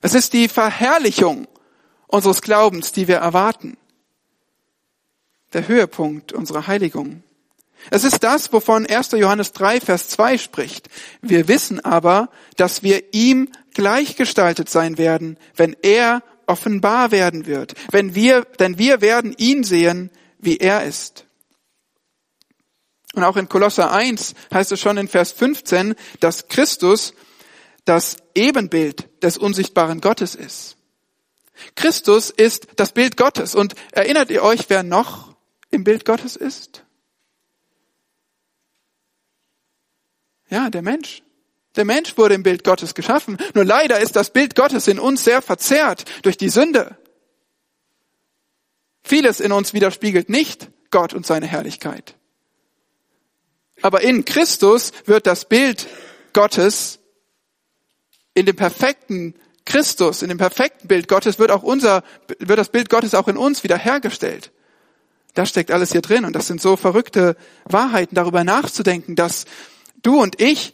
Es 0.00 0.14
ist 0.14 0.32
die 0.32 0.48
Verherrlichung 0.48 1.46
unseres 2.06 2.40
Glaubens, 2.40 2.92
die 2.92 3.08
wir 3.08 3.16
erwarten 3.16 3.76
der 5.52 5.68
Höhepunkt 5.68 6.32
unserer 6.32 6.66
Heiligung. 6.66 7.22
Es 7.90 8.04
ist 8.04 8.24
das, 8.24 8.52
wovon 8.52 8.86
1. 8.86 9.12
Johannes 9.12 9.52
3, 9.52 9.80
Vers 9.80 10.08
2 10.08 10.38
spricht. 10.38 10.88
Wir 11.22 11.46
wissen 11.48 11.84
aber, 11.84 12.30
dass 12.56 12.82
wir 12.82 13.14
ihm 13.14 13.48
gleichgestaltet 13.74 14.68
sein 14.68 14.98
werden, 14.98 15.38
wenn 15.54 15.76
er 15.82 16.22
offenbar 16.46 17.10
werden 17.10 17.46
wird. 17.46 17.74
Wenn 17.90 18.14
wir, 18.14 18.44
denn 18.58 18.78
wir 18.78 19.00
werden 19.00 19.34
ihn 19.36 19.62
sehen, 19.62 20.10
wie 20.38 20.56
er 20.56 20.84
ist. 20.84 21.26
Und 23.14 23.24
auch 23.24 23.36
in 23.36 23.48
Kolosser 23.48 23.92
1 23.92 24.34
heißt 24.52 24.72
es 24.72 24.80
schon 24.80 24.98
in 24.98 25.08
Vers 25.08 25.32
15, 25.32 25.94
dass 26.20 26.48
Christus 26.48 27.14
das 27.84 28.16
Ebenbild 28.34 29.08
des 29.22 29.38
unsichtbaren 29.38 30.00
Gottes 30.00 30.34
ist. 30.34 30.76
Christus 31.74 32.30
ist 32.30 32.68
das 32.76 32.92
Bild 32.92 33.16
Gottes. 33.16 33.54
Und 33.54 33.74
erinnert 33.92 34.30
ihr 34.30 34.42
euch, 34.42 34.66
wer 34.68 34.82
noch 34.82 35.25
im 35.76 35.84
Bild 35.84 36.04
Gottes 36.04 36.34
ist? 36.34 36.84
Ja, 40.48 40.70
der 40.70 40.82
Mensch. 40.82 41.22
Der 41.76 41.84
Mensch 41.84 42.16
wurde 42.16 42.34
im 42.34 42.42
Bild 42.42 42.64
Gottes 42.64 42.94
geschaffen. 42.94 43.36
Nur 43.54 43.64
leider 43.64 44.00
ist 44.00 44.16
das 44.16 44.30
Bild 44.30 44.56
Gottes 44.56 44.88
in 44.88 44.98
uns 44.98 45.22
sehr 45.22 45.42
verzerrt 45.42 46.04
durch 46.22 46.36
die 46.36 46.48
Sünde. 46.48 46.96
Vieles 49.04 49.38
in 49.38 49.52
uns 49.52 49.72
widerspiegelt 49.74 50.28
nicht 50.28 50.70
Gott 50.90 51.14
und 51.14 51.26
seine 51.26 51.46
Herrlichkeit. 51.46 52.16
Aber 53.82 54.00
in 54.00 54.24
Christus 54.24 54.92
wird 55.04 55.26
das 55.26 55.44
Bild 55.44 55.86
Gottes 56.32 56.98
in 58.34 58.46
dem 58.46 58.56
perfekten 58.56 59.34
Christus, 59.66 60.22
in 60.22 60.28
dem 60.28 60.38
perfekten 60.38 60.88
Bild 60.88 61.08
Gottes 61.08 61.38
wird 61.38 61.50
auch 61.50 61.62
unser, 61.62 62.02
wird 62.38 62.58
das 62.58 62.70
Bild 62.70 62.88
Gottes 62.88 63.14
auch 63.14 63.28
in 63.28 63.36
uns 63.36 63.64
wiederhergestellt. 63.64 64.52
Das 65.36 65.50
steckt 65.50 65.70
alles 65.70 65.92
hier 65.92 66.00
drin 66.00 66.24
und 66.24 66.32
das 66.32 66.46
sind 66.46 66.62
so 66.62 66.76
verrückte 66.76 67.36
Wahrheiten, 67.66 68.14
darüber 68.14 68.42
nachzudenken, 68.42 69.16
dass 69.16 69.44
du 70.02 70.22
und 70.22 70.40
ich, 70.40 70.72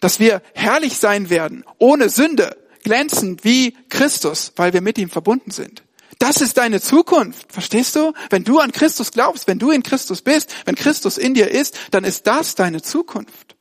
dass 0.00 0.18
wir 0.18 0.42
herrlich 0.52 0.98
sein 0.98 1.30
werden, 1.30 1.64
ohne 1.78 2.08
Sünde, 2.08 2.56
glänzend 2.82 3.44
wie 3.44 3.76
Christus, 3.88 4.52
weil 4.56 4.72
wir 4.72 4.80
mit 4.80 4.98
ihm 4.98 5.10
verbunden 5.10 5.52
sind. 5.52 5.84
Das 6.18 6.40
ist 6.40 6.56
deine 6.56 6.80
Zukunft, 6.80 7.52
verstehst 7.52 7.94
du? 7.94 8.12
Wenn 8.30 8.42
du 8.42 8.58
an 8.58 8.72
Christus 8.72 9.12
glaubst, 9.12 9.46
wenn 9.46 9.60
du 9.60 9.70
in 9.70 9.84
Christus 9.84 10.22
bist, 10.22 10.52
wenn 10.64 10.74
Christus 10.74 11.16
in 11.16 11.34
dir 11.34 11.48
ist, 11.48 11.78
dann 11.92 12.02
ist 12.02 12.26
das 12.26 12.56
deine 12.56 12.82
Zukunft. 12.82 13.54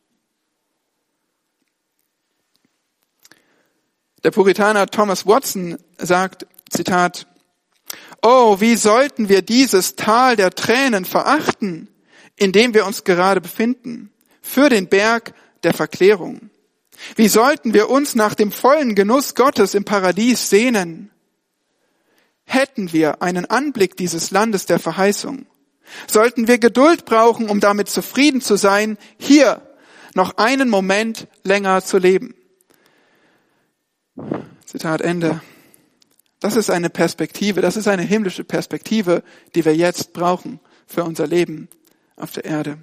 Der 4.23 4.31
Puritaner 4.31 4.87
Thomas 4.87 5.27
Watson 5.27 5.77
sagt, 5.99 6.47
Zitat, 6.71 7.27
Oh, 8.21 8.59
wie 8.59 8.75
sollten 8.75 9.29
wir 9.29 9.41
dieses 9.41 9.95
Tal 9.95 10.35
der 10.35 10.51
Tränen 10.51 11.05
verachten, 11.05 11.87
in 12.35 12.51
dem 12.51 12.73
wir 12.73 12.85
uns 12.85 13.03
gerade 13.03 13.41
befinden, 13.41 14.11
für 14.41 14.69
den 14.69 14.87
Berg 14.87 15.33
der 15.63 15.73
Verklärung. 15.73 16.49
Wie 17.15 17.27
sollten 17.27 17.73
wir 17.73 17.89
uns 17.89 18.15
nach 18.15 18.33
dem 18.33 18.51
vollen 18.51 18.95
Genuss 18.95 19.35
Gottes 19.35 19.73
im 19.73 19.85
Paradies 19.85 20.49
sehnen? 20.49 21.11
Hätten 22.45 22.91
wir 22.93 23.21
einen 23.21 23.45
Anblick 23.45 23.95
dieses 23.95 24.31
Landes 24.31 24.65
der 24.65 24.79
Verheißung, 24.79 25.45
sollten 26.07 26.47
wir 26.47 26.57
Geduld 26.57 27.05
brauchen, 27.05 27.49
um 27.49 27.59
damit 27.59 27.89
zufrieden 27.89 28.41
zu 28.41 28.55
sein, 28.55 28.97
hier 29.17 29.61
noch 30.15 30.37
einen 30.37 30.69
Moment 30.69 31.27
länger 31.43 31.83
zu 31.83 31.97
leben. 31.97 32.35
Zitat 34.65 35.01
Ende. 35.01 35.41
Das 36.39 36.55
ist 36.55 36.69
eine 36.69 36.89
Perspektive, 36.89 37.61
das 37.61 37.75
ist 37.75 37.87
eine 37.87 38.03
himmlische 38.03 38.43
Perspektive, 38.43 39.23
die 39.55 39.65
wir 39.65 39.75
jetzt 39.75 40.13
brauchen 40.13 40.59
für 40.87 41.03
unser 41.03 41.27
Leben 41.27 41.67
auf 42.15 42.31
der 42.31 42.45
Erde. 42.45 42.77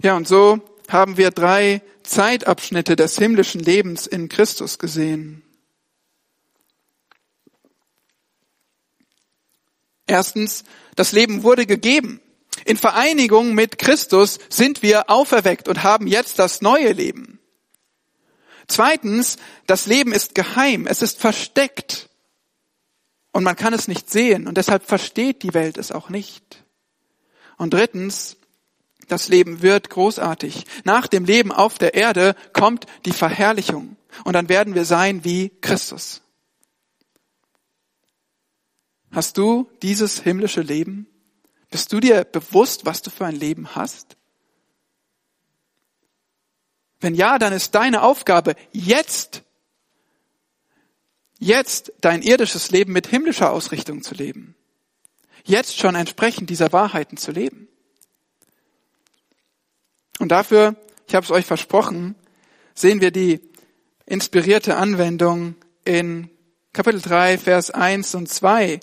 Ja, 0.00 0.16
und 0.16 0.28
so 0.28 0.60
haben 0.88 1.16
wir 1.16 1.30
drei 1.30 1.82
Zeitabschnitte 2.04 2.96
des 2.96 3.18
himmlischen 3.18 3.60
Lebens 3.60 4.06
in 4.06 4.28
Christus 4.28 4.78
gesehen. 4.78 5.42
Erstens, 10.06 10.64
das 10.96 11.12
Leben 11.12 11.42
wurde 11.42 11.66
gegeben. 11.66 12.20
In 12.64 12.78
Vereinigung 12.78 13.54
mit 13.54 13.78
Christus 13.78 14.38
sind 14.48 14.82
wir 14.82 15.10
auferweckt 15.10 15.68
und 15.68 15.82
haben 15.82 16.06
jetzt 16.06 16.38
das 16.38 16.62
neue 16.62 16.92
Leben. 16.92 17.37
Zweitens, 18.68 19.38
das 19.66 19.86
Leben 19.86 20.12
ist 20.12 20.34
geheim, 20.34 20.86
es 20.86 21.02
ist 21.02 21.18
versteckt 21.18 22.10
und 23.32 23.42
man 23.42 23.56
kann 23.56 23.72
es 23.72 23.88
nicht 23.88 24.10
sehen 24.10 24.46
und 24.46 24.58
deshalb 24.58 24.84
versteht 24.84 25.42
die 25.42 25.54
Welt 25.54 25.78
es 25.78 25.90
auch 25.90 26.10
nicht. 26.10 26.64
Und 27.56 27.72
drittens, 27.72 28.36
das 29.08 29.28
Leben 29.28 29.62
wird 29.62 29.88
großartig. 29.88 30.64
Nach 30.84 31.06
dem 31.06 31.24
Leben 31.24 31.50
auf 31.50 31.78
der 31.78 31.94
Erde 31.94 32.36
kommt 32.52 32.86
die 33.06 33.12
Verherrlichung 33.12 33.96
und 34.24 34.34
dann 34.34 34.50
werden 34.50 34.74
wir 34.74 34.84
sein 34.84 35.24
wie 35.24 35.50
Christus. 35.62 36.20
Hast 39.10 39.38
du 39.38 39.70
dieses 39.82 40.20
himmlische 40.20 40.60
Leben? 40.60 41.06
Bist 41.70 41.90
du 41.92 42.00
dir 42.00 42.24
bewusst, 42.24 42.84
was 42.84 43.00
du 43.00 43.10
für 43.10 43.24
ein 43.24 43.36
Leben 43.36 43.74
hast? 43.74 44.17
Wenn 47.00 47.14
ja, 47.14 47.38
dann 47.38 47.52
ist 47.52 47.74
deine 47.74 48.02
Aufgabe 48.02 48.54
jetzt, 48.72 49.42
jetzt 51.38 51.92
dein 52.00 52.22
irdisches 52.22 52.70
Leben 52.70 52.92
mit 52.92 53.06
himmlischer 53.06 53.52
Ausrichtung 53.52 54.02
zu 54.02 54.14
leben. 54.14 54.54
Jetzt 55.44 55.78
schon 55.78 55.94
entsprechend 55.94 56.50
dieser 56.50 56.72
Wahrheiten 56.72 57.16
zu 57.16 57.30
leben. 57.30 57.68
Und 60.18 60.30
dafür, 60.30 60.74
ich 61.06 61.14
habe 61.14 61.24
es 61.24 61.30
euch 61.30 61.46
versprochen, 61.46 62.16
sehen 62.74 63.00
wir 63.00 63.12
die 63.12 63.40
inspirierte 64.04 64.76
Anwendung 64.76 65.54
in 65.84 66.30
Kapitel 66.72 67.00
3, 67.00 67.38
Vers 67.38 67.70
1 67.70 68.14
und 68.14 68.28
2 68.28 68.74
ähm, 68.74 68.80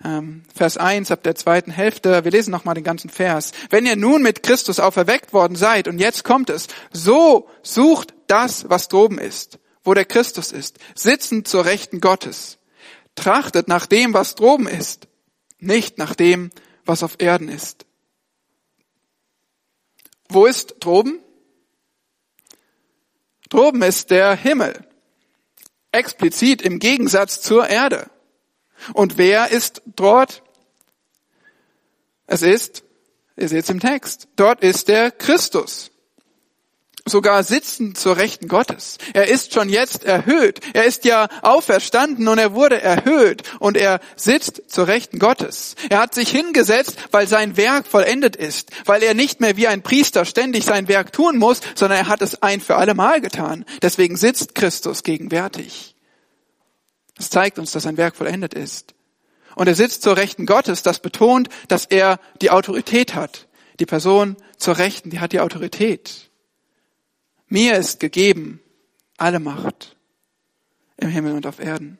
Vers 0.00 0.76
1 0.76 1.10
ab 1.10 1.24
der 1.24 1.34
zweiten 1.34 1.72
Hälfte. 1.72 2.24
Wir 2.24 2.30
lesen 2.30 2.52
nochmal 2.52 2.76
den 2.76 2.84
ganzen 2.84 3.10
Vers. 3.10 3.50
Wenn 3.70 3.84
ihr 3.84 3.96
nun 3.96 4.22
mit 4.22 4.44
Christus 4.44 4.78
auferweckt 4.78 5.32
worden 5.32 5.56
seid, 5.56 5.88
und 5.88 5.98
jetzt 5.98 6.22
kommt 6.22 6.50
es, 6.50 6.68
so 6.92 7.48
sucht 7.62 8.14
das, 8.28 8.70
was 8.70 8.86
droben 8.86 9.18
ist, 9.18 9.58
wo 9.82 9.94
der 9.94 10.04
Christus 10.04 10.52
ist, 10.52 10.78
sitzend 10.94 11.48
zur 11.48 11.64
Rechten 11.64 12.00
Gottes. 12.00 12.58
Trachtet 13.16 13.66
nach 13.66 13.86
dem, 13.86 14.14
was 14.14 14.36
droben 14.36 14.68
ist, 14.68 15.08
nicht 15.58 15.98
nach 15.98 16.14
dem, 16.14 16.52
was 16.84 17.02
auf 17.02 17.16
Erden 17.18 17.48
ist. 17.48 17.84
Wo 20.28 20.46
ist 20.46 20.76
droben? 20.78 21.18
Droben 23.48 23.82
ist 23.82 24.10
der 24.10 24.36
Himmel. 24.36 24.86
Explizit 25.90 26.62
im 26.62 26.78
Gegensatz 26.78 27.40
zur 27.40 27.68
Erde. 27.68 28.10
Und 28.92 29.18
wer 29.18 29.50
ist 29.50 29.82
dort? 29.86 30.42
Es 32.26 32.42
ist, 32.42 32.84
ihr 33.36 33.48
seht 33.48 33.64
es 33.64 33.70
im 33.70 33.80
Text, 33.80 34.28
dort 34.36 34.62
ist 34.62 34.88
der 34.88 35.10
Christus. 35.10 35.90
Sogar 37.08 37.42
sitzen 37.42 37.94
zur 37.94 38.16
Rechten 38.16 38.48
Gottes. 38.48 38.98
Er 39.14 39.28
ist 39.28 39.54
schon 39.54 39.68
jetzt 39.68 40.04
erhöht. 40.04 40.60
Er 40.74 40.84
ist 40.84 41.04
ja 41.04 41.28
auferstanden 41.42 42.28
und 42.28 42.38
er 42.38 42.54
wurde 42.54 42.80
erhöht 42.80 43.42
und 43.60 43.76
er 43.76 44.00
sitzt 44.16 44.70
zur 44.70 44.88
Rechten 44.88 45.18
Gottes. 45.18 45.74
Er 45.88 46.00
hat 46.00 46.14
sich 46.14 46.28
hingesetzt, 46.28 46.96
weil 47.10 47.26
sein 47.26 47.56
Werk 47.56 47.86
vollendet 47.86 48.36
ist, 48.36 48.70
weil 48.84 49.02
er 49.02 49.14
nicht 49.14 49.40
mehr 49.40 49.56
wie 49.56 49.68
ein 49.68 49.82
Priester 49.82 50.24
ständig 50.24 50.64
sein 50.64 50.88
Werk 50.88 51.12
tun 51.12 51.38
muss, 51.38 51.60
sondern 51.74 51.98
er 51.98 52.08
hat 52.08 52.22
es 52.22 52.42
ein 52.42 52.60
für 52.60 52.76
alle 52.76 52.94
Mal 52.94 53.20
getan. 53.20 53.64
Deswegen 53.82 54.16
sitzt 54.16 54.54
Christus 54.54 55.02
gegenwärtig. 55.02 55.94
Das 57.18 57.30
zeigt 57.30 57.58
uns, 57.58 57.72
dass 57.72 57.82
sein 57.82 57.98
Werk 57.98 58.16
vollendet 58.16 58.54
ist. 58.54 58.94
Und 59.54 59.66
er 59.66 59.74
sitzt 59.74 60.02
zur 60.02 60.16
Rechten 60.16 60.46
Gottes. 60.46 60.82
Das 60.82 61.00
betont, 61.00 61.48
dass 61.66 61.84
er 61.84 62.20
die 62.40 62.50
Autorität 62.50 63.14
hat. 63.14 63.48
Die 63.80 63.86
Person 63.86 64.36
zur 64.56 64.78
Rechten, 64.78 65.10
die 65.10 65.20
hat 65.20 65.32
die 65.32 65.40
Autorität. 65.40 66.30
Mir 67.48 67.76
ist 67.76 68.00
gegeben 68.00 68.60
alle 69.16 69.40
Macht 69.40 69.96
im 70.96 71.08
Himmel 71.08 71.34
und 71.34 71.46
auf 71.46 71.58
Erden. 71.58 71.98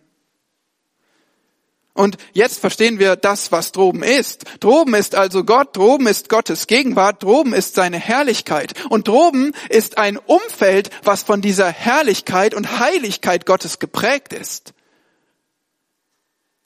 Und 1.94 2.16
jetzt 2.32 2.60
verstehen 2.60 3.00
wir 3.00 3.16
das, 3.16 3.50
was 3.50 3.72
droben 3.72 4.04
ist. 4.04 4.44
Droben 4.60 4.94
ist 4.94 5.16
also 5.16 5.42
Gott, 5.42 5.76
droben 5.76 6.06
ist 6.06 6.28
Gottes 6.28 6.68
Gegenwart, 6.68 7.24
droben 7.24 7.52
ist 7.52 7.74
seine 7.74 7.98
Herrlichkeit. 7.98 8.74
Und 8.88 9.08
droben 9.08 9.52
ist 9.68 9.98
ein 9.98 10.16
Umfeld, 10.16 10.90
was 11.02 11.24
von 11.24 11.40
dieser 11.40 11.68
Herrlichkeit 11.70 12.54
und 12.54 12.78
Heiligkeit 12.78 13.46
Gottes 13.46 13.80
geprägt 13.80 14.32
ist. 14.32 14.74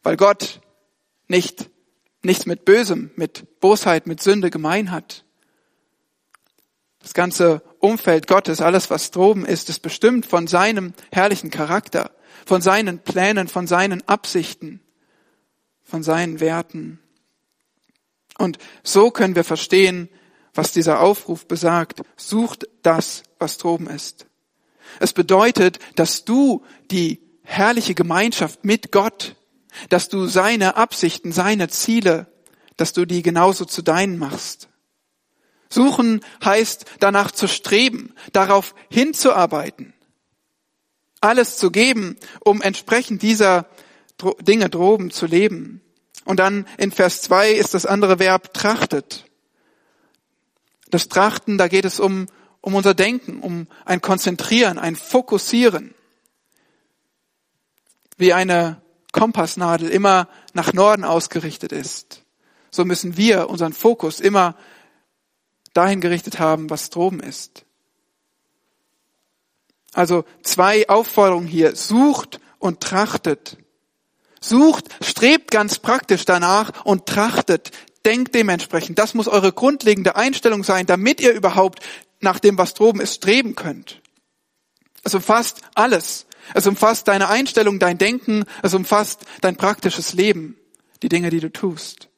Weil 0.02 0.16
Gott 0.16 0.60
nicht 1.28 1.70
nichts 2.22 2.46
mit 2.46 2.64
Bösem, 2.64 3.10
mit 3.16 3.60
Bosheit, 3.60 4.06
mit 4.06 4.22
Sünde 4.22 4.50
gemein 4.50 4.90
hat. 4.90 5.24
Das 7.00 7.14
ganze 7.14 7.62
Umfeld 7.80 8.28
Gottes, 8.28 8.60
alles 8.60 8.90
was 8.90 9.10
droben 9.10 9.44
ist, 9.44 9.68
ist 9.68 9.80
bestimmt 9.80 10.24
von 10.24 10.46
seinem 10.46 10.94
herrlichen 11.10 11.50
Charakter, 11.50 12.12
von 12.46 12.62
seinen 12.62 13.00
Plänen, 13.00 13.48
von 13.48 13.66
seinen 13.66 14.06
Absichten, 14.08 14.80
von 15.82 16.04
seinen 16.04 16.38
Werten. 16.38 17.00
Und 18.38 18.58
so 18.84 19.10
können 19.10 19.34
wir 19.34 19.44
verstehen, 19.44 20.08
was 20.54 20.72
dieser 20.72 21.00
Aufruf 21.00 21.46
besagt. 21.46 22.02
Sucht 22.16 22.68
das, 22.82 23.24
was 23.38 23.58
droben 23.58 23.88
ist. 23.88 24.26
Es 25.00 25.12
bedeutet, 25.12 25.78
dass 25.96 26.24
du 26.24 26.64
die 26.90 27.20
herrliche 27.42 27.94
Gemeinschaft 27.94 28.64
mit 28.64 28.92
Gott 28.92 29.34
dass 29.88 30.08
du 30.08 30.26
seine 30.26 30.76
Absichten, 30.76 31.32
seine 31.32 31.68
Ziele, 31.68 32.26
dass 32.76 32.92
du 32.92 33.04
die 33.04 33.22
genauso 33.22 33.64
zu 33.64 33.82
deinen 33.82 34.18
machst. 34.18 34.68
Suchen 35.68 36.20
heißt 36.44 36.84
danach 37.00 37.30
zu 37.30 37.48
streben, 37.48 38.14
darauf 38.32 38.74
hinzuarbeiten, 38.90 39.94
alles 41.20 41.56
zu 41.56 41.70
geben, 41.70 42.16
um 42.44 42.60
entsprechend 42.60 43.22
dieser 43.22 43.66
Dinge 44.40 44.68
droben 44.68 45.10
zu 45.10 45.26
leben. 45.26 45.80
Und 46.24 46.38
dann 46.38 46.66
in 46.78 46.92
Vers 46.92 47.22
2 47.22 47.52
ist 47.52 47.74
das 47.74 47.86
andere 47.86 48.18
Verb 48.18 48.54
trachtet. 48.54 49.24
Das 50.90 51.08
Trachten, 51.08 51.58
da 51.58 51.68
geht 51.68 51.84
es 51.84 51.98
um, 51.98 52.26
um 52.60 52.74
unser 52.74 52.94
Denken, 52.94 53.40
um 53.40 53.66
ein 53.84 54.00
Konzentrieren, 54.00 54.78
ein 54.78 54.94
Fokussieren. 54.94 55.94
Wie 58.18 58.34
eine 58.34 58.81
Kompassnadel 59.12 59.88
immer 59.88 60.28
nach 60.54 60.72
Norden 60.72 61.04
ausgerichtet 61.04 61.72
ist, 61.72 62.22
so 62.70 62.84
müssen 62.84 63.16
wir 63.16 63.50
unseren 63.50 63.72
Fokus 63.72 64.18
immer 64.20 64.56
dahin 65.74 66.00
gerichtet 66.00 66.38
haben, 66.38 66.70
was 66.70 66.90
droben 66.90 67.20
ist. 67.20 67.64
Also 69.92 70.24
zwei 70.42 70.88
Aufforderungen 70.88 71.46
hier. 71.46 71.76
Sucht 71.76 72.40
und 72.58 72.80
trachtet. 72.80 73.58
Sucht, 74.40 74.86
strebt 75.04 75.50
ganz 75.50 75.78
praktisch 75.78 76.24
danach 76.24 76.84
und 76.84 77.06
trachtet. 77.06 77.70
Denkt 78.04 78.34
dementsprechend. 78.34 78.98
Das 78.98 79.14
muss 79.14 79.28
eure 79.28 79.52
grundlegende 79.52 80.16
Einstellung 80.16 80.64
sein, 80.64 80.86
damit 80.86 81.20
ihr 81.20 81.32
überhaupt 81.32 81.80
nach 82.20 82.38
dem, 82.38 82.58
was 82.58 82.74
droben 82.74 83.00
ist, 83.00 83.14
streben 83.14 83.54
könnt. 83.54 84.00
Es 85.04 85.14
umfasst 85.14 85.60
alles. 85.74 86.26
Es 86.54 86.66
umfasst 86.66 87.08
deine 87.08 87.28
Einstellung, 87.28 87.78
dein 87.78 87.98
Denken, 87.98 88.44
es 88.62 88.74
umfasst 88.74 89.24
dein 89.40 89.56
praktisches 89.56 90.12
Leben, 90.12 90.56
die 91.02 91.08
Dinge, 91.08 91.30
die 91.30 91.40
du 91.40 91.50
tust. 91.50 92.08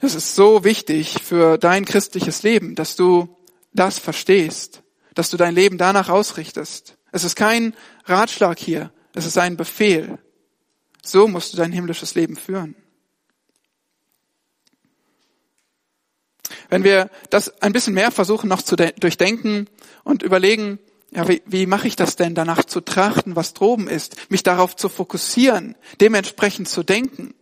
Es 0.00 0.14
ist 0.14 0.34
so 0.34 0.64
wichtig 0.64 1.22
für 1.22 1.58
dein 1.58 1.84
christliches 1.84 2.42
Leben, 2.42 2.74
dass 2.74 2.94
du 2.94 3.36
das 3.72 3.98
verstehst, 3.98 4.82
dass 5.14 5.30
du 5.30 5.36
dein 5.36 5.54
Leben 5.54 5.76
danach 5.76 6.08
ausrichtest. 6.08 6.96
Es 7.10 7.24
ist 7.24 7.34
kein 7.34 7.74
Ratschlag 8.04 8.58
hier, 8.58 8.92
es 9.14 9.26
ist 9.26 9.38
ein 9.38 9.56
Befehl. 9.56 10.18
So 11.02 11.26
musst 11.26 11.52
du 11.52 11.56
dein 11.56 11.72
himmlisches 11.72 12.14
Leben 12.14 12.36
führen. 12.36 12.76
Wenn 16.68 16.84
wir 16.84 17.10
das 17.30 17.62
ein 17.62 17.72
bisschen 17.72 17.94
mehr 17.94 18.10
versuchen 18.10 18.48
noch 18.48 18.62
zu 18.62 18.76
durchdenken 18.76 19.68
und 20.04 20.22
überlegen, 20.22 20.78
ja, 21.10 21.26
wie, 21.26 21.42
wie 21.46 21.66
mache 21.66 21.88
ich 21.88 21.96
das 21.96 22.16
denn, 22.16 22.34
danach 22.34 22.64
zu 22.64 22.80
trachten, 22.80 23.34
was 23.34 23.54
droben 23.54 23.88
ist, 23.88 24.30
mich 24.30 24.42
darauf 24.42 24.76
zu 24.76 24.88
fokussieren, 24.88 25.74
dementsprechend 26.00 26.68
zu 26.68 26.82
denken? 26.82 27.34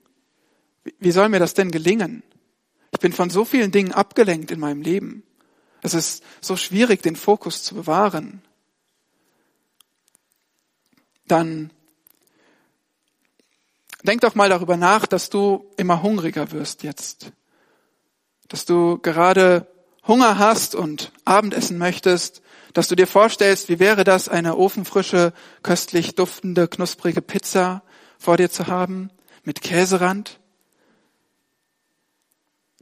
Wie, 0.85 0.95
wie 1.01 1.11
soll 1.11 1.29
mir 1.29 1.41
das 1.41 1.55
denn 1.55 1.71
gelingen? 1.71 2.23
Ich 2.93 3.01
bin 3.01 3.13
von 3.13 3.29
so 3.29 3.45
vielen 3.45 3.73
Dingen 3.73 3.93
abgelenkt 3.93 4.51
in 4.51 4.61
meinem 4.61 4.83
Leben. 4.83 5.25
Es 5.83 5.95
ist 5.95 6.23
so 6.41 6.57
schwierig, 6.57 7.03
den 7.03 7.17
Fokus 7.17 7.63
zu 7.63 7.75
bewahren. 7.75 8.43
dann 11.27 11.71
denk 14.05 14.21
doch 14.21 14.37
mal 14.37 14.49
darüber 14.49 14.77
nach, 14.77 15.07
dass 15.07 15.31
du 15.31 15.69
immer 15.77 16.03
hungriger 16.03 16.53
wirst 16.53 16.85
jetzt. 16.85 17.33
Dass 18.49 18.65
du 18.65 18.99
gerade 18.99 19.67
Hunger 20.07 20.39
hast 20.39 20.77
und 20.77 21.13
Abendessen 21.25 21.79
möchtest, 21.79 22.43
dass 22.77 22.89
du 22.89 22.95
dir 22.95 23.07
vorstellst, 23.07 23.71
wie 23.71 23.79
wäre 23.79 24.05
das, 24.05 24.29
eine 24.29 24.59
ofenfrische, 24.59 25.33
köstlich 25.63 26.15
duftende, 26.15 26.69
knusprige 26.69 27.23
Pizza 27.23 27.83
vor 28.19 28.37
dir 28.37 28.51
zu 28.51 28.67
haben, 28.67 29.11
mit 29.45 29.63
Käserand? 29.63 30.41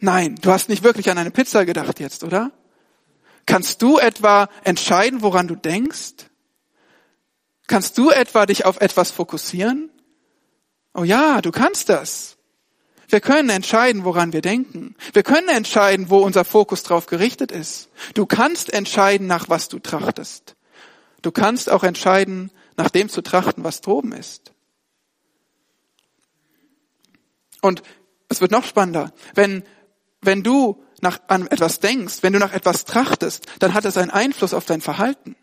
Nein, 0.01 0.35
du 0.43 0.51
hast 0.51 0.69
nicht 0.69 0.83
wirklich 0.83 1.13
an 1.13 1.19
eine 1.19 1.31
Pizza 1.31 1.65
gedacht 1.65 2.01
jetzt, 2.01 2.25
oder? 2.25 2.51
Kannst 3.47 3.83
du 3.83 3.99
etwa 3.99 4.49
entscheiden, 4.65 5.23
woran 5.23 5.47
du 5.47 5.55
denkst? 5.55 6.27
Kannst 7.69 7.97
du 7.97 8.11
etwa 8.11 8.47
dich 8.47 8.65
auf 8.65 8.81
etwas 8.81 9.13
fokussieren? 9.13 9.91
Oh 10.93 11.05
ja, 11.05 11.41
du 11.41 11.53
kannst 11.53 11.89
das. 11.89 12.34
Wir 13.09 13.21
können 13.21 13.51
entscheiden, 13.51 14.05
woran 14.05 14.33
wir 14.33 14.41
denken. 14.41 14.97
Wir 15.13 15.23
können 15.23 15.49
entscheiden, 15.49 16.11
wo 16.11 16.19
unser 16.19 16.45
Fokus 16.45 16.83
drauf 16.83 17.07
gerichtet 17.07 17.53
ist. 17.53 17.91
Du 18.15 18.27
kannst 18.27 18.73
entscheiden, 18.73 19.27
nach 19.27 19.49
was 19.49 19.69
du 19.69 19.79
trachtest. 19.79 20.57
Du 21.23 21.31
kannst 21.33 21.71
auch 21.71 21.85
entscheiden, 21.85 22.51
nach 22.77 22.91
dem 22.91 23.09
zu 23.09 23.23
trachten, 23.23 23.65
was 23.65 23.81
droben 23.81 24.13
ist. 24.13 24.53
Und 27.61 27.83
es 28.29 28.41
wird 28.41 28.51
noch 28.51 28.65
spannender. 28.65 29.13
Wenn, 29.35 29.65
wenn 30.21 30.43
du 30.43 30.83
nach, 31.01 31.21
an 31.29 31.47
etwas 31.47 31.81
denkst, 31.81 32.23
wenn 32.23 32.33
du 32.33 32.39
nach 32.39 32.53
etwas 32.53 32.85
trachtest, 32.85 33.47
dann 33.59 33.75
hat 33.75 33.85
es 33.85 33.97
einen 33.97 34.11
Einfluss 34.11 34.55
auf 34.55 34.65
dein 34.65 34.81
Verhalten. 34.81 35.37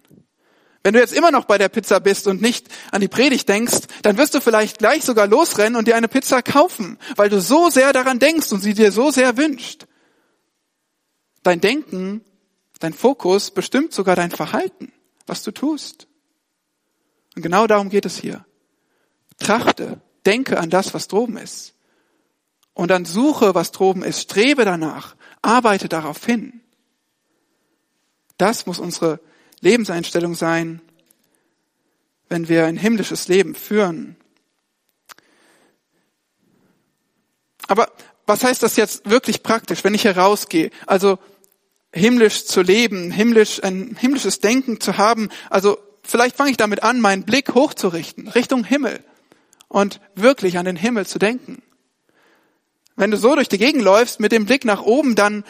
Wenn 0.84 0.94
du 0.94 1.00
jetzt 1.00 1.14
immer 1.14 1.32
noch 1.32 1.46
bei 1.46 1.58
der 1.58 1.70
Pizza 1.70 2.00
bist 2.00 2.28
und 2.28 2.42
nicht 2.42 2.68
an 2.92 3.02
die 3.02 3.08
Predigt 3.08 3.48
denkst, 3.48 3.82
dann 4.02 4.18
wirst 4.18 4.34
du 4.34 4.42
vielleicht 4.42 4.80
gleich 4.80 5.04
sogar 5.04 5.28
losrennen 5.28 5.76
und 5.76 5.88
dir 5.88 5.96
eine 5.96 6.08
Pizza 6.08 6.42
kaufen, 6.42 6.98
weil 7.16 7.30
du 7.30 7.40
so 7.40 7.70
sehr 7.70 7.94
daran 7.94 8.18
denkst 8.18 8.52
und 8.52 8.62
sie 8.62 8.74
dir 8.74 8.92
so 8.92 9.12
sehr 9.12 9.38
wünscht. 9.38 9.86
Dein 11.44 11.62
Denken, 11.62 12.24
dein 12.80 12.94
Fokus 12.94 13.52
bestimmt 13.52 13.94
sogar 13.94 14.16
dein 14.16 14.32
Verhalten, 14.32 14.92
was 15.28 15.44
du 15.44 15.52
tust. 15.52 16.08
Und 17.36 17.44
genau 17.44 17.68
darum 17.68 17.90
geht 17.90 18.06
es 18.06 18.18
hier. 18.18 18.46
Trachte, 19.38 20.02
denke 20.26 20.60
an 20.60 20.70
das, 20.70 20.94
was 20.94 21.08
droben 21.08 21.38
ist. 21.38 21.76
Und 22.74 22.90
dann 22.90 23.06
suche, 23.06 23.54
was 23.54 23.72
droben 23.72 24.04
ist, 24.04 24.22
strebe 24.22 24.66
danach, 24.66 25.16
arbeite 25.42 25.90
darauf 25.90 26.26
hin. 26.26 26.62
Das 28.38 28.66
muss 28.66 28.80
unsere 28.80 29.20
Lebenseinstellung 29.62 30.36
sein, 30.36 30.82
wenn 32.30 32.50
wir 32.50 32.66
ein 32.66 32.78
himmlisches 32.78 33.28
Leben 33.28 33.56
führen. 33.56 34.16
Aber 37.68 37.92
was 38.26 38.44
heißt 38.44 38.64
das 38.64 38.76
jetzt 38.76 39.10
wirklich 39.10 39.44
praktisch, 39.44 39.84
wenn 39.84 39.94
ich 39.94 40.06
herausgehe? 40.06 40.72
Also 40.88 41.20
himmlisch 41.94 42.46
zu 42.46 42.62
leben, 42.62 43.12
himmlisch, 43.12 43.64
ein 43.64 43.96
himmlisches 44.00 44.40
Denken 44.40 44.80
zu 44.80 44.98
haben. 44.98 45.30
Also 45.50 45.78
vielleicht 46.04 46.36
fange 46.36 46.52
ich 46.52 46.58
damit 46.58 46.84
an, 46.84 47.00
meinen 47.02 47.24
Blick 47.24 47.54
hochzurichten, 47.54 48.28
Richtung 48.28 48.64
Himmel 48.64 49.04
und 49.68 50.00
wirklich 50.16 50.58
an 50.58 50.66
den 50.66 50.76
Himmel 50.76 51.06
zu 51.06 51.20
denken. 51.20 51.62
Wenn 52.96 53.12
du 53.12 53.18
so 53.18 53.36
durch 53.36 53.50
die 53.50 53.58
Gegend 53.58 53.84
läufst 53.84 54.20
mit 54.20 54.32
dem 54.32 54.46
Blick 54.46 54.66
nach 54.66 54.82
oben, 54.84 55.16
dann 55.16 55.44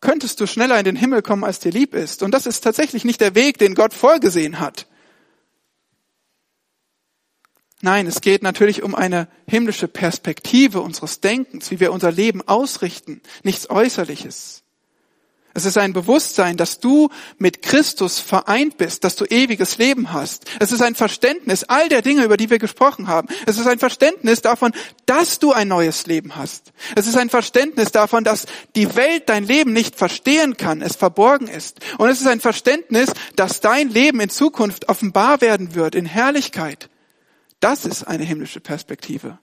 könntest 0.00 0.40
du 0.40 0.46
schneller 0.46 0.78
in 0.78 0.84
den 0.84 0.96
Himmel 0.96 1.22
kommen, 1.22 1.44
als 1.44 1.58
dir 1.58 1.72
lieb 1.72 1.94
ist. 1.94 2.22
Und 2.22 2.32
das 2.32 2.46
ist 2.46 2.62
tatsächlich 2.62 3.04
nicht 3.04 3.20
der 3.20 3.34
Weg, 3.34 3.58
den 3.58 3.74
Gott 3.74 3.94
vorgesehen 3.94 4.60
hat. 4.60 4.86
Nein, 7.80 8.06
es 8.06 8.20
geht 8.20 8.42
natürlich 8.42 8.82
um 8.82 8.94
eine 8.94 9.28
himmlische 9.46 9.86
Perspektive 9.86 10.80
unseres 10.80 11.20
Denkens, 11.20 11.70
wie 11.70 11.78
wir 11.78 11.92
unser 11.92 12.10
Leben 12.10 12.42
ausrichten, 12.46 13.22
nichts 13.44 13.70
Äußerliches. 13.70 14.64
Es 15.58 15.64
ist 15.64 15.76
ein 15.76 15.92
Bewusstsein, 15.92 16.56
dass 16.56 16.78
du 16.78 17.08
mit 17.36 17.62
Christus 17.62 18.20
vereint 18.20 18.76
bist, 18.76 19.02
dass 19.02 19.16
du 19.16 19.24
ewiges 19.24 19.76
Leben 19.76 20.12
hast. 20.12 20.44
Es 20.60 20.70
ist 20.70 20.80
ein 20.80 20.94
Verständnis 20.94 21.64
all 21.64 21.88
der 21.88 22.00
Dinge, 22.00 22.22
über 22.22 22.36
die 22.36 22.48
wir 22.48 22.60
gesprochen 22.60 23.08
haben. 23.08 23.26
Es 23.44 23.58
ist 23.58 23.66
ein 23.66 23.80
Verständnis 23.80 24.40
davon, 24.40 24.70
dass 25.04 25.40
du 25.40 25.52
ein 25.52 25.66
neues 25.66 26.06
Leben 26.06 26.36
hast. 26.36 26.72
Es 26.94 27.08
ist 27.08 27.16
ein 27.16 27.28
Verständnis 27.28 27.90
davon, 27.90 28.22
dass 28.22 28.46
die 28.76 28.94
Welt 28.94 29.28
dein 29.28 29.42
Leben 29.42 29.72
nicht 29.72 29.96
verstehen 29.96 30.56
kann, 30.56 30.80
es 30.80 30.94
verborgen 30.94 31.48
ist. 31.48 31.80
Und 31.98 32.08
es 32.08 32.20
ist 32.20 32.28
ein 32.28 32.38
Verständnis, 32.38 33.10
dass 33.34 33.60
dein 33.60 33.88
Leben 33.88 34.20
in 34.20 34.30
Zukunft 34.30 34.88
offenbar 34.88 35.40
werden 35.40 35.74
wird 35.74 35.96
in 35.96 36.06
Herrlichkeit. 36.06 36.88
Das 37.58 37.84
ist 37.84 38.04
eine 38.04 38.22
himmlische 38.22 38.60
Perspektive. 38.60 39.40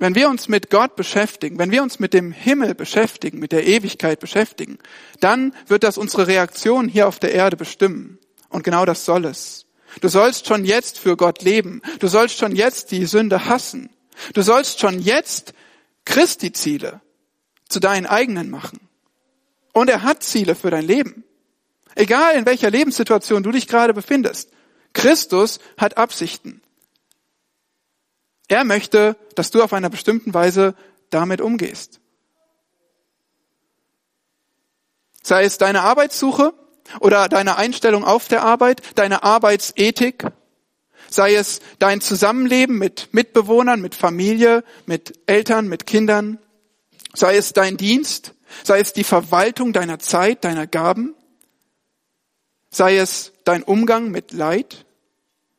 Wenn 0.00 0.14
wir 0.14 0.30
uns 0.30 0.48
mit 0.48 0.70
Gott 0.70 0.96
beschäftigen, 0.96 1.58
wenn 1.58 1.70
wir 1.70 1.82
uns 1.82 1.98
mit 1.98 2.14
dem 2.14 2.32
Himmel 2.32 2.74
beschäftigen, 2.74 3.38
mit 3.38 3.52
der 3.52 3.66
Ewigkeit 3.66 4.18
beschäftigen, 4.18 4.78
dann 5.20 5.54
wird 5.66 5.84
das 5.84 5.98
unsere 5.98 6.26
Reaktion 6.26 6.88
hier 6.88 7.06
auf 7.06 7.18
der 7.18 7.34
Erde 7.34 7.58
bestimmen. 7.58 8.18
Und 8.48 8.64
genau 8.64 8.86
das 8.86 9.04
soll 9.04 9.26
es. 9.26 9.66
Du 10.00 10.08
sollst 10.08 10.46
schon 10.46 10.64
jetzt 10.64 10.98
für 10.98 11.18
Gott 11.18 11.42
leben. 11.42 11.82
Du 11.98 12.08
sollst 12.08 12.38
schon 12.38 12.56
jetzt 12.56 12.92
die 12.92 13.04
Sünde 13.04 13.44
hassen. 13.44 13.90
Du 14.32 14.40
sollst 14.40 14.80
schon 14.80 15.00
jetzt 15.00 15.52
Christi 16.06 16.50
Ziele 16.50 17.02
zu 17.68 17.78
deinen 17.78 18.06
eigenen 18.06 18.48
machen. 18.48 18.80
Und 19.74 19.90
er 19.90 20.02
hat 20.02 20.22
Ziele 20.22 20.54
für 20.54 20.70
dein 20.70 20.86
Leben. 20.86 21.24
Egal 21.94 22.36
in 22.36 22.46
welcher 22.46 22.70
Lebenssituation 22.70 23.42
du 23.42 23.50
dich 23.52 23.68
gerade 23.68 23.92
befindest. 23.92 24.48
Christus 24.94 25.60
hat 25.76 25.98
Absichten. 25.98 26.62
Er 28.50 28.64
möchte, 28.64 29.16
dass 29.36 29.52
du 29.52 29.62
auf 29.62 29.72
einer 29.72 29.90
bestimmten 29.90 30.34
Weise 30.34 30.74
damit 31.10 31.40
umgehst. 31.40 32.00
Sei 35.22 35.44
es 35.44 35.56
deine 35.56 35.82
Arbeitssuche 35.82 36.52
oder 36.98 37.28
deine 37.28 37.58
Einstellung 37.58 38.02
auf 38.02 38.26
der 38.26 38.42
Arbeit, 38.42 38.82
deine 38.96 39.22
Arbeitsethik, 39.22 40.26
sei 41.08 41.36
es 41.36 41.60
dein 41.78 42.00
Zusammenleben 42.00 42.76
mit 42.76 43.10
Mitbewohnern, 43.12 43.80
mit 43.80 43.94
Familie, 43.94 44.64
mit 44.84 45.20
Eltern, 45.26 45.68
mit 45.68 45.86
Kindern, 45.86 46.40
sei 47.14 47.36
es 47.36 47.52
dein 47.52 47.76
Dienst, 47.76 48.34
sei 48.64 48.80
es 48.80 48.92
die 48.92 49.04
Verwaltung 49.04 49.72
deiner 49.72 50.00
Zeit, 50.00 50.42
deiner 50.42 50.66
Gaben, 50.66 51.14
sei 52.68 52.96
es 52.96 53.30
dein 53.44 53.62
Umgang 53.62 54.10
mit 54.10 54.32
Leid, 54.32 54.86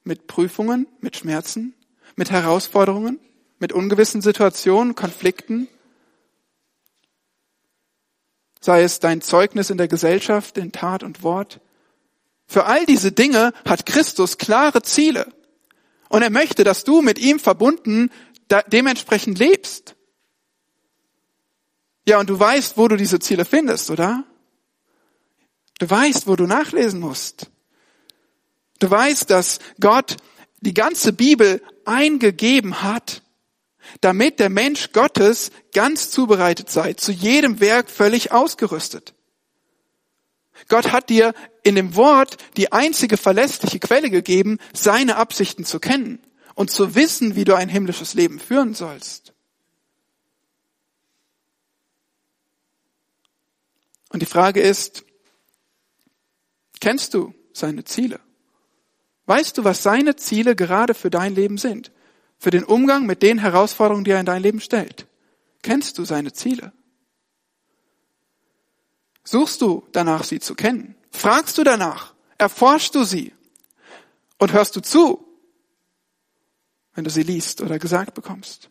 mit 0.03 0.27
Prüfungen, 0.27 0.87
mit 0.99 1.15
Schmerzen, 1.15 1.73
mit 2.15 2.31
Herausforderungen, 2.31 3.19
mit 3.59 3.73
ungewissen 3.73 4.21
Situationen, 4.21 4.95
Konflikten, 4.95 5.67
sei 8.59 8.83
es 8.83 8.99
dein 8.99 9.21
Zeugnis 9.21 9.69
in 9.69 9.77
der 9.77 9.87
Gesellschaft, 9.87 10.57
in 10.57 10.71
Tat 10.71 11.03
und 11.03 11.23
Wort. 11.23 11.59
Für 12.45 12.65
all 12.65 12.85
diese 12.85 13.11
Dinge 13.11 13.53
hat 13.65 13.85
Christus 13.85 14.37
klare 14.37 14.81
Ziele. 14.81 15.33
Und 16.09 16.21
er 16.21 16.29
möchte, 16.29 16.63
dass 16.63 16.83
du 16.83 17.01
mit 17.01 17.17
ihm 17.17 17.39
verbunden 17.39 18.11
dementsprechend 18.67 19.39
lebst. 19.39 19.95
Ja, 22.05 22.19
und 22.19 22.29
du 22.29 22.37
weißt, 22.37 22.77
wo 22.77 22.87
du 22.87 22.97
diese 22.97 23.19
Ziele 23.19 23.45
findest, 23.45 23.89
oder? 23.89 24.25
Du 25.79 25.89
weißt, 25.89 26.27
wo 26.27 26.35
du 26.35 26.45
nachlesen 26.45 26.99
musst. 26.99 27.49
Du 28.79 28.89
weißt, 28.89 29.29
dass 29.29 29.59
Gott 29.79 30.17
die 30.59 30.73
ganze 30.73 31.13
Bibel 31.13 31.61
eingegeben 31.85 32.81
hat, 32.81 33.23
damit 34.01 34.39
der 34.39 34.49
Mensch 34.49 34.91
Gottes 34.91 35.51
ganz 35.73 36.11
zubereitet 36.11 36.69
sei, 36.69 36.93
zu 36.93 37.11
jedem 37.11 37.59
Werk 37.59 37.89
völlig 37.89 38.31
ausgerüstet. 38.31 39.13
Gott 40.67 40.91
hat 40.91 41.09
dir 41.09 41.33
in 41.63 41.75
dem 41.75 41.95
Wort 41.95 42.37
die 42.57 42.71
einzige 42.71 43.17
verlässliche 43.17 43.79
Quelle 43.79 44.09
gegeben, 44.09 44.59
seine 44.73 45.15
Absichten 45.15 45.65
zu 45.65 45.79
kennen 45.79 46.19
und 46.55 46.71
zu 46.71 46.95
wissen, 46.95 47.35
wie 47.35 47.45
du 47.45 47.55
ein 47.55 47.69
himmlisches 47.69 48.13
Leben 48.13 48.39
führen 48.39 48.73
sollst. 48.73 49.33
Und 54.09 54.21
die 54.21 54.27
Frage 54.27 54.61
ist, 54.61 55.05
kennst 56.79 57.13
du 57.13 57.33
seine 57.53 57.85
Ziele? 57.85 58.19
Weißt 59.31 59.57
du, 59.57 59.63
was 59.63 59.81
seine 59.81 60.17
Ziele 60.17 60.57
gerade 60.57 60.93
für 60.93 61.09
dein 61.09 61.33
Leben 61.33 61.57
sind? 61.57 61.93
Für 62.37 62.51
den 62.51 62.65
Umgang 62.65 63.05
mit 63.05 63.23
den 63.23 63.37
Herausforderungen, 63.37 64.03
die 64.03 64.11
er 64.11 64.19
in 64.19 64.25
dein 64.25 64.41
Leben 64.41 64.59
stellt? 64.59 65.07
Kennst 65.61 65.97
du 65.97 66.03
seine 66.03 66.33
Ziele? 66.33 66.73
Suchst 69.23 69.61
du 69.61 69.87
danach, 69.93 70.25
sie 70.25 70.41
zu 70.41 70.53
kennen? 70.53 70.95
Fragst 71.11 71.57
du 71.57 71.63
danach? 71.63 72.13
Erforschst 72.37 72.93
du 72.93 73.05
sie? 73.05 73.33
Und 74.37 74.51
hörst 74.51 74.75
du 74.75 74.81
zu, 74.81 75.25
wenn 76.93 77.05
du 77.05 77.09
sie 77.09 77.23
liest 77.23 77.61
oder 77.61 77.79
gesagt 77.79 78.13
bekommst? 78.13 78.69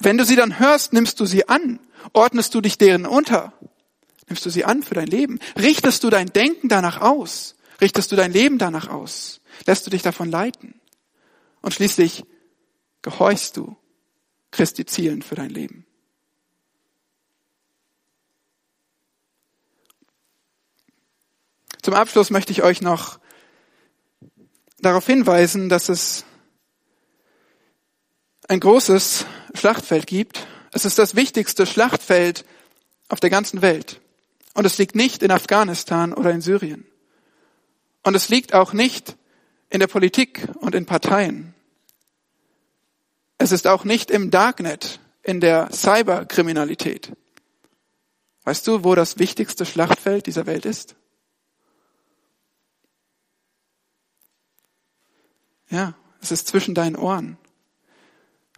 Wenn 0.00 0.18
du 0.18 0.24
sie 0.24 0.34
dann 0.34 0.58
hörst, 0.58 0.92
nimmst 0.92 1.20
du 1.20 1.26
sie 1.26 1.48
an, 1.48 1.78
ordnest 2.12 2.56
du 2.56 2.60
dich 2.60 2.76
deren 2.76 3.06
unter, 3.06 3.52
Nimmst 4.28 4.44
du 4.44 4.50
sie 4.50 4.64
an 4.64 4.82
für 4.82 4.94
dein 4.94 5.06
Leben? 5.06 5.38
Richtest 5.56 6.04
du 6.04 6.10
dein 6.10 6.26
Denken 6.26 6.68
danach 6.68 7.00
aus? 7.00 7.54
Richtest 7.80 8.10
du 8.10 8.16
dein 8.16 8.32
Leben 8.32 8.58
danach 8.58 8.88
aus? 8.88 9.40
Lässt 9.66 9.86
du 9.86 9.90
dich 9.90 10.02
davon 10.02 10.30
leiten? 10.30 10.80
Und 11.60 11.74
schließlich 11.74 12.24
gehorchst 13.02 13.56
du 13.56 13.76
Christi 14.50 14.84
Zielen 14.86 15.22
für 15.22 15.34
dein 15.34 15.50
Leben. 15.50 15.86
Zum 21.82 21.94
Abschluss 21.94 22.30
möchte 22.30 22.52
ich 22.52 22.62
euch 22.62 22.80
noch 22.80 23.18
darauf 24.80 25.06
hinweisen, 25.06 25.68
dass 25.68 25.88
es 25.88 26.24
ein 28.48 28.60
großes 28.60 29.26
Schlachtfeld 29.54 30.06
gibt. 30.06 30.46
Es 30.72 30.84
ist 30.84 30.98
das 30.98 31.14
wichtigste 31.14 31.66
Schlachtfeld 31.66 32.44
auf 33.08 33.20
der 33.20 33.30
ganzen 33.30 33.62
Welt. 33.62 34.00
Und 34.54 34.64
es 34.64 34.78
liegt 34.78 34.96
nicht 34.96 35.22
in 35.22 35.30
Afghanistan 35.30 36.12
oder 36.12 36.30
in 36.30 36.40
Syrien. 36.40 36.86
Und 38.02 38.14
es 38.14 38.28
liegt 38.28 38.54
auch 38.54 38.72
nicht 38.72 39.16
in 39.70 39.80
der 39.80 39.86
Politik 39.86 40.48
und 40.60 40.74
in 40.74 40.86
Parteien. 40.86 41.54
Es 43.38 43.52
ist 43.52 43.66
auch 43.66 43.84
nicht 43.84 44.10
im 44.10 44.30
Darknet, 44.30 45.00
in 45.22 45.40
der 45.40 45.70
Cyberkriminalität. 45.72 47.12
Weißt 48.44 48.66
du, 48.66 48.82
wo 48.82 48.94
das 48.94 49.18
wichtigste 49.18 49.66
Schlachtfeld 49.66 50.26
dieser 50.26 50.46
Welt 50.46 50.64
ist? 50.64 50.96
Ja, 55.68 55.94
es 56.20 56.30
ist 56.30 56.48
zwischen 56.48 56.74
deinen 56.74 56.96
Ohren. 56.96 57.36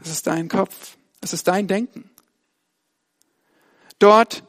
Es 0.01 0.11
ist 0.11 0.27
dein 0.27 0.49
Kopf. 0.49 0.97
Es 1.21 1.33
ist 1.33 1.49
dein 1.49 1.67
Denken. 1.67 2.09
Dort, 3.99 4.45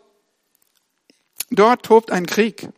dort 1.50 1.86
tobt 1.86 2.12
ein 2.12 2.26
Krieg. 2.26 2.70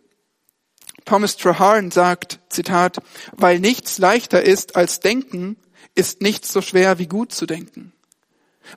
Thomas 1.05 1.37
Traherne 1.37 1.91
sagt, 1.91 2.39
Zitat, 2.49 2.97
weil 3.33 3.59
nichts 3.59 3.97
leichter 3.97 4.43
ist 4.43 4.75
als 4.75 4.99
denken, 4.99 5.57
ist 5.95 6.21
nichts 6.21 6.51
so 6.51 6.61
schwer 6.61 6.99
wie 6.99 7.07
gut 7.07 7.31
zu 7.31 7.45
denken. 7.45 7.91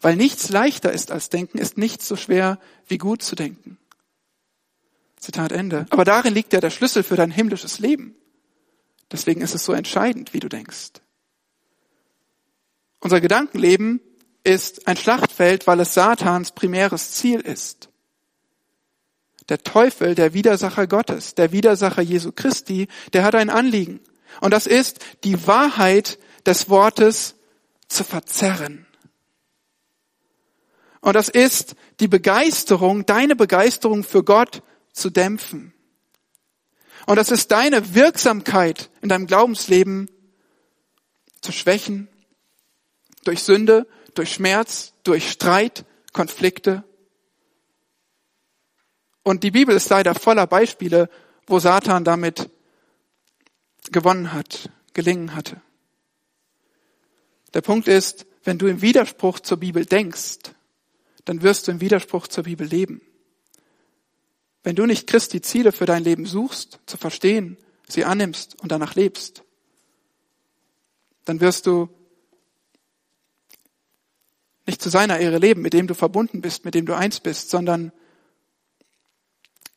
Weil 0.00 0.16
nichts 0.16 0.48
leichter 0.48 0.92
ist 0.92 1.12
als 1.12 1.28
denken, 1.28 1.58
ist 1.58 1.78
nichts 1.78 2.08
so 2.08 2.16
schwer 2.16 2.58
wie 2.88 2.98
gut 2.98 3.22
zu 3.22 3.36
denken. 3.36 3.78
Zitat 5.18 5.52
Ende. 5.52 5.86
Aber 5.90 6.04
darin 6.04 6.34
liegt 6.34 6.52
ja 6.52 6.60
der 6.60 6.70
Schlüssel 6.70 7.02
für 7.02 7.16
dein 7.16 7.30
himmlisches 7.30 7.78
Leben. 7.78 8.16
Deswegen 9.10 9.40
ist 9.40 9.54
es 9.54 9.64
so 9.64 9.72
entscheidend, 9.72 10.34
wie 10.34 10.40
du 10.40 10.48
denkst. 10.48 10.92
Unser 13.00 13.20
Gedankenleben 13.20 14.00
ist 14.42 14.88
ein 14.88 14.96
Schlachtfeld, 14.96 15.66
weil 15.66 15.80
es 15.80 15.94
Satans 15.94 16.52
primäres 16.52 17.12
Ziel 17.12 17.40
ist. 17.40 17.88
Der 19.48 19.62
Teufel, 19.62 20.14
der 20.14 20.34
Widersacher 20.34 20.86
Gottes, 20.86 21.34
der 21.34 21.52
Widersacher 21.52 22.02
Jesu 22.02 22.32
Christi, 22.32 22.88
der 23.12 23.24
hat 23.24 23.34
ein 23.34 23.50
Anliegen. 23.50 24.00
Und 24.40 24.52
das 24.52 24.66
ist, 24.66 24.98
die 25.24 25.46
Wahrheit 25.46 26.18
des 26.44 26.68
Wortes 26.68 27.36
zu 27.88 28.04
verzerren. 28.04 28.86
Und 31.00 31.14
das 31.14 31.28
ist 31.28 31.76
die 32.00 32.08
Begeisterung, 32.08 33.06
deine 33.06 33.36
Begeisterung 33.36 34.02
für 34.02 34.24
Gott 34.24 34.62
zu 34.92 35.10
dämpfen. 35.10 35.72
Und 37.06 37.16
das 37.16 37.30
ist 37.30 37.52
deine 37.52 37.94
Wirksamkeit 37.94 38.90
in 39.00 39.08
deinem 39.08 39.28
Glaubensleben 39.28 40.10
zu 41.40 41.52
schwächen 41.52 42.08
durch 43.22 43.42
Sünde, 43.42 43.86
durch 44.14 44.32
Schmerz, 44.32 44.94
durch 45.04 45.30
Streit, 45.30 45.84
Konflikte. 46.12 46.82
Und 49.26 49.42
die 49.42 49.50
Bibel 49.50 49.74
ist 49.74 49.88
leider 49.88 50.14
voller 50.14 50.46
Beispiele, 50.46 51.10
wo 51.48 51.58
Satan 51.58 52.04
damit 52.04 52.48
gewonnen 53.90 54.32
hat, 54.32 54.70
gelingen 54.94 55.34
hatte. 55.34 55.60
Der 57.52 57.60
Punkt 57.60 57.88
ist, 57.88 58.24
wenn 58.44 58.56
du 58.56 58.68
im 58.68 58.82
Widerspruch 58.82 59.40
zur 59.40 59.56
Bibel 59.56 59.84
denkst, 59.84 60.52
dann 61.24 61.42
wirst 61.42 61.66
du 61.66 61.72
im 61.72 61.80
Widerspruch 61.80 62.28
zur 62.28 62.44
Bibel 62.44 62.68
leben. 62.68 63.00
Wenn 64.62 64.76
du 64.76 64.86
nicht 64.86 65.08
Christi 65.08 65.40
Ziele 65.40 65.72
für 65.72 65.86
dein 65.86 66.04
Leben 66.04 66.26
suchst, 66.26 66.78
zu 66.86 66.96
verstehen, 66.96 67.56
sie 67.88 68.04
annimmst 68.04 68.62
und 68.62 68.70
danach 68.70 68.94
lebst, 68.94 69.42
dann 71.24 71.40
wirst 71.40 71.66
du 71.66 71.88
nicht 74.66 74.80
zu 74.80 74.88
seiner 74.88 75.18
Ehre 75.18 75.38
leben, 75.38 75.62
mit 75.62 75.72
dem 75.72 75.88
du 75.88 75.94
verbunden 75.94 76.42
bist, 76.42 76.64
mit 76.64 76.76
dem 76.76 76.86
du 76.86 76.94
eins 76.94 77.18
bist, 77.18 77.50
sondern 77.50 77.90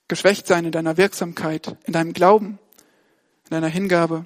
geschwächt 0.10 0.46
sein 0.46 0.66
in 0.66 0.74
deiner 0.74 0.98
Wirksamkeit, 0.98 1.78
in 1.86 1.94
deinem 1.94 2.12
Glauben, 2.12 2.60
in 3.46 3.52
deiner 3.52 3.68
Hingabe, 3.68 4.26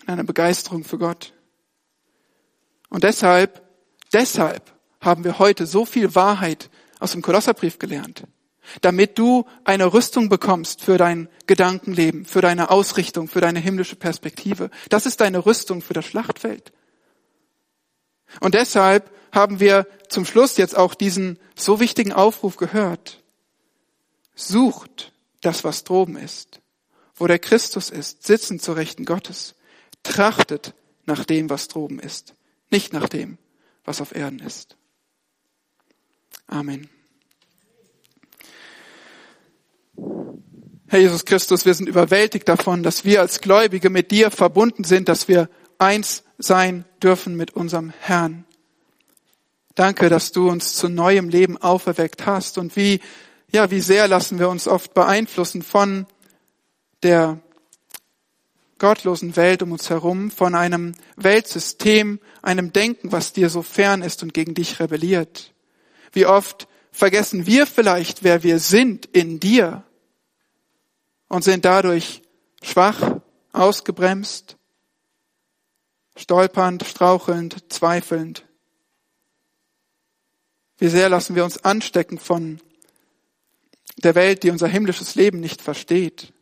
in 0.00 0.06
deiner 0.06 0.24
Begeisterung 0.24 0.84
für 0.84 0.98
Gott. 0.98 1.32
Und 2.88 3.02
deshalb, 3.02 3.62
deshalb 4.12 4.72
haben 5.00 5.24
wir 5.24 5.40
heute 5.40 5.66
so 5.66 5.84
viel 5.84 6.14
Wahrheit 6.14 6.70
aus 7.00 7.12
dem 7.12 7.22
Kolosserbrief 7.22 7.80
gelernt 7.80 8.22
damit 8.80 9.18
du 9.18 9.44
eine 9.64 9.92
Rüstung 9.92 10.28
bekommst 10.28 10.82
für 10.82 10.96
dein 10.96 11.28
Gedankenleben, 11.46 12.24
für 12.24 12.40
deine 12.40 12.70
Ausrichtung, 12.70 13.28
für 13.28 13.40
deine 13.40 13.58
himmlische 13.58 13.96
Perspektive. 13.96 14.70
Das 14.88 15.06
ist 15.06 15.20
deine 15.20 15.44
Rüstung 15.44 15.82
für 15.82 15.94
das 15.94 16.06
Schlachtfeld. 16.06 16.72
Und 18.40 18.54
deshalb 18.54 19.10
haben 19.32 19.60
wir 19.60 19.86
zum 20.08 20.24
Schluss 20.24 20.56
jetzt 20.56 20.76
auch 20.76 20.94
diesen 20.94 21.38
so 21.54 21.80
wichtigen 21.80 22.12
Aufruf 22.12 22.56
gehört. 22.56 23.21
Sucht 24.34 25.12
das, 25.40 25.64
was 25.64 25.84
droben 25.84 26.16
ist, 26.16 26.60
wo 27.14 27.26
der 27.26 27.38
Christus 27.38 27.90
ist, 27.90 28.26
sitzend 28.26 28.62
zur 28.62 28.76
Rechten 28.76 29.04
Gottes. 29.04 29.54
Trachtet 30.02 30.74
nach 31.04 31.24
dem, 31.24 31.50
was 31.50 31.68
droben 31.68 31.98
ist, 31.98 32.34
nicht 32.70 32.92
nach 32.92 33.08
dem, 33.08 33.38
was 33.84 34.00
auf 34.00 34.14
Erden 34.14 34.40
ist. 34.40 34.76
Amen. 36.46 36.88
Herr 40.86 41.00
Jesus 41.00 41.24
Christus, 41.24 41.64
wir 41.64 41.72
sind 41.72 41.88
überwältigt 41.88 42.48
davon, 42.48 42.82
dass 42.82 43.04
wir 43.04 43.20
als 43.20 43.40
Gläubige 43.40 43.88
mit 43.88 44.10
dir 44.10 44.30
verbunden 44.30 44.84
sind, 44.84 45.08
dass 45.08 45.26
wir 45.26 45.48
eins 45.78 46.24
sein 46.36 46.84
dürfen 47.02 47.34
mit 47.34 47.52
unserem 47.52 47.92
Herrn. 48.00 48.44
Danke, 49.74 50.10
dass 50.10 50.32
du 50.32 50.50
uns 50.50 50.74
zu 50.74 50.90
neuem 50.90 51.30
Leben 51.30 51.56
auferweckt 51.56 52.26
hast 52.26 52.58
und 52.58 52.76
wie, 52.76 53.00
ja, 53.52 53.70
wie 53.70 53.80
sehr 53.80 54.08
lassen 54.08 54.38
wir 54.38 54.48
uns 54.48 54.66
oft 54.66 54.94
beeinflussen 54.94 55.62
von 55.62 56.06
der 57.02 57.40
gottlosen 58.78 59.36
Welt 59.36 59.62
um 59.62 59.72
uns 59.72 59.90
herum, 59.90 60.30
von 60.30 60.54
einem 60.54 60.94
Weltsystem, 61.16 62.18
einem 62.40 62.72
Denken, 62.72 63.12
was 63.12 63.32
dir 63.32 63.48
so 63.48 63.62
fern 63.62 64.02
ist 64.02 64.22
und 64.22 64.34
gegen 64.34 64.54
dich 64.54 64.80
rebelliert. 64.80 65.52
Wie 66.12 66.26
oft 66.26 66.66
vergessen 66.90 67.46
wir 67.46 67.66
vielleicht, 67.66 68.24
wer 68.24 68.42
wir 68.42 68.58
sind 68.58 69.06
in 69.06 69.38
dir 69.38 69.84
und 71.28 71.44
sind 71.44 71.64
dadurch 71.64 72.22
schwach, 72.62 73.20
ausgebremst, 73.52 74.56
stolpernd, 76.16 76.84
strauchelnd, 76.84 77.72
zweifelnd. 77.72 78.46
Wie 80.78 80.88
sehr 80.88 81.08
lassen 81.08 81.36
wir 81.36 81.44
uns 81.44 81.62
anstecken 81.64 82.18
von 82.18 82.60
der 84.04 84.14
Welt, 84.14 84.42
die 84.42 84.50
unser 84.50 84.68
himmlisches 84.68 85.14
Leben 85.14 85.40
nicht 85.40 85.62
versteht. 85.62 86.32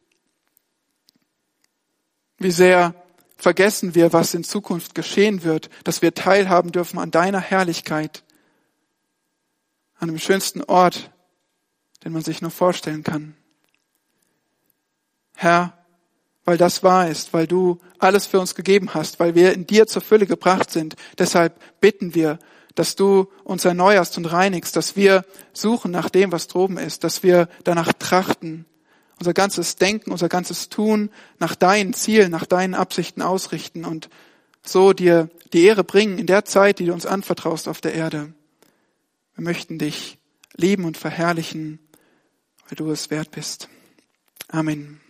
Wie 2.39 2.51
sehr 2.51 2.95
vergessen 3.37 3.95
wir, 3.95 4.13
was 4.13 4.35
in 4.35 4.45
Zukunft 4.45 4.95
geschehen 4.95 5.45
wird, 5.45 5.71
dass 5.85 6.03
wir 6.03 6.15
teilhaben 6.15 6.73
dürfen 6.73 6.99
an 6.99 7.11
deiner 7.11 7.41
Herrlichkeit, 7.41 8.25
an 9.99 10.09
dem 10.09 10.19
schönsten 10.19 10.63
Ort, 10.65 11.11
den 12.05 12.13
man 12.13 12.23
sich 12.23 12.41
nur 12.41 12.51
vorstellen 12.51 13.03
kann. 13.03 13.35
Herr, 15.35 15.77
weil 16.45 16.57
das 16.57 16.83
wahr 16.83 17.09
ist, 17.09 17.33
weil 17.33 17.47
du 17.47 17.79
alles 17.99 18.27
für 18.27 18.41
uns 18.41 18.55
gegeben 18.55 18.95
hast, 18.95 19.21
weil 19.21 19.35
wir 19.35 19.53
in 19.53 19.67
dir 19.67 19.87
zur 19.87 20.03
Fülle 20.03 20.27
gebracht 20.27 20.71
sind. 20.71 20.97
Deshalb 21.19 21.61
bitten 21.81 22.15
wir, 22.15 22.39
dass 22.75 22.97
du 22.97 23.29
uns 23.45 23.65
erneuerst 23.65 24.17
und 24.17 24.27
reinigst, 24.27 24.77
dass 24.77 24.97
wir 24.97 25.25
suchen 25.53 25.91
nach 25.91 26.09
dem, 26.09 26.33
was 26.33 26.47
droben 26.47 26.79
ist, 26.79 27.05
dass 27.05 27.23
wir 27.23 27.49
danach 27.65 27.93
trachten, 27.93 28.67
unser 29.19 29.35
ganzes 29.35 29.77
Denken, 29.77 30.13
unser 30.13 30.29
ganzes 30.29 30.69
Tun 30.69 31.11
nach 31.39 31.55
deinen 31.55 31.93
Zielen, 31.93 32.31
nach 32.31 32.47
deinen 32.47 32.75
Absichten 32.75 33.23
ausrichten 33.23 33.85
und 33.85 34.09
so 34.63 34.93
dir 34.93 35.29
die 35.53 35.65
Ehre 35.65 35.85
bringen 35.85 36.19
in 36.19 36.27
der 36.27 36.45
Zeit, 36.45 36.79
die 36.79 36.87
du 36.87 36.93
uns 36.93 37.07
anvertraust 37.07 37.69
auf 37.69 37.81
der 37.81 37.95
Erde. 37.95 38.33
Wir 39.35 39.45
möchten 39.45 39.79
dich 39.79 40.19
lieben 40.57 40.85
und 40.85 40.97
verherrlichen, 40.97 41.79
weil 42.69 42.77
du 42.77 42.91
es 42.91 43.11
wert 43.11 43.31
bist. 43.31 43.69
Amen. 44.49 45.01